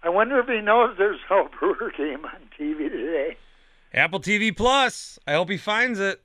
I 0.03 0.09
wonder 0.09 0.39
if 0.39 0.47
he 0.47 0.61
knows 0.61 0.95
there's 0.97 1.19
no 1.29 1.47
Brewer 1.59 1.91
game 1.95 2.25
on 2.25 2.37
TV 2.59 2.89
today. 2.89 3.37
Apple 3.93 4.19
TV 4.19 4.55
Plus. 4.55 5.19
I 5.27 5.33
hope 5.33 5.49
he 5.49 5.57
finds 5.57 5.99
it. 5.99 6.21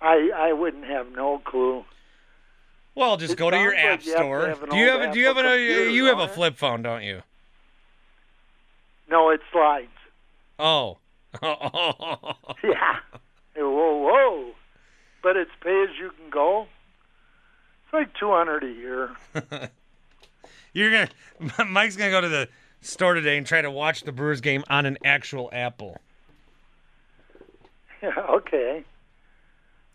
I 0.00 0.30
I 0.34 0.52
wouldn't 0.52 0.84
have 0.86 1.12
no 1.12 1.38
clue. 1.38 1.84
Well, 2.94 3.16
just 3.16 3.34
It 3.34 3.38
go 3.38 3.50
to 3.50 3.56
your 3.56 3.74
app 3.74 4.00
like 4.00 4.06
you 4.06 4.12
store. 4.12 4.48
have 4.48 4.68
do 4.68 4.76
you 4.76 4.88
have 4.88 5.00
a, 5.00 5.12
do 5.12 5.18
you 5.20 5.26
have 5.26 5.38
a 5.38 5.90
you 5.92 6.04
have 6.06 6.18
a 6.18 6.28
flip 6.28 6.56
phone, 6.58 6.82
don't 6.82 7.02
you? 7.04 7.22
No, 9.08 9.30
it 9.30 9.40
slides. 9.52 9.88
Oh. 10.58 10.98
Yeah. 12.62 12.98
Whoa, 13.56 13.96
whoa. 13.96 14.52
But 15.22 15.36
it's 15.36 15.50
pay 15.62 15.84
as 15.84 15.90
you 15.98 16.10
can 16.10 16.30
go. 16.30 16.66
It's 17.84 17.92
like 17.92 18.14
two 18.14 18.30
hundred 18.30 18.64
a 18.64 18.72
year. 18.72 19.10
You're 20.72 20.90
gonna 20.90 21.64
Mike's 21.68 21.96
gonna 21.96 22.10
go 22.10 22.20
to 22.20 22.28
the 22.28 22.48
store 22.80 23.14
today 23.14 23.36
and 23.36 23.46
try 23.46 23.62
to 23.62 23.70
watch 23.70 24.02
the 24.02 24.12
Brewers 24.12 24.40
game 24.40 24.64
on 24.68 24.86
an 24.86 24.98
actual 25.04 25.48
Apple. 25.52 26.00
Yeah, 28.02 28.18
okay. 28.30 28.82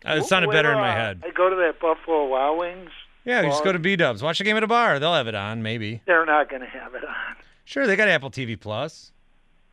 Uh, 0.02 0.12
it 0.14 0.24
sounded 0.24 0.50
better 0.50 0.72
in 0.72 0.78
my 0.78 0.92
uh, 0.92 0.94
head. 0.94 1.22
I 1.26 1.30
go 1.30 1.50
to 1.50 1.56
that 1.56 1.78
Buffalo 1.78 2.24
Wild 2.26 2.58
Wings. 2.58 2.88
Yeah, 3.26 3.42
you 3.42 3.48
just 3.48 3.62
go 3.62 3.70
to 3.70 3.78
B 3.78 3.96
Dubs. 3.96 4.22
Watch 4.22 4.38
the 4.38 4.44
game 4.44 4.56
at 4.56 4.62
a 4.62 4.66
bar. 4.66 4.98
They'll 4.98 5.12
have 5.12 5.28
it 5.28 5.34
on, 5.34 5.62
maybe. 5.62 6.00
They're 6.06 6.24
not 6.24 6.48
going 6.48 6.62
to 6.62 6.68
have 6.68 6.94
it 6.94 7.04
on. 7.04 7.36
Sure, 7.66 7.86
they 7.86 7.96
got 7.96 8.08
Apple 8.08 8.30
TV 8.30 8.58
Plus. 8.58 9.12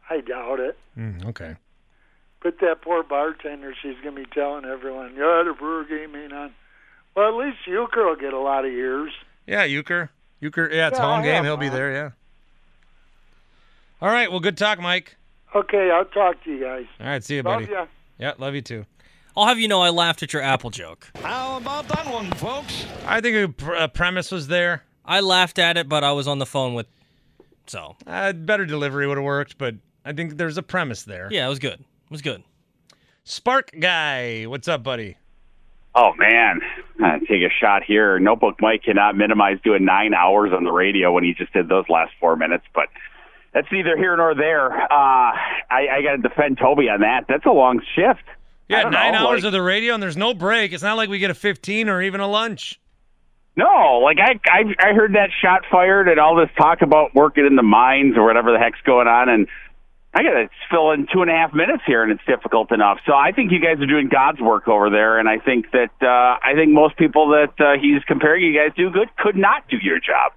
I 0.09 0.19
doubt 0.19 0.59
it. 0.59 0.77
Mm, 0.97 1.25
okay. 1.27 1.55
But 2.45 2.59
that 2.59 2.81
poor 2.83 3.01
bartender, 3.01 3.73
she's 3.81 3.95
going 4.03 4.13
to 4.15 4.21
be 4.21 4.27
telling 4.31 4.65
everyone, 4.65 5.13
yeah, 5.15 5.41
the 5.43 5.55
Brewer 5.57 5.83
game 5.83 6.15
ain't 6.15 6.31
on. 6.31 6.53
Well, 7.15 7.27
at 7.29 7.43
least 7.43 7.57
Uecker 7.67 8.05
will 8.07 8.15
get 8.15 8.33
a 8.33 8.39
lot 8.39 8.65
of 8.65 8.71
years. 8.71 9.11
Yeah, 9.47 9.65
Uecker. 9.65 10.09
Uecker. 10.43 10.71
Yeah, 10.71 10.89
it's 10.89 10.99
Yeah, 10.99 11.03
home 11.05 11.21
I 11.21 11.23
game. 11.23 11.43
He'll 11.43 11.57
be 11.57 11.69
there. 11.69 11.91
Yeah. 11.91 12.09
All 13.99 14.09
right. 14.09 14.29
Well, 14.29 14.39
good 14.41 14.57
talk, 14.57 14.79
Mike. 14.79 15.17
Okay, 15.55 15.89
I'll 15.89 16.05
talk 16.05 16.43
to 16.43 16.51
you 16.51 16.63
guys. 16.63 16.85
All 16.99 17.07
right. 17.07 17.23
See 17.23 17.37
you, 17.37 17.41
Love 17.41 17.61
buddy. 17.61 17.71
ya. 17.71 17.87
Yeah, 18.19 18.33
love 18.37 18.53
you 18.53 18.61
too. 18.61 18.85
I'll 19.35 19.47
have 19.47 19.57
you 19.57 19.67
know 19.67 19.81
I 19.81 19.89
laughed 19.89 20.21
at 20.21 20.31
your 20.31 20.43
Apple 20.43 20.69
joke. 20.69 21.09
How 21.23 21.57
about 21.57 21.87
that 21.87 22.05
one, 22.13 22.29
folks? 22.33 22.85
I 23.07 23.21
think 23.21 23.59
a, 23.63 23.83
a 23.85 23.87
premise 23.87 24.31
was 24.31 24.45
there. 24.47 24.83
I 25.03 25.21
laughed 25.21 25.57
at 25.57 25.77
it, 25.77 25.89
but 25.89 26.03
I 26.03 26.11
was 26.11 26.27
on 26.27 26.37
the 26.37 26.45
phone 26.45 26.75
with. 26.75 26.85
So 27.65 27.95
Uh, 28.05 28.33
better 28.33 28.67
delivery 28.67 29.07
would 29.07 29.17
have 29.17 29.25
worked, 29.25 29.57
but 29.57 29.73
I 30.05 30.13
think 30.13 30.37
there's 30.37 30.59
a 30.59 30.63
premise 30.63 31.01
there. 31.03 31.27
yeah, 31.31 31.45
it 31.47 31.49
was 31.49 31.57
good. 31.59 31.83
It 32.05 32.11
was 32.11 32.21
good. 32.21 32.43
Spark 33.23 33.71
guy, 33.79 34.43
what's 34.45 34.67
up, 34.67 34.83
buddy? 34.83 35.17
Oh 35.95 36.11
man, 36.17 36.59
uh, 37.03 37.19
take 37.19 37.41
a 37.41 37.49
shot 37.61 37.83
here. 37.83 38.19
Notebook 38.19 38.55
Mike 38.59 38.83
cannot 38.83 39.15
minimize 39.15 39.57
doing 39.63 39.85
nine 39.85 40.13
hours 40.13 40.51
on 40.53 40.63
the 40.65 40.71
radio 40.71 41.11
when 41.13 41.23
he 41.23 41.33
just 41.33 41.53
did 41.53 41.69
those 41.69 41.85
last 41.89 42.11
four 42.19 42.35
minutes, 42.35 42.65
but 42.75 42.89
that's 43.53 43.67
neither 43.71 43.95
here 43.97 44.15
nor 44.17 44.35
there. 44.35 44.71
Uh, 44.73 44.87
I, 44.91 45.87
I 45.93 46.01
got 46.03 46.17
to 46.17 46.17
defend 46.17 46.57
Toby 46.57 46.89
on 46.89 46.99
that. 46.99 47.25
That's 47.29 47.45
a 47.45 47.51
long 47.51 47.81
shift. 47.95 48.23
Yeah, 48.67 48.89
nine 48.89 49.13
know, 49.13 49.29
hours 49.29 49.43
like- 49.43 49.47
of 49.47 49.51
the 49.53 49.61
radio, 49.61 49.93
and 49.93 50.03
there's 50.03 50.17
no 50.17 50.33
break. 50.33 50.73
It's 50.73 50.83
not 50.83 50.97
like 50.97 51.09
we 51.09 51.17
get 51.17 51.31
a 51.31 51.35
15 51.35 51.87
or 51.87 52.01
even 52.01 52.19
a 52.19 52.27
lunch. 52.27 52.79
No, 53.55 54.01
like 54.03 54.17
I, 54.19 54.37
I 54.51 54.63
I 54.89 54.93
heard 54.93 55.13
that 55.13 55.29
shot 55.41 55.61
fired 55.71 56.09
and 56.09 56.19
all 56.19 56.35
this 56.35 56.49
talk 56.57 56.81
about 56.81 57.15
working 57.15 57.45
in 57.45 57.55
the 57.55 57.63
mines 57.63 58.17
or 58.17 58.25
whatever 58.25 58.51
the 58.51 58.59
heck's 58.59 58.81
going 58.85 59.07
on, 59.07 59.29
and 59.29 59.47
I 60.17 60.23
got 60.23 60.31
to 60.31 60.49
fill 60.71 60.91
in 60.91 61.07
two 61.11 61.21
and 61.21 61.29
a 61.29 61.33
half 61.33 61.53
minutes 61.53 61.83
here, 61.85 62.01
and 62.01 62.09
it's 62.09 62.23
difficult 62.25 62.71
enough. 62.71 62.99
So 63.05 63.13
I 63.13 63.33
think 63.33 63.51
you 63.51 63.59
guys 63.59 63.81
are 63.81 63.85
doing 63.85 64.07
God's 64.07 64.39
work 64.39 64.69
over 64.69 64.89
there, 64.89 65.19
and 65.19 65.27
I 65.27 65.39
think 65.39 65.71
that 65.71 65.91
uh, 66.01 66.39
I 66.41 66.53
think 66.55 66.71
most 66.71 66.95
people 66.95 67.27
that 67.29 67.53
uh, 67.59 67.77
he's 67.79 68.01
comparing 68.05 68.43
you 68.45 68.57
guys 68.57 68.73
to 68.77 68.89
good 68.89 69.13
could 69.17 69.35
not 69.35 69.67
do 69.67 69.75
your 69.81 69.99
job. 69.99 70.31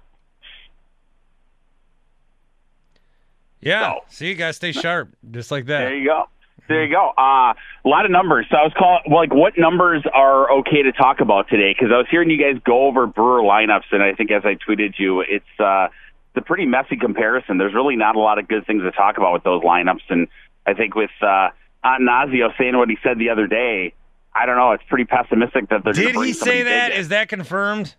Yeah. 3.61 3.95
See, 4.09 4.27
you 4.27 4.35
guys 4.35 4.57
stay 4.57 4.73
sharp, 4.73 5.15
just 5.31 5.49
like 5.49 5.65
that. 5.67 5.79
There 5.79 5.97
you 5.97 6.09
go. 6.09 6.25
There 6.67 6.85
you 6.85 6.93
go. 6.93 7.13
Uh, 7.17 7.53
a 7.85 7.87
lot 7.87 8.05
of 8.05 8.11
numbers. 8.11 8.47
So 8.51 8.57
I 8.57 8.63
was 8.63 8.73
calling, 8.77 9.01
like, 9.11 9.33
what 9.33 9.53
numbers 9.57 10.03
are 10.13 10.51
okay 10.59 10.83
to 10.83 10.91
talk 10.91 11.19
about 11.19 11.47
today? 11.49 11.73
Because 11.73 11.91
I 11.91 11.97
was 11.97 12.07
hearing 12.11 12.29
you 12.29 12.37
guys 12.37 12.61
go 12.63 12.85
over 12.85 13.07
Brewer 13.07 13.41
lineups, 13.41 13.91
and 13.91 14.03
I 14.03 14.13
think 14.13 14.29
as 14.31 14.43
I 14.45 14.55
tweeted 14.55 14.95
you, 14.97 15.21
it's 15.21 15.45
uh, 15.57 15.87
it's 15.87 16.08
a 16.39 16.41
pretty 16.41 16.65
messy 16.65 16.95
comparison. 16.97 17.57
There's 17.57 17.73
really 17.73 17.95
not 17.95 18.15
a 18.15 18.19
lot 18.19 18.39
of 18.39 18.47
good 18.47 18.65
things 18.65 18.81
to 18.83 18.91
talk 18.91 19.17
about 19.17 19.33
with 19.33 19.43
those 19.43 19.61
lineups, 19.63 20.01
and 20.09 20.27
I 20.65 20.73
think 20.73 20.95
with 20.95 21.11
uh, 21.21 21.49
Attanasio 21.83 22.49
saying 22.57 22.77
what 22.77 22.89
he 22.89 22.97
said 23.03 23.19
the 23.19 23.29
other 23.29 23.47
day, 23.47 23.93
I 24.33 24.45
don't 24.45 24.55
know. 24.57 24.71
It's 24.71 24.83
pretty 24.87 25.05
pessimistic 25.05 25.69
that 25.69 25.83
they're. 25.83 25.93
Did 25.93 26.15
he 26.15 26.33
say 26.33 26.63
that? 26.63 26.67
Is 26.67 26.89
that? 26.89 26.91
in. 26.91 26.99
Is 26.99 27.07
that 27.09 27.29
confirmed? 27.29 27.95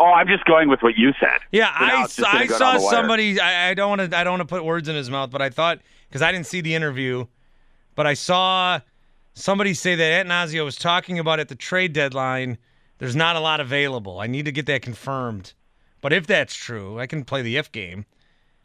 Oh, 0.00 0.04
I'm 0.04 0.28
just 0.28 0.44
going 0.44 0.68
with 0.68 0.80
what 0.80 0.96
you 0.96 1.12
said. 1.18 1.40
Yeah, 1.50 1.66
So 1.66 1.84
I, 1.84 2.04
it's 2.04 2.18
I 2.20 2.46
saw 2.46 2.58
down 2.72 2.74
the 2.76 2.82
wire. 2.84 2.90
somebody. 2.90 3.40
I, 3.40 3.70
I 3.70 3.74
don't 3.74 3.98
want 3.98 4.10
to. 4.10 4.16
I 4.16 4.24
don't 4.24 4.38
want 4.38 4.48
to 4.48 4.54
put 4.54 4.64
words 4.64 4.88
in 4.88 4.94
his 4.94 5.10
mouth, 5.10 5.30
but 5.30 5.42
I 5.42 5.50
thought 5.50 5.80
because 6.08 6.22
I 6.22 6.30
didn't 6.32 6.46
see 6.46 6.60
the 6.60 6.74
interview, 6.74 7.26
but 7.94 8.06
I 8.06 8.14
saw 8.14 8.80
somebody 9.34 9.74
say 9.74 9.94
that 9.96 10.26
Attanasio 10.26 10.64
was 10.64 10.76
talking 10.76 11.18
about 11.18 11.40
at 11.40 11.48
the 11.48 11.56
trade 11.56 11.92
deadline. 11.92 12.58
There's 12.98 13.16
not 13.16 13.36
a 13.36 13.40
lot 13.40 13.60
available. 13.60 14.20
I 14.20 14.26
need 14.26 14.44
to 14.44 14.52
get 14.52 14.66
that 14.66 14.82
confirmed. 14.82 15.52
But 16.00 16.12
if 16.12 16.26
that's 16.26 16.54
true, 16.54 16.98
I 16.98 17.06
can 17.06 17.24
play 17.24 17.42
the 17.42 17.56
if 17.56 17.72
game. 17.72 18.06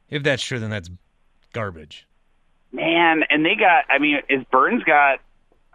If 0.09 0.23
that's 0.23 0.43
true, 0.43 0.59
then 0.59 0.69
that's 0.69 0.89
garbage. 1.53 2.07
Man, 2.71 3.23
and 3.29 3.45
they 3.45 3.55
got. 3.55 3.86
I 3.89 3.99
mean, 3.99 4.19
is 4.29 4.43
Burnes 4.51 4.84
got? 4.84 5.19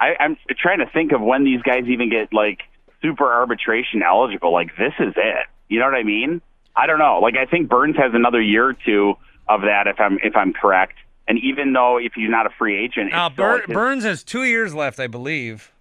I, 0.00 0.14
I'm 0.20 0.36
trying 0.60 0.78
to 0.78 0.86
think 0.86 1.12
of 1.12 1.20
when 1.20 1.44
these 1.44 1.62
guys 1.62 1.84
even 1.88 2.10
get 2.10 2.32
like 2.32 2.60
super 3.02 3.32
arbitration 3.32 4.02
eligible. 4.02 4.52
Like 4.52 4.76
this 4.76 4.92
is 5.00 5.14
it. 5.16 5.46
You 5.68 5.80
know 5.80 5.86
what 5.86 5.94
I 5.94 6.02
mean? 6.04 6.40
I 6.76 6.86
don't 6.86 6.98
know. 6.98 7.18
Like 7.20 7.36
I 7.36 7.46
think 7.46 7.68
Burnes 7.68 7.96
has 7.96 8.12
another 8.14 8.40
year 8.40 8.68
or 8.68 8.74
two 8.74 9.14
of 9.48 9.62
that 9.62 9.86
if 9.86 9.98
I'm 9.98 10.18
if 10.22 10.36
I'm 10.36 10.52
correct. 10.52 10.94
And 11.26 11.38
even 11.42 11.72
though 11.72 11.98
if 11.98 12.12
he's 12.14 12.30
not 12.30 12.46
a 12.46 12.50
free 12.58 12.82
agent, 12.82 13.10
still 13.10 13.30
Bur- 13.30 13.62
his- 13.66 13.74
Burnes 13.74 14.04
has 14.04 14.22
two 14.24 14.44
years 14.44 14.74
left, 14.74 14.98
I 14.98 15.08
believe. 15.08 15.72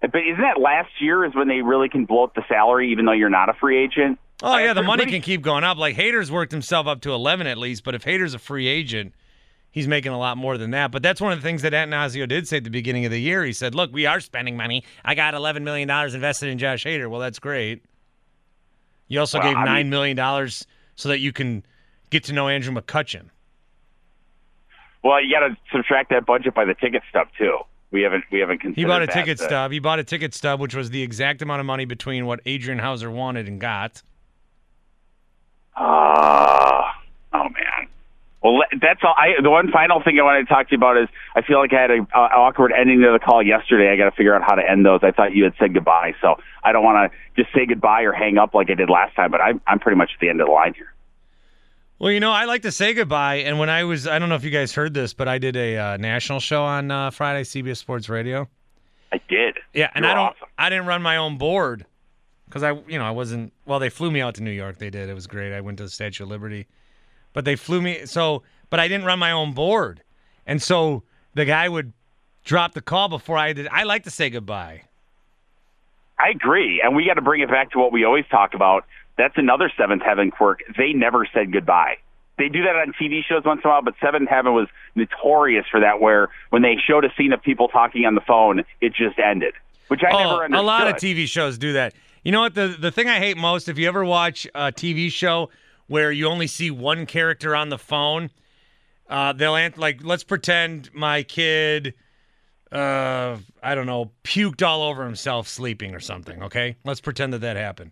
But 0.00 0.16
isn't 0.16 0.42
that 0.42 0.60
last 0.60 0.90
year 1.00 1.24
is 1.24 1.34
when 1.34 1.48
they 1.48 1.62
really 1.62 1.88
can 1.88 2.04
blow 2.04 2.24
up 2.24 2.34
the 2.34 2.44
salary, 2.48 2.90
even 2.92 3.06
though 3.06 3.12
you're 3.12 3.30
not 3.30 3.48
a 3.48 3.54
free 3.54 3.82
agent? 3.82 4.18
Oh 4.42 4.58
yeah, 4.58 4.72
the 4.74 4.82
money 4.82 5.06
can 5.06 5.22
keep 5.22 5.42
going 5.42 5.64
up. 5.64 5.78
Like 5.78 5.96
Hader's 5.96 6.30
worked 6.30 6.52
himself 6.52 6.86
up 6.86 7.00
to 7.02 7.12
eleven 7.12 7.46
at 7.46 7.56
least, 7.58 7.84
but 7.84 7.94
if 7.94 8.04
Hader's 8.04 8.34
a 8.34 8.38
free 8.38 8.66
agent, 8.66 9.14
he's 9.70 9.86
making 9.88 10.12
a 10.12 10.18
lot 10.18 10.36
more 10.36 10.58
than 10.58 10.72
that. 10.72 10.90
But 10.90 11.02
that's 11.02 11.20
one 11.20 11.32
of 11.32 11.38
the 11.38 11.42
things 11.42 11.62
that 11.62 11.72
Attanasio 11.72 12.28
did 12.28 12.48
say 12.48 12.56
at 12.58 12.64
the 12.64 12.70
beginning 12.70 13.04
of 13.04 13.10
the 13.12 13.20
year. 13.20 13.44
He 13.44 13.52
said, 13.52 13.74
"Look, 13.74 13.92
we 13.92 14.06
are 14.06 14.20
spending 14.20 14.56
money. 14.56 14.84
I 15.04 15.14
got 15.14 15.34
eleven 15.34 15.62
million 15.64 15.86
dollars 15.88 16.14
invested 16.14 16.48
in 16.48 16.58
Josh 16.58 16.84
Hader. 16.84 17.08
Well, 17.08 17.20
that's 17.20 17.38
great. 17.38 17.84
You 19.08 19.20
also 19.20 19.38
Well, 19.38 19.48
gave 19.48 19.56
I 19.56 19.60
mean- 19.64 19.72
nine 19.72 19.90
million 19.90 20.16
dollars 20.16 20.66
so 20.96 21.08
that 21.10 21.20
you 21.20 21.32
can 21.32 21.64
get 22.10 22.24
to 22.24 22.32
know 22.32 22.48
Andrew 22.48 22.74
McCutchen. 22.74 23.30
Well, 25.02 25.22
you 25.22 25.30
got 25.34 25.46
to 25.48 25.56
subtract 25.70 26.10
that 26.10 26.24
budget 26.24 26.54
by 26.54 26.64
the 26.64 26.74
ticket 26.74 27.02
stub 27.10 27.28
too. 27.38 27.58
We 27.90 28.02
haven't 28.02 28.24
we 28.32 28.40
haven't 28.40 28.58
considered. 28.58 28.80
He 28.80 28.84
bought 28.86 29.02
a 29.02 29.06
that, 29.06 29.12
ticket 29.12 29.38
stub. 29.38 29.70
He 29.70 29.78
bought 29.78 29.98
a 30.00 30.04
ticket 30.04 30.34
stub, 30.34 30.60
which 30.60 30.74
was 30.74 30.90
the 30.90 31.02
exact 31.02 31.42
amount 31.42 31.60
of 31.60 31.66
money 31.66 31.84
between 31.84 32.26
what 32.26 32.40
Adrian 32.46 32.78
Houser 32.80 33.10
wanted 33.10 33.46
and 33.46 33.60
got. 33.60 34.02
Ah, 35.76 37.00
oh 37.32 37.44
man. 37.44 37.88
Well, 38.42 38.62
that's 38.80 39.00
all. 39.02 39.14
I 39.16 39.40
the 39.42 39.50
one 39.50 39.70
final 39.72 40.02
thing 40.02 40.18
I 40.20 40.22
wanted 40.22 40.46
to 40.46 40.52
talk 40.52 40.68
to 40.68 40.72
you 40.72 40.76
about 40.76 40.98
is 40.98 41.08
I 41.34 41.40
feel 41.42 41.58
like 41.58 41.72
I 41.72 41.80
had 41.80 41.90
an 41.90 42.06
awkward 42.14 42.72
ending 42.78 43.00
to 43.00 43.10
the 43.12 43.18
call 43.18 43.42
yesterday. 43.42 43.90
I 43.90 43.96
got 43.96 44.04
to 44.04 44.10
figure 44.16 44.34
out 44.34 44.42
how 44.42 44.54
to 44.54 44.62
end 44.62 44.84
those. 44.84 45.00
I 45.02 45.12
thought 45.12 45.34
you 45.34 45.44
had 45.44 45.54
said 45.58 45.72
goodbye, 45.72 46.12
so 46.20 46.36
I 46.62 46.72
don't 46.72 46.84
want 46.84 47.10
to 47.10 47.42
just 47.42 47.54
say 47.54 47.64
goodbye 47.64 48.02
or 48.02 48.12
hang 48.12 48.36
up 48.36 48.52
like 48.52 48.70
I 48.70 48.74
did 48.74 48.90
last 48.90 49.16
time. 49.16 49.30
But 49.30 49.40
I'm 49.40 49.60
I'm 49.66 49.78
pretty 49.78 49.96
much 49.96 50.10
at 50.14 50.20
the 50.20 50.28
end 50.28 50.40
of 50.42 50.46
the 50.48 50.52
line 50.52 50.74
here. 50.74 50.92
Well, 51.98 52.12
you 52.12 52.20
know, 52.20 52.32
I 52.32 52.44
like 52.44 52.62
to 52.62 52.72
say 52.72 52.92
goodbye. 52.92 53.36
And 53.36 53.58
when 53.58 53.70
I 53.70 53.84
was, 53.84 54.06
I 54.06 54.18
don't 54.18 54.28
know 54.28 54.34
if 54.34 54.44
you 54.44 54.50
guys 54.50 54.74
heard 54.74 54.92
this, 54.92 55.14
but 55.14 55.26
I 55.26 55.38
did 55.38 55.56
a 55.56 55.78
uh, 55.78 55.96
national 55.96 56.40
show 56.40 56.64
on 56.64 56.90
uh, 56.90 57.10
Friday, 57.10 57.44
CBS 57.44 57.78
Sports 57.78 58.08
Radio. 58.08 58.48
I 59.12 59.20
did. 59.28 59.58
Yeah, 59.72 59.90
and 59.94 60.02
You're 60.04 60.10
I 60.12 60.14
don't, 60.14 60.26
awesome. 60.26 60.48
I 60.58 60.68
didn't 60.70 60.86
run 60.86 61.02
my 61.02 61.16
own 61.16 61.38
board 61.38 61.86
because 62.54 62.62
I, 62.62 62.80
you 62.88 63.00
know, 63.00 63.04
I 63.04 63.10
wasn't. 63.10 63.52
Well, 63.66 63.80
they 63.80 63.88
flew 63.88 64.12
me 64.12 64.20
out 64.20 64.36
to 64.36 64.42
New 64.42 64.52
York. 64.52 64.78
They 64.78 64.88
did. 64.88 65.10
It 65.10 65.14
was 65.14 65.26
great. 65.26 65.52
I 65.52 65.60
went 65.60 65.78
to 65.78 65.82
the 65.82 65.90
Statue 65.90 66.22
of 66.22 66.30
Liberty, 66.30 66.68
but 67.32 67.44
they 67.44 67.56
flew 67.56 67.82
me. 67.82 68.06
So, 68.06 68.44
but 68.70 68.78
I 68.78 68.86
didn't 68.86 69.06
run 69.06 69.18
my 69.18 69.32
own 69.32 69.54
board, 69.54 70.04
and 70.46 70.62
so 70.62 71.02
the 71.34 71.44
guy 71.44 71.68
would 71.68 71.92
drop 72.44 72.74
the 72.74 72.80
call 72.80 73.08
before 73.08 73.36
I 73.36 73.54
did. 73.54 73.66
I 73.72 73.82
like 73.82 74.04
to 74.04 74.10
say 74.10 74.30
goodbye. 74.30 74.82
I 76.16 76.28
agree, 76.28 76.80
and 76.80 76.94
we 76.94 77.06
got 77.06 77.14
to 77.14 77.22
bring 77.22 77.40
it 77.40 77.50
back 77.50 77.72
to 77.72 77.78
what 77.80 77.90
we 77.90 78.04
always 78.04 78.24
talk 78.30 78.54
about. 78.54 78.84
That's 79.18 79.36
another 79.36 79.68
Seventh 79.76 80.02
Heaven 80.02 80.30
quirk. 80.30 80.60
They 80.78 80.92
never 80.92 81.26
said 81.34 81.52
goodbye. 81.52 81.96
They 82.38 82.48
do 82.48 82.62
that 82.62 82.76
on 82.76 82.92
TV 82.92 83.24
shows 83.24 83.42
once 83.44 83.62
in 83.64 83.68
a 83.68 83.72
while, 83.72 83.82
but 83.82 83.94
Seventh 84.00 84.28
Heaven 84.28 84.54
was 84.54 84.68
notorious 84.94 85.66
for 85.68 85.80
that. 85.80 86.00
Where 86.00 86.28
when 86.50 86.62
they 86.62 86.76
showed 86.76 87.04
a 87.04 87.12
scene 87.18 87.32
of 87.32 87.42
people 87.42 87.66
talking 87.66 88.04
on 88.04 88.14
the 88.14 88.20
phone, 88.20 88.62
it 88.80 88.94
just 88.94 89.18
ended, 89.18 89.54
which 89.88 90.02
I 90.04 90.12
oh, 90.12 90.18
never 90.18 90.44
understood. 90.44 90.64
a 90.64 90.66
lot 90.66 90.86
of 90.86 90.94
TV 90.94 91.26
shows 91.26 91.58
do 91.58 91.72
that. 91.72 91.94
You 92.24 92.32
know 92.32 92.40
what? 92.40 92.54
The 92.54 92.68
the 92.78 92.90
thing 92.90 93.08
I 93.08 93.18
hate 93.18 93.36
most, 93.36 93.68
if 93.68 93.78
you 93.78 93.86
ever 93.86 94.02
watch 94.02 94.46
a 94.54 94.72
TV 94.72 95.12
show 95.12 95.50
where 95.88 96.10
you 96.10 96.26
only 96.26 96.46
see 96.46 96.70
one 96.70 97.04
character 97.04 97.54
on 97.54 97.68
the 97.68 97.76
phone, 97.76 98.30
uh, 99.10 99.34
they'll 99.34 99.54
answer 99.54 99.78
like, 99.78 100.00
let's 100.02 100.24
pretend 100.24 100.88
my 100.94 101.22
kid, 101.22 101.92
uh, 102.72 103.36
I 103.62 103.74
don't 103.74 103.86
know, 103.86 104.10
puked 104.24 104.66
all 104.66 104.82
over 104.82 105.04
himself 105.04 105.46
sleeping 105.46 105.94
or 105.94 106.00
something. 106.00 106.42
Okay, 106.44 106.76
let's 106.82 107.02
pretend 107.02 107.34
that 107.34 107.42
that 107.42 107.58
happened. 107.58 107.90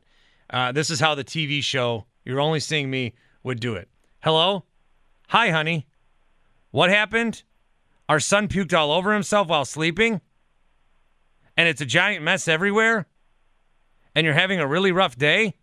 Uh, 0.49 0.73
this 0.73 0.89
is 0.89 0.99
how 0.99 1.15
the 1.15 1.25
TV 1.25 1.63
show 1.63 2.07
you're 2.25 2.41
only 2.41 2.61
seeing 2.61 2.91
me 2.91 3.13
would 3.43 3.61
do 3.61 3.75
it. 3.75 3.91
Hello, 4.25 4.65
hi, 5.29 5.51
honey. 5.51 5.87
What 6.71 6.89
happened? 6.89 7.43
Our 8.09 8.21
son 8.21 8.49
puked 8.49 8.73
all 8.73 8.93
over 8.93 9.13
himself 9.13 9.49
while 9.49 9.67
sleeping, 9.67 10.23
and 11.55 11.69
it's 11.69 11.83
a 11.83 11.87
giant 11.87 12.25
mess 12.25 12.49
everywhere. 12.49 13.07
And 14.15 14.25
you're 14.25 14.35
having 14.35 14.61
a 14.61 14.67
really 14.67 14.93
rough 14.93 15.17
day. 15.17 15.55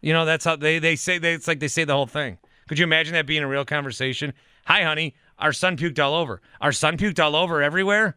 You 0.00 0.12
know 0.12 0.24
that's 0.24 0.44
how 0.44 0.56
they 0.56 0.78
they 0.78 0.96
say 0.96 1.18
they, 1.18 1.34
it's 1.34 1.48
like 1.48 1.60
they 1.60 1.68
say 1.68 1.84
the 1.84 1.94
whole 1.94 2.06
thing. 2.06 2.38
Could 2.68 2.78
you 2.78 2.84
imagine 2.84 3.14
that 3.14 3.26
being 3.26 3.42
a 3.42 3.48
real 3.48 3.64
conversation? 3.64 4.32
Hi, 4.66 4.82
honey. 4.82 5.14
Our 5.38 5.52
son 5.52 5.76
puked 5.76 5.98
all 5.98 6.14
over. 6.14 6.40
Our 6.60 6.72
son 6.72 6.96
puked 6.98 7.22
all 7.22 7.34
over 7.34 7.62
everywhere. 7.62 8.16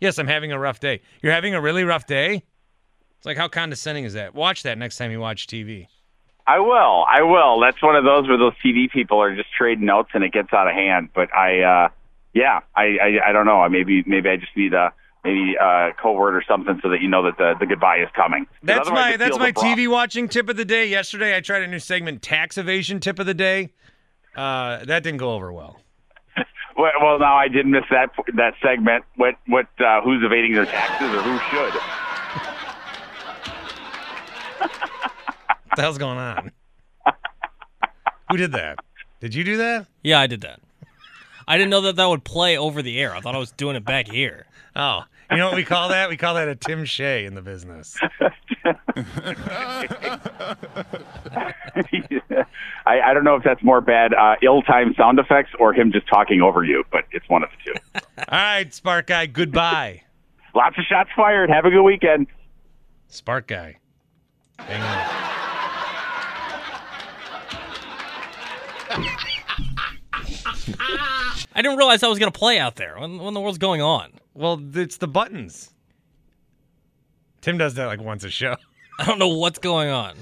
Yes, 0.00 0.18
I'm 0.18 0.28
having 0.28 0.52
a 0.52 0.58
rough 0.58 0.80
day. 0.80 1.02
You're 1.20 1.32
having 1.32 1.54
a 1.54 1.60
really 1.60 1.84
rough 1.84 2.06
day. 2.06 2.44
It's 3.18 3.26
like 3.26 3.36
how 3.36 3.48
condescending 3.48 4.04
is 4.04 4.14
that? 4.14 4.34
Watch 4.34 4.62
that 4.62 4.78
next 4.78 4.96
time 4.96 5.10
you 5.10 5.20
watch 5.20 5.46
TV. 5.46 5.88
I 6.46 6.58
will. 6.58 7.04
I 7.10 7.22
will. 7.22 7.60
That's 7.60 7.82
one 7.82 7.96
of 7.96 8.04
those 8.04 8.26
where 8.26 8.38
those 8.38 8.54
TV 8.64 8.90
people 8.90 9.20
are 9.20 9.34
just 9.36 9.52
trading 9.52 9.84
notes 9.84 10.10
and 10.14 10.24
it 10.24 10.32
gets 10.32 10.52
out 10.52 10.66
of 10.68 10.74
hand. 10.74 11.10
But 11.14 11.34
I, 11.34 11.60
uh, 11.60 11.88
yeah, 12.32 12.60
I, 12.74 12.96
I, 12.96 13.28
I 13.28 13.32
don't 13.32 13.44
know. 13.44 13.68
Maybe, 13.68 14.02
maybe 14.06 14.30
I 14.30 14.36
just 14.36 14.56
need 14.56 14.72
a 14.72 14.92
maybe 15.24 15.54
a 15.60 15.90
code 16.00 16.16
word 16.16 16.34
or 16.34 16.42
something 16.46 16.78
so 16.82 16.90
that 16.90 17.00
you 17.00 17.08
know 17.08 17.22
that 17.24 17.36
the, 17.38 17.54
the 17.60 17.66
goodbye 17.66 17.98
is 17.98 18.08
coming. 18.14 18.46
That's 18.62 18.88
my 18.90 19.16
that's 19.16 19.38
my. 19.38 19.52
TV 19.52 19.88
watching 19.88 20.28
tip 20.28 20.48
of 20.48 20.56
the 20.56 20.64
day. 20.64 20.86
Yesterday 20.86 21.36
I 21.36 21.40
tried 21.40 21.62
a 21.62 21.66
new 21.66 21.78
segment, 21.78 22.22
tax 22.22 22.56
evasion 22.56 23.00
tip 23.00 23.18
of 23.18 23.26
the 23.26 23.34
day. 23.34 23.70
Uh, 24.34 24.84
that 24.84 25.02
didn't 25.02 25.18
go 25.18 25.32
over 25.32 25.52
well. 25.52 25.80
Well, 26.76 26.92
well, 27.02 27.18
now 27.18 27.36
I 27.36 27.48
did 27.48 27.66
miss 27.66 27.82
that 27.90 28.10
that 28.36 28.54
segment. 28.62 29.04
What 29.16 29.34
what? 29.46 29.66
Uh, 29.78 30.00
who's 30.00 30.24
evading 30.24 30.54
their 30.54 30.64
taxes 30.64 31.12
or 31.14 31.20
who 31.20 31.38
should? 31.50 31.74
What 35.70 35.76
the 35.76 35.82
hell's 35.82 35.98
going 35.98 36.18
on? 36.18 36.52
Who 38.30 38.36
did 38.36 38.52
that? 38.52 38.78
Did 39.20 39.34
you 39.36 39.44
do 39.44 39.56
that? 39.58 39.86
Yeah, 40.02 40.18
I 40.18 40.26
did 40.26 40.40
that. 40.40 40.60
I 41.46 41.56
didn't 41.56 41.70
know 41.70 41.80
that 41.82 41.96
that 41.96 42.06
would 42.06 42.24
play 42.24 42.56
over 42.56 42.82
the 42.82 43.00
air. 43.00 43.14
I 43.14 43.20
thought 43.20 43.34
I 43.34 43.38
was 43.38 43.52
doing 43.52 43.76
it 43.76 43.84
back 43.84 44.08
here. 44.08 44.46
Oh, 44.76 45.04
you 45.30 45.36
know 45.36 45.46
what 45.46 45.56
we 45.56 45.64
call 45.64 45.90
that? 45.90 46.08
We 46.08 46.16
call 46.16 46.34
that 46.34 46.48
a 46.48 46.56
Tim 46.56 46.84
Shea 46.84 47.24
in 47.24 47.34
the 47.34 47.42
business. 47.42 47.96
I, 52.86 53.00
I 53.00 53.14
don't 53.14 53.24
know 53.24 53.36
if 53.36 53.44
that's 53.44 53.62
more 53.62 53.80
bad 53.80 54.12
uh, 54.14 54.34
ill-timed 54.42 54.96
sound 54.96 55.18
effects 55.18 55.50
or 55.58 55.72
him 55.72 55.92
just 55.92 56.08
talking 56.08 56.40
over 56.42 56.64
you, 56.64 56.84
but 56.90 57.04
it's 57.12 57.28
one 57.28 57.44
of 57.44 57.50
the 57.50 57.56
two. 57.72 58.00
All 58.18 58.38
right, 58.38 58.74
Spark 58.74 59.06
Guy, 59.06 59.26
goodbye. 59.26 60.02
Lots 60.54 60.76
of 60.78 60.84
shots 60.84 61.10
fired. 61.14 61.48
Have 61.50 61.64
a 61.64 61.70
good 61.70 61.82
weekend. 61.82 62.26
Spark 63.08 63.46
Guy. 63.46 63.76
Hang 64.58 64.82
on. 68.90 69.16
I 70.80 71.62
didn't 71.62 71.76
realize 71.76 72.02
I 72.02 72.08
was 72.08 72.18
going 72.18 72.32
to 72.32 72.38
play 72.38 72.58
out 72.58 72.76
there. 72.76 72.98
When, 72.98 73.18
when 73.18 73.34
the 73.34 73.40
world's 73.40 73.58
going 73.58 73.82
on? 73.82 74.12
Well, 74.34 74.60
it's 74.74 74.96
the 74.96 75.08
buttons. 75.08 75.72
Tim 77.40 77.58
does 77.58 77.74
that 77.74 77.86
like 77.86 78.00
once 78.00 78.24
a 78.24 78.30
show. 78.30 78.56
I 78.98 79.04
don't 79.04 79.18
know 79.18 79.28
what's 79.28 79.58
going 79.58 79.90
on. 79.90 80.14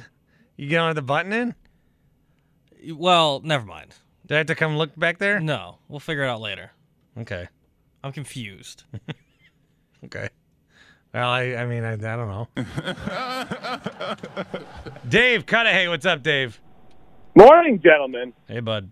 You 0.57 0.69
get 0.69 0.79
on 0.79 0.95
the 0.95 1.03
button 1.03 1.33
in? 1.33 1.55
Well, 2.95 3.41
never 3.45 3.65
mind. 3.65 3.95
Do 4.27 4.35
I 4.35 4.39
have 4.39 4.47
to 4.49 4.55
come 4.55 4.77
look 4.77 4.97
back 4.97 5.19
there? 5.19 5.41
No, 5.41 5.79
we'll 5.89 6.01
figure 6.01 6.25
it 6.25 6.29
out 6.29 6.41
later. 6.41 6.71
Okay. 7.19 7.49
I'm 8.05 8.13
confused. 8.13 8.85
Okay. 10.05 10.29
Well, 11.13 11.29
I, 11.29 11.57
I 11.57 11.67
mean, 11.67 11.85
I, 11.85 11.95
I 11.95 11.97
don't 11.97 12.29
know. 12.29 12.49
Dave 15.09 15.47
Cudahy, 15.47 15.89
what's 15.89 16.07
up, 16.07 16.23
Dave? 16.23 16.61
Morning, 17.35 17.81
gentlemen. 17.83 18.33
Hey, 18.47 18.61
bud. 18.61 18.91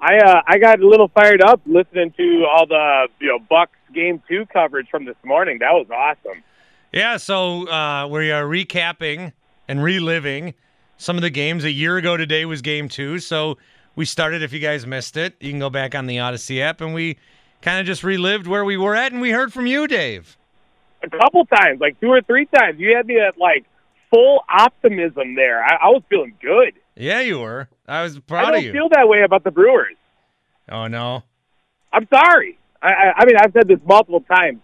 I 0.00 0.18
uh, 0.18 0.42
I 0.46 0.58
got 0.58 0.80
a 0.80 0.86
little 0.86 1.08
fired 1.08 1.42
up 1.42 1.60
listening 1.66 2.12
to 2.16 2.44
all 2.50 2.66
the 2.66 3.08
you 3.20 3.28
know 3.28 3.38
Bucks 3.38 3.76
game 3.92 4.22
two 4.28 4.46
coverage 4.52 4.88
from 4.90 5.04
this 5.04 5.16
morning. 5.24 5.58
That 5.58 5.72
was 5.72 5.86
awesome. 5.90 6.42
Yeah, 6.92 7.16
so 7.16 7.68
uh, 7.68 8.06
we 8.06 8.30
are 8.30 8.44
recapping 8.44 9.32
and 9.66 9.82
reliving 9.82 10.54
some 10.96 11.16
of 11.16 11.22
the 11.22 11.30
games. 11.30 11.64
A 11.64 11.70
year 11.70 11.96
ago 11.96 12.16
today 12.16 12.44
was 12.44 12.62
game 12.62 12.88
two, 12.88 13.18
so 13.18 13.58
we 13.96 14.04
started. 14.04 14.42
If 14.42 14.52
you 14.52 14.60
guys 14.60 14.86
missed 14.86 15.16
it, 15.16 15.34
you 15.40 15.50
can 15.50 15.58
go 15.58 15.70
back 15.70 15.94
on 15.94 16.06
the 16.06 16.20
Odyssey 16.20 16.62
app, 16.62 16.80
and 16.80 16.94
we 16.94 17.18
kind 17.60 17.80
of 17.80 17.86
just 17.86 18.04
relived 18.04 18.46
where 18.46 18.64
we 18.64 18.76
were 18.76 18.94
at, 18.94 19.12
and 19.12 19.20
we 19.20 19.30
heard 19.30 19.52
from 19.52 19.66
you, 19.66 19.86
Dave. 19.86 20.36
A 21.02 21.10
couple 21.10 21.44
times, 21.46 21.80
like 21.80 22.00
two 22.00 22.08
or 22.08 22.22
three 22.22 22.46
times, 22.46 22.78
you 22.78 22.96
had 22.96 23.06
me 23.06 23.18
at 23.18 23.36
like 23.36 23.64
full 24.10 24.44
optimism 24.48 25.34
there. 25.34 25.62
I, 25.62 25.74
I 25.74 25.88
was 25.88 26.02
feeling 26.08 26.34
good. 26.40 26.74
Yeah, 26.98 27.20
you 27.20 27.38
were. 27.38 27.68
I 27.86 28.02
was 28.02 28.18
proud 28.18 28.40
I 28.40 28.42
proud 28.42 28.50
don't 28.50 28.58
of 28.58 28.64
you. 28.64 28.72
feel 28.72 28.88
that 28.90 29.08
way 29.08 29.22
about 29.22 29.44
the 29.44 29.50
Brewers. 29.50 29.96
oh 30.70 30.86
no. 30.88 31.22
I'm 31.92 32.06
sorry. 32.12 32.58
I, 32.82 32.88
I, 32.88 33.12
I 33.18 33.24
mean, 33.24 33.36
I've 33.40 33.52
said 33.52 33.66
this 33.68 33.78
multiple 33.86 34.20
times, 34.20 34.58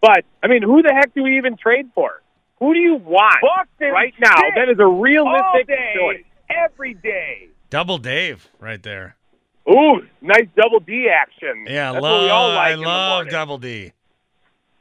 but 0.00 0.24
I 0.42 0.48
mean, 0.48 0.62
who 0.62 0.82
the 0.82 0.92
heck 0.92 1.14
do 1.14 1.22
we 1.22 1.36
even 1.38 1.56
trade 1.56 1.90
for? 1.94 2.20
Who 2.58 2.74
do 2.74 2.80
you 2.80 2.96
want 2.96 3.36
Boston 3.42 3.92
right 3.92 4.14
now? 4.18 4.34
That 4.56 4.68
is 4.70 4.78
a 4.78 4.86
realistic 4.86 5.66
day, 5.68 5.94
choice. 5.96 6.24
every 6.50 6.94
day. 6.94 7.48
Double 7.70 7.98
Dave 7.98 8.48
right 8.60 8.82
there. 8.82 9.16
Ooh, 9.68 10.00
nice 10.20 10.46
double 10.56 10.80
D 10.80 11.08
action. 11.08 11.64
Yeah, 11.66 11.92
That's 11.92 12.02
love, 12.02 12.18
what 12.18 12.24
we 12.24 12.30
all 12.30 12.48
like 12.48 12.72
I 12.72 12.74
love 12.74 13.10
morning. 13.18 13.32
Double 13.32 13.58
D. 13.58 13.92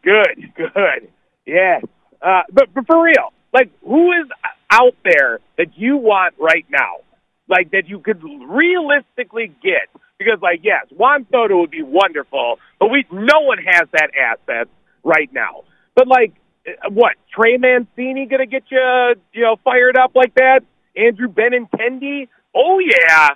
Good, 0.04 0.54
good. 0.56 1.10
Yes. 1.46 1.84
Uh, 2.22 2.42
but, 2.52 2.74
but 2.74 2.86
for 2.88 3.02
real, 3.04 3.32
like, 3.54 3.70
who 3.86 4.12
is 4.12 4.28
out 4.74 4.96
there 5.04 5.40
that 5.58 5.78
you 5.78 5.98
want 5.98 6.34
right 6.40 6.66
now? 6.70 7.06
Like, 7.48 7.72
that 7.72 7.88
you 7.88 8.00
could 8.00 8.22
realistically 8.24 9.54
get? 9.62 9.88
Because, 10.18 10.40
like, 10.42 10.62
yes, 10.64 10.86
Juan 10.96 11.28
Soto 11.32 11.60
would 11.60 11.72
be 11.72 11.84
wonderful, 11.84 12.58
but 12.80 12.90
we 12.90 13.06
no 13.12 13.42
one 13.42 13.60
has 13.60 13.88
that 13.92 14.10
asset 14.18 14.68
right 15.04 15.30
now. 15.34 15.64
But, 15.96 16.08
like, 16.08 16.34
uh, 16.68 16.90
what? 16.90 17.14
Trey 17.36 17.58
Mancini 17.58 18.26
to 18.28 18.46
get 18.46 18.64
you, 18.72 19.16
you 19.34 19.42
know, 19.44 19.58
fired 19.64 19.98
up 19.98 20.12
like 20.16 20.34
that? 20.36 20.62
Andrew 20.96 21.28
Benintendi? 21.28 22.28
Oh, 22.56 22.80
yeah. 22.80 23.30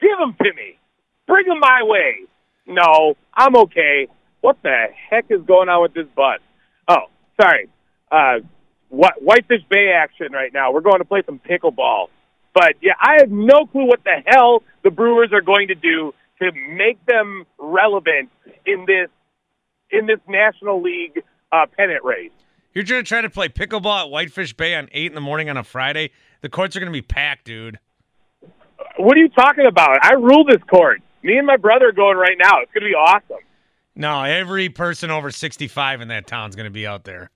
Give 0.00 0.18
him 0.20 0.34
to 0.42 0.54
me. 0.54 0.78
Bring 1.26 1.46
him 1.46 1.58
my 1.60 1.82
way. 1.82 2.20
No, 2.66 3.16
I'm 3.34 3.56
okay. 3.56 4.08
What 4.40 4.58
the 4.62 4.86
heck 5.10 5.26
is 5.30 5.40
going 5.46 5.68
on 5.68 5.82
with 5.82 5.94
this 5.94 6.06
bus? 6.14 6.40
Oh, 6.86 7.08
sorry. 7.40 7.68
Uh, 8.10 8.40
Whitefish 8.90 9.62
Bay 9.68 9.92
action 9.94 10.32
right 10.32 10.52
now. 10.52 10.72
We're 10.72 10.80
going 10.80 10.98
to 10.98 11.04
play 11.04 11.22
some 11.26 11.38
pickleball. 11.38 12.06
But 12.54 12.74
yeah, 12.82 12.94
I 13.00 13.16
have 13.20 13.30
no 13.30 13.66
clue 13.66 13.86
what 13.86 14.02
the 14.04 14.22
hell 14.26 14.62
the 14.82 14.90
Brewers 14.90 15.30
are 15.32 15.42
going 15.42 15.68
to 15.68 15.74
do 15.74 16.14
to 16.40 16.52
make 16.52 17.04
them 17.06 17.44
relevant 17.58 18.30
in 18.66 18.84
this 18.86 19.08
in 19.90 20.06
this 20.06 20.18
National 20.28 20.82
League 20.82 21.22
uh, 21.52 21.66
pennant 21.76 22.04
race. 22.04 22.30
You're 22.74 22.84
going 22.84 23.02
to 23.02 23.08
try 23.08 23.20
to 23.20 23.30
play 23.30 23.48
pickleball 23.48 24.04
at 24.04 24.10
Whitefish 24.10 24.54
Bay 24.54 24.74
on 24.74 24.88
8 24.92 25.06
in 25.06 25.14
the 25.14 25.20
morning 25.20 25.48
on 25.48 25.56
a 25.56 25.64
Friday? 25.64 26.10
The 26.42 26.48
courts 26.48 26.76
are 26.76 26.80
going 26.80 26.92
to 26.92 26.96
be 26.96 27.02
packed, 27.02 27.46
dude. 27.46 27.78
What 28.98 29.16
are 29.16 29.20
you 29.20 29.30
talking 29.30 29.66
about? 29.66 29.98
I 30.02 30.14
rule 30.14 30.44
this 30.44 30.62
court. 30.70 31.00
Me 31.22 31.36
and 31.38 31.46
my 31.46 31.56
brother 31.56 31.88
are 31.88 31.92
going 31.92 32.16
right 32.16 32.36
now. 32.38 32.60
It's 32.60 32.72
going 32.72 32.82
to 32.82 32.88
be 32.88 32.94
awesome. 32.94 33.44
No, 33.96 34.22
every 34.22 34.68
person 34.68 35.10
over 35.10 35.30
65 35.30 36.00
in 36.00 36.08
that 36.08 36.26
town's 36.26 36.54
going 36.54 36.66
to 36.66 36.70
be 36.70 36.86
out 36.86 37.04
there. 37.04 37.30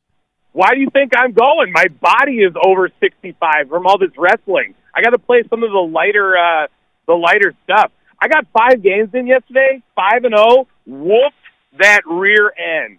Why 0.52 0.74
do 0.74 0.80
you 0.80 0.90
think 0.90 1.12
I'm 1.16 1.32
going? 1.32 1.72
My 1.72 1.86
body 2.00 2.38
is 2.38 2.52
over 2.62 2.90
65 3.00 3.68
from 3.68 3.86
all 3.86 3.98
this 3.98 4.10
wrestling. 4.18 4.74
I 4.94 5.00
got 5.02 5.10
to 5.10 5.18
play 5.18 5.42
some 5.48 5.62
of 5.62 5.70
the 5.70 5.78
lighter, 5.78 6.36
uh, 6.36 6.66
the 7.06 7.14
lighter 7.14 7.54
stuff. 7.64 7.90
I 8.20 8.28
got 8.28 8.46
five 8.52 8.82
games 8.82 9.10
in 9.14 9.26
yesterday, 9.26 9.82
five 9.94 10.24
and 10.24 10.34
zero. 10.36 10.68
Whooped 10.86 11.34
that 11.78 12.02
rear 12.06 12.52
end. 12.56 12.98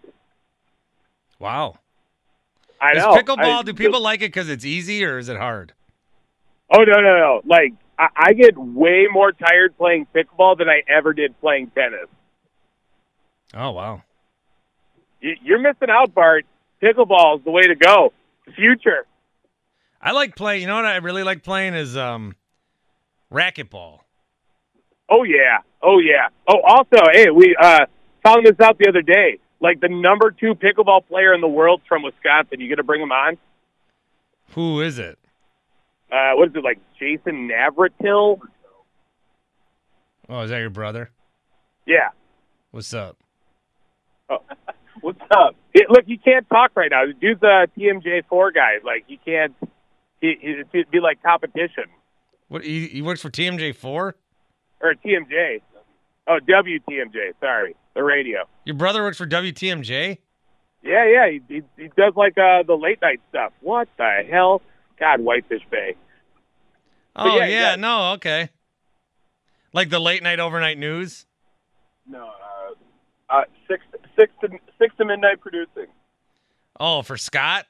Wow. 1.39 1.77
I 2.81 2.91
is 2.91 2.97
know. 2.97 3.15
pickleball, 3.15 3.59
I- 3.59 3.63
do 3.63 3.73
people 3.73 4.01
like 4.01 4.21
it 4.21 4.27
because 4.33 4.49
it's 4.49 4.65
easy 4.65 5.05
or 5.05 5.17
is 5.17 5.29
it 5.29 5.37
hard? 5.37 5.73
Oh 6.75 6.83
no, 6.83 7.01
no, 7.01 7.17
no! 7.17 7.41
Like 7.45 7.73
I, 7.99 8.07
I 8.15 8.33
get 8.33 8.57
way 8.57 9.05
more 9.11 9.31
tired 9.31 9.77
playing 9.77 10.07
pickleball 10.15 10.57
than 10.57 10.69
I 10.69 10.81
ever 10.87 11.13
did 11.13 11.39
playing 11.39 11.71
tennis. 11.75 12.07
Oh, 13.53 13.71
wow. 13.71 14.01
You're 15.21 15.59
missing 15.59 15.89
out, 15.89 16.13
Bart. 16.13 16.45
Pickleball 16.83 17.37
is 17.37 17.45
the 17.45 17.51
way 17.51 17.63
to 17.63 17.75
go. 17.75 18.11
Future. 18.55 19.05
I 20.01 20.11
like 20.11 20.35
playing, 20.35 20.61
you 20.61 20.67
know 20.67 20.75
what 20.75 20.85
I 20.85 20.97
really 20.97 21.23
like 21.23 21.43
playing 21.43 21.75
is 21.75 21.95
um 21.95 22.35
racquetball. 23.31 23.99
Oh 25.09 25.23
yeah. 25.23 25.59
Oh 25.81 25.99
yeah. 25.99 26.27
Oh, 26.47 26.59
also, 26.65 26.97
hey, 27.13 27.29
we 27.29 27.55
uh 27.59 27.85
found 28.21 28.45
this 28.45 28.59
out 28.61 28.77
the 28.77 28.89
other 28.89 29.01
day. 29.01 29.39
Like 29.61 29.79
the 29.79 29.87
number 29.87 30.31
two 30.31 30.55
pickleball 30.55 31.07
player 31.07 31.33
in 31.33 31.39
the 31.39 31.47
world's 31.47 31.83
from 31.87 32.03
Wisconsin. 32.03 32.59
You 32.59 32.67
gonna 32.67 32.83
bring 32.83 33.01
him 33.01 33.13
on? 33.13 33.37
Who 34.49 34.81
is 34.81 34.99
it? 34.99 35.17
Uh, 36.11 36.33
what 36.33 36.49
is 36.49 36.55
it 36.55 36.63
like, 36.63 36.79
Jason 36.99 37.49
Navratil? 37.49 38.39
Oh, 40.29 40.41
is 40.41 40.51
that 40.51 40.59
your 40.59 40.69
brother? 40.69 41.09
Yeah. 41.87 42.09
What's 42.69 42.93
up? 42.93 43.17
Oh, 44.29 44.39
what's 45.03 45.19
up? 45.31 45.55
It, 45.73 45.85
look, 45.89 46.03
you 46.07 46.17
can't 46.17 46.47
talk 46.49 46.71
right 46.75 46.89
now. 46.91 47.05
The 47.05 47.13
dude's 47.13 47.43
a 47.43 47.67
TMJ 47.79 48.23
four 48.27 48.51
guy. 48.51 48.77
Like 48.83 49.05
you 49.07 49.17
can't. 49.23 49.53
He, 50.21 50.35
he, 50.39 50.63
it'd 50.73 50.89
be 50.91 50.99
like 51.01 51.21
competition 51.21 51.83
What 52.47 52.63
he, 52.63 52.87
he 52.87 53.01
works 53.01 53.21
for 53.21 53.29
TMJ4? 53.29 53.83
or 53.85 54.13
TMJ. 54.81 55.61
Oh, 56.27 56.39
WTMJ. 56.47 57.33
Sorry, 57.41 57.75
the 57.93 58.03
radio. 58.03 58.39
Your 58.65 58.75
brother 58.75 59.03
works 59.03 59.17
for 59.17 59.27
WTMJ? 59.27 60.17
Yeah, 60.81 61.05
yeah. 61.07 61.29
He 61.29 61.41
he, 61.55 61.61
he 61.77 61.87
does 61.97 62.13
like 62.15 62.37
uh 62.37 62.63
the 62.65 62.75
late 62.75 63.01
night 63.01 63.19
stuff. 63.29 63.51
What 63.61 63.87
the 63.97 64.21
hell? 64.29 64.61
God, 64.99 65.19
Whitefish 65.21 65.63
Bay. 65.69 65.95
But 67.15 67.25
Oh, 67.27 67.35
yeah, 67.37 67.45
yeah, 67.45 67.69
yeah. 67.71 67.75
no, 67.75 68.11
okay. 68.13 68.49
Like 69.73 69.89
the 69.89 69.99
late 69.99 70.23
night 70.23 70.39
overnight 70.39 70.77
news? 70.77 71.25
No, 72.07 72.25
uh, 72.25 72.29
uh, 73.33 73.41
six 73.67 73.83
six 74.15 74.31
to 74.41 74.49
six 74.79 74.95
to 74.97 75.05
midnight 75.05 75.41
producing. 75.41 75.87
Oh, 76.79 77.01
for 77.01 77.17
Scott? 77.17 77.65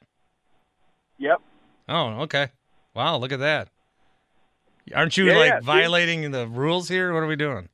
Yep. 1.17 1.41
Oh, 1.89 2.21
okay. 2.21 2.49
Wow, 2.93 3.17
look 3.17 3.31
at 3.31 3.39
that. 3.39 3.69
Aren't 4.93 5.15
you 5.17 5.25
Yeah, 5.27 5.37
like 5.37 5.49
yeah, 5.49 5.59
violating 5.61 6.29
the 6.31 6.47
rules 6.47 6.89
here? 6.89 7.13
What 7.13 7.23
are 7.23 7.27
we 7.27 7.35
doing? 7.35 7.69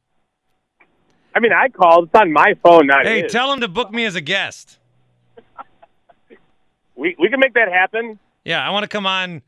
I 1.36 1.40
mean, 1.40 1.52
I 1.54 1.70
called. 1.70 2.06
It's 2.06 2.16
on 2.22 2.32
my 2.32 2.54
phone, 2.64 2.88
not 2.88 3.06
Hey, 3.06 3.24
his. 3.24 3.32
tell 3.32 3.52
him 3.54 3.62
to 3.62 3.68
book 3.68 3.92
me 3.92 4.06
as 4.06 4.16
a 4.16 4.22
guest. 4.22 4.78
we 6.96 7.16
we 7.20 7.30
can 7.30 7.40
make 7.40 7.54
that 7.54 7.72
happen. 7.72 8.20
Yeah, 8.46 8.66
I 8.66 8.70
want 8.72 8.84
to 8.84 8.88
come 8.88 9.06
on 9.06 9.42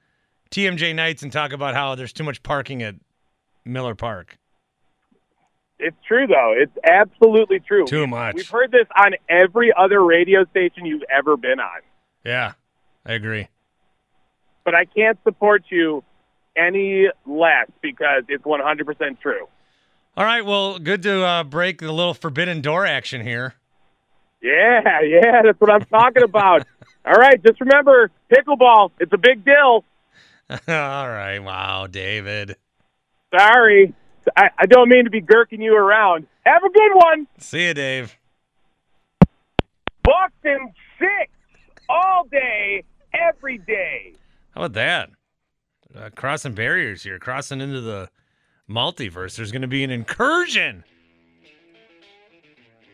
TMJ 0.52 0.94
nights 0.96 1.24
and 1.24 1.32
talk 1.32 1.52
about 1.54 1.74
how 1.74 1.96
there's 1.96 2.14
too 2.14 2.24
much 2.24 2.44
parking 2.44 2.82
at 2.84 2.96
Miller 3.66 3.96
Park. 3.96 4.38
It's 5.82 5.98
true 6.08 6.28
though. 6.28 6.54
It's 6.56 6.72
absolutely 6.84 7.60
true. 7.60 7.86
Too 7.86 8.08
much. 8.08 8.36
We've 8.36 8.50
heard 8.50 8.72
this 8.72 8.88
on 8.96 9.14
every 9.28 9.74
other 9.76 10.04
radio 10.04 10.46
station 10.46 10.86
you've 10.86 11.04
ever 11.10 11.36
been 11.38 11.60
on. 11.60 11.82
Yeah, 12.24 12.54
I 13.06 13.14
agree. 13.14 13.48
But 14.64 14.76
I 14.76 14.86
can't 14.86 15.18
support 15.24 15.64
you 15.70 16.04
any 16.56 17.08
less 17.26 17.68
because 17.82 18.24
it's 18.28 18.44
100% 18.44 19.20
true. 19.20 19.48
All 20.16 20.26
right, 20.26 20.46
well, 20.46 20.78
good 20.78 21.02
to 21.04 21.24
uh, 21.24 21.44
break 21.44 21.80
the 21.80 21.92
little 21.92 22.14
forbidden 22.14 22.62
door 22.62 22.86
action 22.86 23.22
here. 23.22 23.56
Yeah, 24.42 25.02
yeah, 25.02 25.42
that's 25.44 25.60
what 25.60 25.72
I'm 25.72 25.86
talking 25.86 26.24
about. 26.24 26.68
All 27.06 27.14
right, 27.14 27.42
just 27.44 27.60
remember 27.60 28.12
pickleball. 28.32 28.92
It's 29.00 29.14
a 29.14 29.18
big 29.18 29.44
deal. 29.44 29.84
All 30.50 31.10
right, 31.10 31.40
wow, 31.40 31.88
David. 31.88 32.58
Sorry. 33.36 33.96
I, 34.36 34.50
I 34.60 34.66
don't 34.66 34.90
mean 34.90 35.06
to 35.06 35.10
be 35.10 35.22
gurking 35.22 35.62
you 35.62 35.76
around. 35.76 36.28
Have 36.46 36.64
a 36.64 36.70
good 36.70 36.94
one. 36.94 37.28
See 37.38 37.68
you, 37.68 37.74
Dave. 37.74 38.18
Boston 40.04 40.74
six 41.00 41.32
all 41.90 42.26
day, 42.32 42.84
every 43.14 43.58
day. 43.60 44.14
How 44.56 44.62
about 44.64 44.74
that? 44.74 45.10
Uh, 45.96 46.10
crossing 46.16 46.54
barriers 46.54 47.04
here, 47.04 47.20
crossing 47.20 47.62
into 47.62 47.82
the 47.82 48.10
multiverse. 48.70 49.36
There's 49.36 49.52
going 49.52 49.62
to 49.62 49.68
be 49.68 49.84
an 49.84 49.92
incursion. 49.92 50.84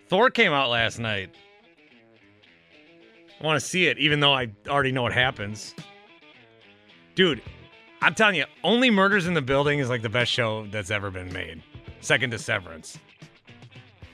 Thor 0.10 0.30
came 0.30 0.52
out 0.52 0.70
last 0.70 1.00
night. 1.00 1.36
I 3.40 3.46
want 3.46 3.60
to 3.60 3.66
see 3.66 3.88
it, 3.88 4.00
even 4.00 4.20
though 4.20 4.34
I 4.34 4.50
already 4.68 4.92
know 4.92 5.04
what 5.04 5.14
happens. 5.14 5.76
Dude, 7.14 7.42
I'm 8.02 8.14
telling 8.14 8.36
you, 8.36 8.46
Only 8.64 8.90
Murders 8.90 9.28
in 9.28 9.34
the 9.34 9.42
Building 9.42 9.80
is 9.80 9.90
like 9.90 10.02
the 10.02 10.10
best 10.10 10.32
show 10.32 10.66
that's 10.68 10.92
ever 10.92 11.10
been 11.12 11.32
made. 11.34 11.62
Second 12.02 12.32
to 12.32 12.38
Severance, 12.40 12.98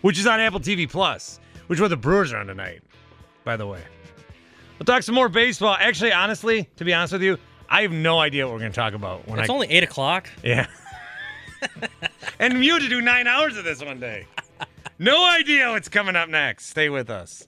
which 0.01 0.17
is 0.17 0.25
on 0.25 0.39
Apple 0.39 0.59
TV 0.59 0.89
Plus, 0.89 1.39
which 1.67 1.77
is 1.77 1.81
what 1.81 1.89
the 1.89 1.97
Brewers 1.97 2.31
are 2.31 2.37
on 2.37 2.47
tonight, 2.47 2.81
by 3.43 3.57
the 3.57 3.67
way. 3.67 3.81
We'll 4.79 4.85
talk 4.85 5.03
some 5.03 5.15
more 5.15 5.29
baseball. 5.29 5.75
Actually, 5.79 6.13
honestly, 6.13 6.69
to 6.77 6.85
be 6.85 6.93
honest 6.93 7.13
with 7.13 7.23
you, 7.23 7.37
I 7.69 7.81
have 7.83 7.91
no 7.91 8.19
idea 8.19 8.45
what 8.45 8.53
we're 8.53 8.59
going 8.59 8.71
to 8.71 8.75
talk 8.75 8.93
about. 8.93 9.27
When 9.27 9.39
It's 9.39 9.49
I, 9.49 9.53
only 9.53 9.67
eight 9.67 9.83
o'clock. 9.83 10.29
Yeah. 10.43 10.67
and 12.39 12.63
you 12.63 12.79
to 12.79 12.89
do 12.89 13.01
nine 13.01 13.27
hours 13.27 13.57
of 13.57 13.63
this 13.63 13.83
one 13.83 13.99
day. 13.99 14.27
No 14.99 15.25
idea 15.29 15.69
what's 15.71 15.89
coming 15.89 16.15
up 16.15 16.29
next. 16.29 16.67
Stay 16.67 16.89
with 16.89 17.09
us. 17.09 17.47